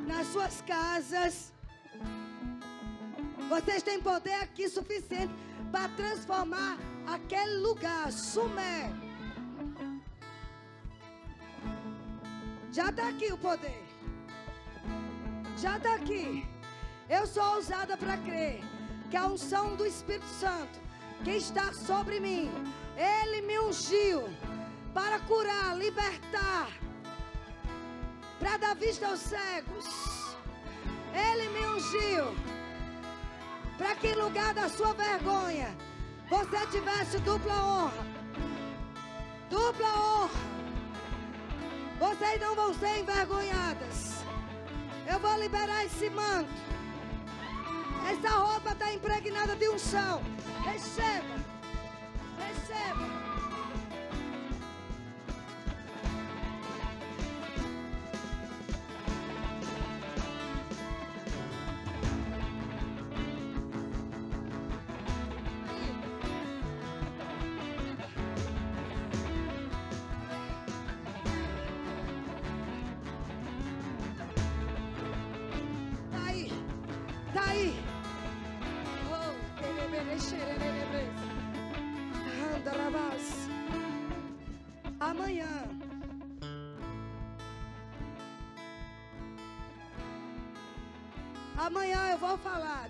[0.07, 1.53] nas suas casas.
[3.49, 5.33] Vocês têm poder aqui suficiente
[5.71, 8.93] para transformar aquele lugar, Sumé.
[12.73, 13.83] Já está aqui o poder.
[15.57, 16.47] Já está aqui.
[17.09, 18.61] Eu sou ousada para crer
[19.11, 20.85] que a unção do Espírito Santo
[21.23, 22.51] que está sobre mim,
[22.97, 24.25] ele me ungiu
[24.93, 26.69] para curar, libertar,
[28.39, 30.37] para dar vista aos cegos.
[31.13, 32.35] Ele me ungiu
[33.79, 35.75] para que em lugar da sua vergonha
[36.29, 38.07] você tivesse dupla honra.
[39.51, 40.55] Dupla honra.
[41.99, 44.25] Vocês não vão ser envergonhadas.
[45.07, 46.51] Eu vou liberar esse manto.
[48.11, 50.23] Essa roupa está impregnada de unção.
[50.65, 51.37] Receba.
[52.39, 53.14] Receba.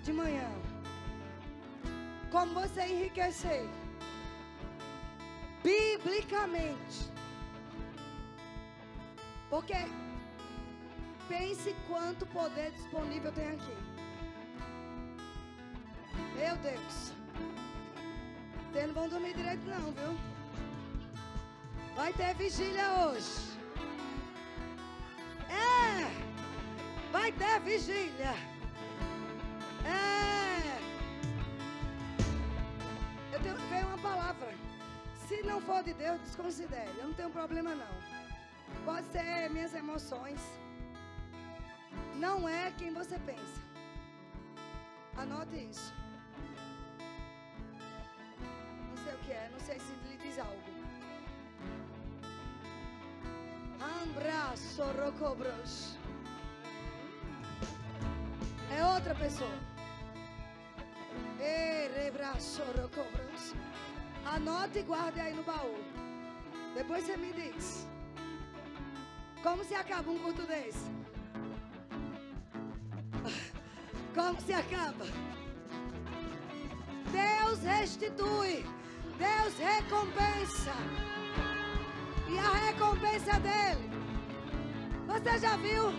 [0.05, 0.47] De manhã.
[2.31, 3.67] Como você enriquecer.
[5.63, 7.09] Biblicamente.
[9.49, 9.73] Porque
[11.27, 13.77] pense quanto poder disponível tem aqui.
[16.37, 17.13] Meu Deus.
[18.71, 20.15] Vocês não vão dormir direito não, viu?
[21.95, 23.57] Vai ter vigília hoje.
[25.49, 27.11] É!
[27.11, 28.35] Vai ter vigília.
[35.27, 36.91] Se não for de Deus, desconsidere.
[36.99, 37.95] Eu não tenho problema não.
[38.85, 40.39] Pode ser minhas emoções.
[42.15, 43.61] Não é quem você pensa.
[45.17, 45.93] Anote isso.
[48.89, 50.75] Não sei o que é, não sei se lhe diz algo.
[53.81, 55.97] Abraço, rocobros.
[58.77, 59.57] É outra pessoa.
[61.39, 63.53] Erebraço, rocobros.
[64.25, 65.75] Anote e guarde aí no baú.
[66.73, 67.87] Depois você me diz.
[69.43, 70.89] Como se acaba um culto desse?
[74.15, 75.05] Como se acaba?
[77.11, 78.65] Deus restitui.
[79.19, 80.73] Deus recompensa.
[82.27, 83.91] E a recompensa dele.
[85.05, 85.93] Você já viu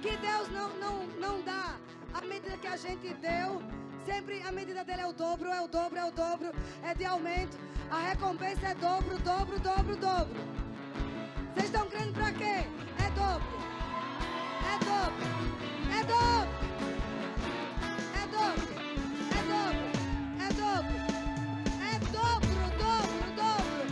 [0.00, 1.76] que Deus não, não, não dá
[2.14, 3.60] a medida que a gente deu?
[4.04, 6.52] Sempre a medida dele é o dobro, é o dobro, é o dobro,
[6.82, 7.56] é de aumento.
[7.88, 10.40] A recompensa é dobro, dobro, dobro, dobro.
[11.54, 12.66] Vocês estão crendo pra quê?
[12.98, 13.46] É dobro.
[14.66, 15.26] É dobro.
[15.92, 16.48] É dobro.
[18.18, 18.74] É dobro.
[19.30, 19.92] É dobro.
[20.40, 20.96] É dobro.
[21.90, 23.86] É dobro, dobro, dobro.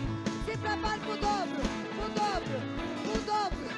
[0.45, 1.63] Se prepare pro dobro.
[1.95, 2.57] Pro dobro.
[3.05, 3.69] Pro dobro.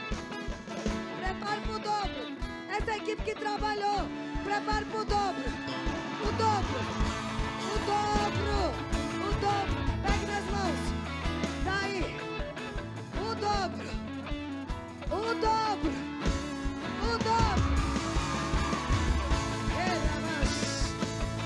[1.21, 2.37] Prepare pro dobro.
[2.71, 4.09] Essa equipe que trabalhou.
[4.45, 5.72] Prepare pro dobro.
[6.39, 6.81] Dobro.
[7.69, 8.57] O dobro.
[9.21, 9.81] O dobro.
[10.03, 10.83] Pegue nas mãos.
[11.65, 12.17] Daí.
[13.21, 13.89] O dobro.
[15.11, 15.93] O dobro.
[17.03, 17.73] O dobro.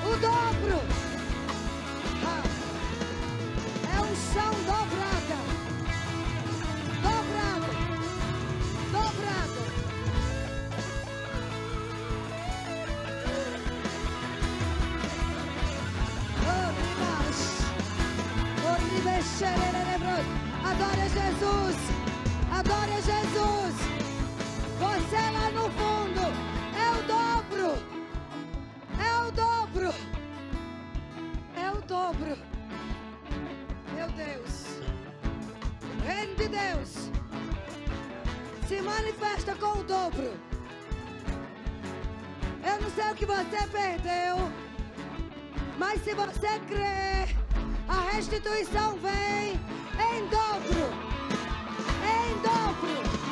[0.04, 0.95] O dobro.
[20.70, 21.76] Adore a Jesus.
[22.52, 23.74] Adore a Jesus.
[24.78, 26.24] Você lá no fundo
[26.76, 27.68] é o dobro.
[28.98, 29.94] É o dobro.
[31.56, 32.38] É o dobro.
[33.94, 34.80] Meu Deus.
[36.04, 37.16] Reino de Deus
[38.68, 40.32] se manifesta com o dobro.
[42.64, 44.36] Eu não sei o que você perdeu,
[45.78, 47.36] mas se você crer,
[47.88, 50.90] a restituição vem em dobro.
[52.02, 53.25] Em dobro.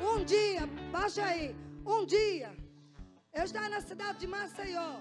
[0.00, 1.56] Um dia, baixa aí.
[1.84, 2.50] Um dia,
[3.32, 5.00] eu estava na cidade de Maceió.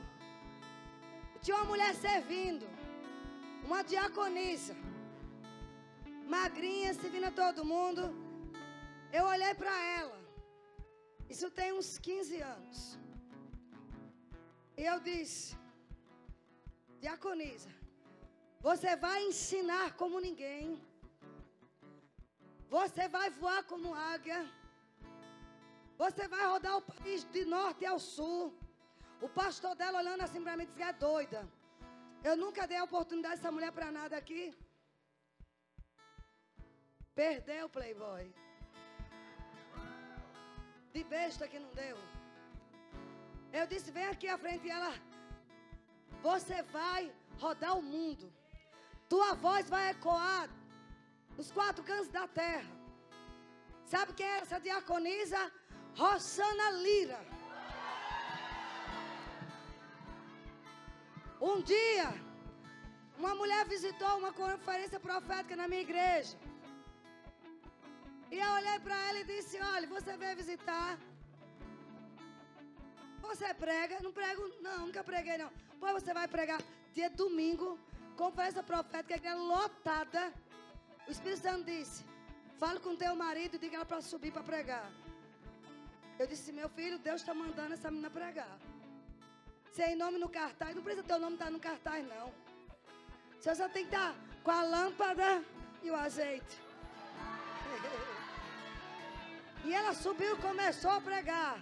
[1.41, 2.65] Tinha uma mulher servindo.
[3.63, 4.75] Uma diaconisa.
[6.35, 8.03] Magrinha, servindo a todo mundo.
[9.11, 10.17] Eu olhei para ela.
[11.29, 12.99] Isso tem uns 15 anos.
[14.77, 15.55] E eu disse:
[16.99, 17.71] Diaconisa,
[18.67, 20.81] você vai ensinar como ninguém.
[22.69, 24.39] Você vai voar como águia.
[26.03, 28.43] Você vai rodar o país de norte ao sul.
[29.25, 31.41] O pastor dela olhando assim para mim disse que é doida.
[32.29, 34.43] Eu nunca dei a oportunidade dessa mulher para nada aqui.
[37.21, 38.25] Perdeu playboy.
[40.93, 41.97] De besta que não deu.
[43.59, 44.93] Eu disse, vem aqui à frente e ela.
[46.29, 47.01] Você vai
[47.43, 48.25] rodar o mundo.
[49.11, 50.47] Tua voz vai ecoar
[51.37, 52.71] nos quatro cantos da terra.
[53.93, 55.41] Sabe quem é essa diaconisa?
[55.97, 57.19] Rossana Lira.
[61.41, 62.09] Um dia,
[63.17, 66.37] uma mulher visitou uma conferência profética na minha igreja.
[68.31, 70.99] E eu olhei para ela e disse: Olha, você veio visitar.
[73.27, 73.99] Você prega?
[74.05, 75.51] Não prego, não, nunca preguei não.
[75.79, 76.61] Pois você vai pregar
[76.93, 77.79] dia domingo,
[78.15, 80.31] conferência profética, igreja lotada.
[81.07, 82.05] O Espírito Santo disse:
[82.59, 84.87] Fale com teu marido e diga ela para subir para pregar.
[86.19, 88.57] Eu disse: Meu filho, Deus está mandando essa menina pregar.
[89.71, 92.33] Se é nome no cartaz, não precisa teu nome estar no cartaz, não.
[93.39, 95.43] Você só tem que estar com a lâmpada
[95.83, 96.55] e o azeite.
[99.65, 101.59] e ela subiu e começou a pregar.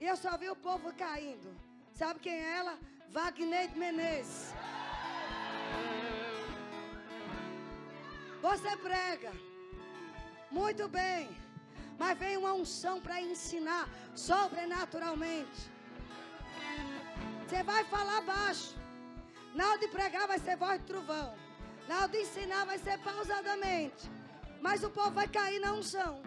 [0.00, 1.56] E eu só vi o povo caindo.
[1.92, 2.78] Sabe quem é ela?
[3.10, 4.54] Wagner Menezes.
[8.42, 9.32] Você prega.
[10.50, 11.45] Muito bem.
[11.98, 15.70] Mas vem uma unção para ensinar sobrenaturalmente.
[17.46, 18.74] Você vai falar baixo.
[19.54, 21.34] Na hora de pregar vai ser voz de trovão.
[21.88, 24.10] Na hora de ensinar vai ser pausadamente.
[24.60, 26.20] Mas o povo vai cair na unção.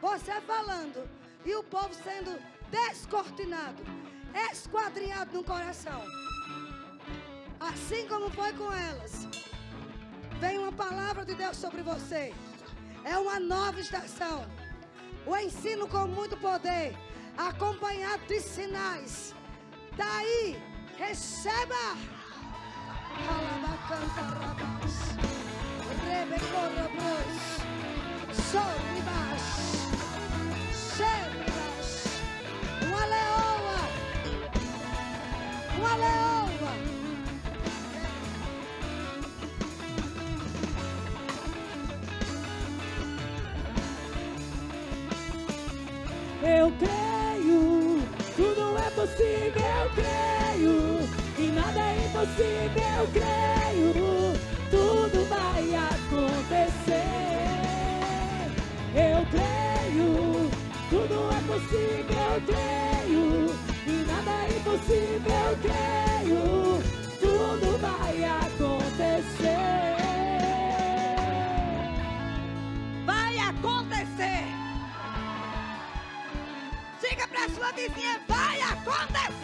[0.00, 1.08] Você falando
[1.44, 2.40] e o povo sendo
[2.70, 3.82] descortinado,
[4.50, 6.02] esquadrinhado no coração.
[7.60, 9.28] Assim como foi com elas.
[10.40, 12.32] Vem uma palavra de Deus sobre você.
[13.04, 14.44] É uma nova estação.
[15.26, 16.96] O ensino com muito poder,
[17.36, 19.34] acompanhado de sinais.
[19.96, 20.60] Daí,
[20.98, 21.96] receba.
[23.28, 24.94] Alabacantarabas.
[26.06, 27.40] Rebecorabros.
[28.50, 29.44] Sorribas.
[30.96, 31.88] Xeribas.
[32.86, 33.80] Uma leoa.
[35.78, 36.39] Uma leoa.
[46.42, 48.00] Eu creio,
[48.34, 51.00] tudo é possível, eu creio,
[51.38, 53.92] e nada é impossível, eu creio,
[54.70, 57.04] tudo vai acontecer.
[58.94, 60.08] Eu creio,
[60.88, 63.54] tudo é possível, eu creio,
[63.86, 66.99] e nada é impossível, eu creio,
[77.60, 79.39] Diga para sua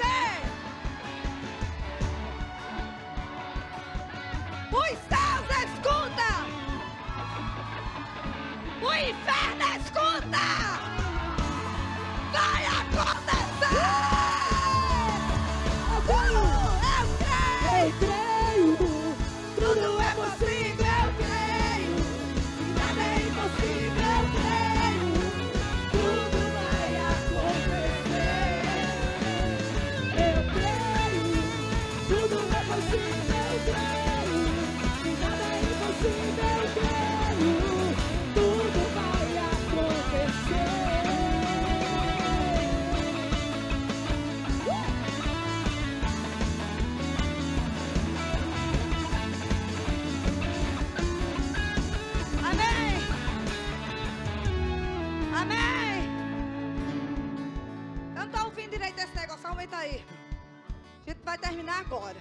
[61.66, 62.20] terminar agora.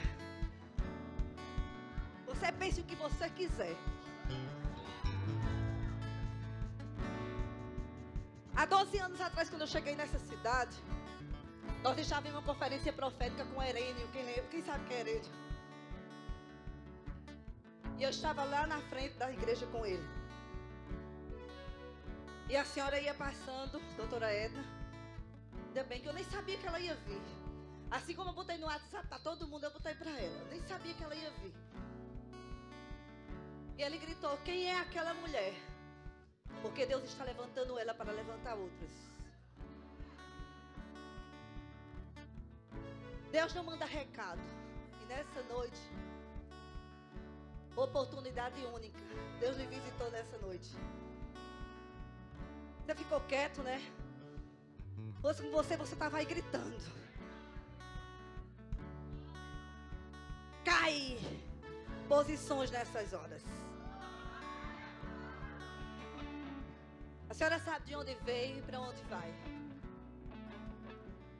[2.26, 3.76] Você pense o que você quiser.
[8.56, 10.76] Há 12 anos atrás, quando eu cheguei nessa cidade,
[11.84, 14.08] nós estávamos em uma conferência profética com Herênio.
[14.12, 14.26] Quem?
[14.50, 15.32] Quem sabe quem é Herênio?
[17.98, 20.08] E eu estava lá na frente da igreja com ele.
[22.50, 24.64] E a senhora ia passando, doutora Edna.
[25.68, 27.45] Ainda bem que eu nem sabia que ela ia vir.
[27.92, 30.38] Assim como eu botei no WhatsApp para todo mundo, eu botei para ela.
[30.40, 31.54] Eu nem sabia que ela ia vir.
[33.78, 35.54] E ele gritou: Quem é aquela mulher?
[36.62, 38.92] Porque Deus está levantando ela para levantar outras.
[43.32, 44.42] Deus não manda recado.
[45.02, 45.82] E nessa noite,
[47.76, 49.00] oportunidade única.
[49.40, 50.70] Deus lhe visitou nessa noite.
[52.86, 53.82] Você ficou quieto, né?
[55.22, 57.05] Fosse com você, você estava aí gritando.
[60.66, 61.20] Cai
[62.10, 63.44] posições nessas horas.
[67.30, 69.32] A senhora sabe de onde veio e para onde vai.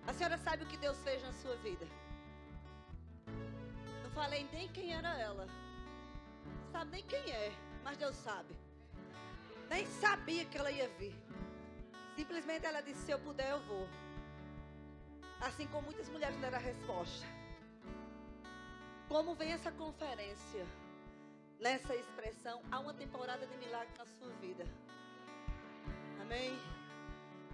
[0.08, 1.88] A senhora sabe o que Deus fez na sua vida.
[4.04, 5.48] Não falei nem quem era ela.
[6.46, 7.52] Não sabe nem quem é,
[7.84, 8.56] mas Deus sabe.
[9.70, 11.16] Nem sabia que ela ia vir.
[12.16, 13.88] Simplesmente ela disse: Se eu puder, eu vou.
[15.42, 17.35] Assim como muitas mulheres deram a resposta.
[19.08, 20.66] Como vem essa conferência?
[21.60, 24.66] Nessa expressão, há uma temporada de milagre na sua vida.
[26.22, 26.60] Amém?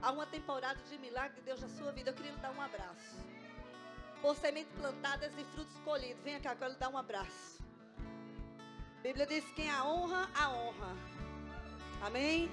[0.01, 2.09] Há uma temporada de milagre de Deus na sua vida.
[2.09, 3.17] Eu queria lhe dar um abraço.
[4.21, 6.23] Por sementes plantadas e frutos colhidos.
[6.23, 7.61] Venha cá, eu quero lhe dar um abraço.
[8.97, 10.95] A Bíblia diz: quem a honra, a honra.
[12.01, 12.49] Amém?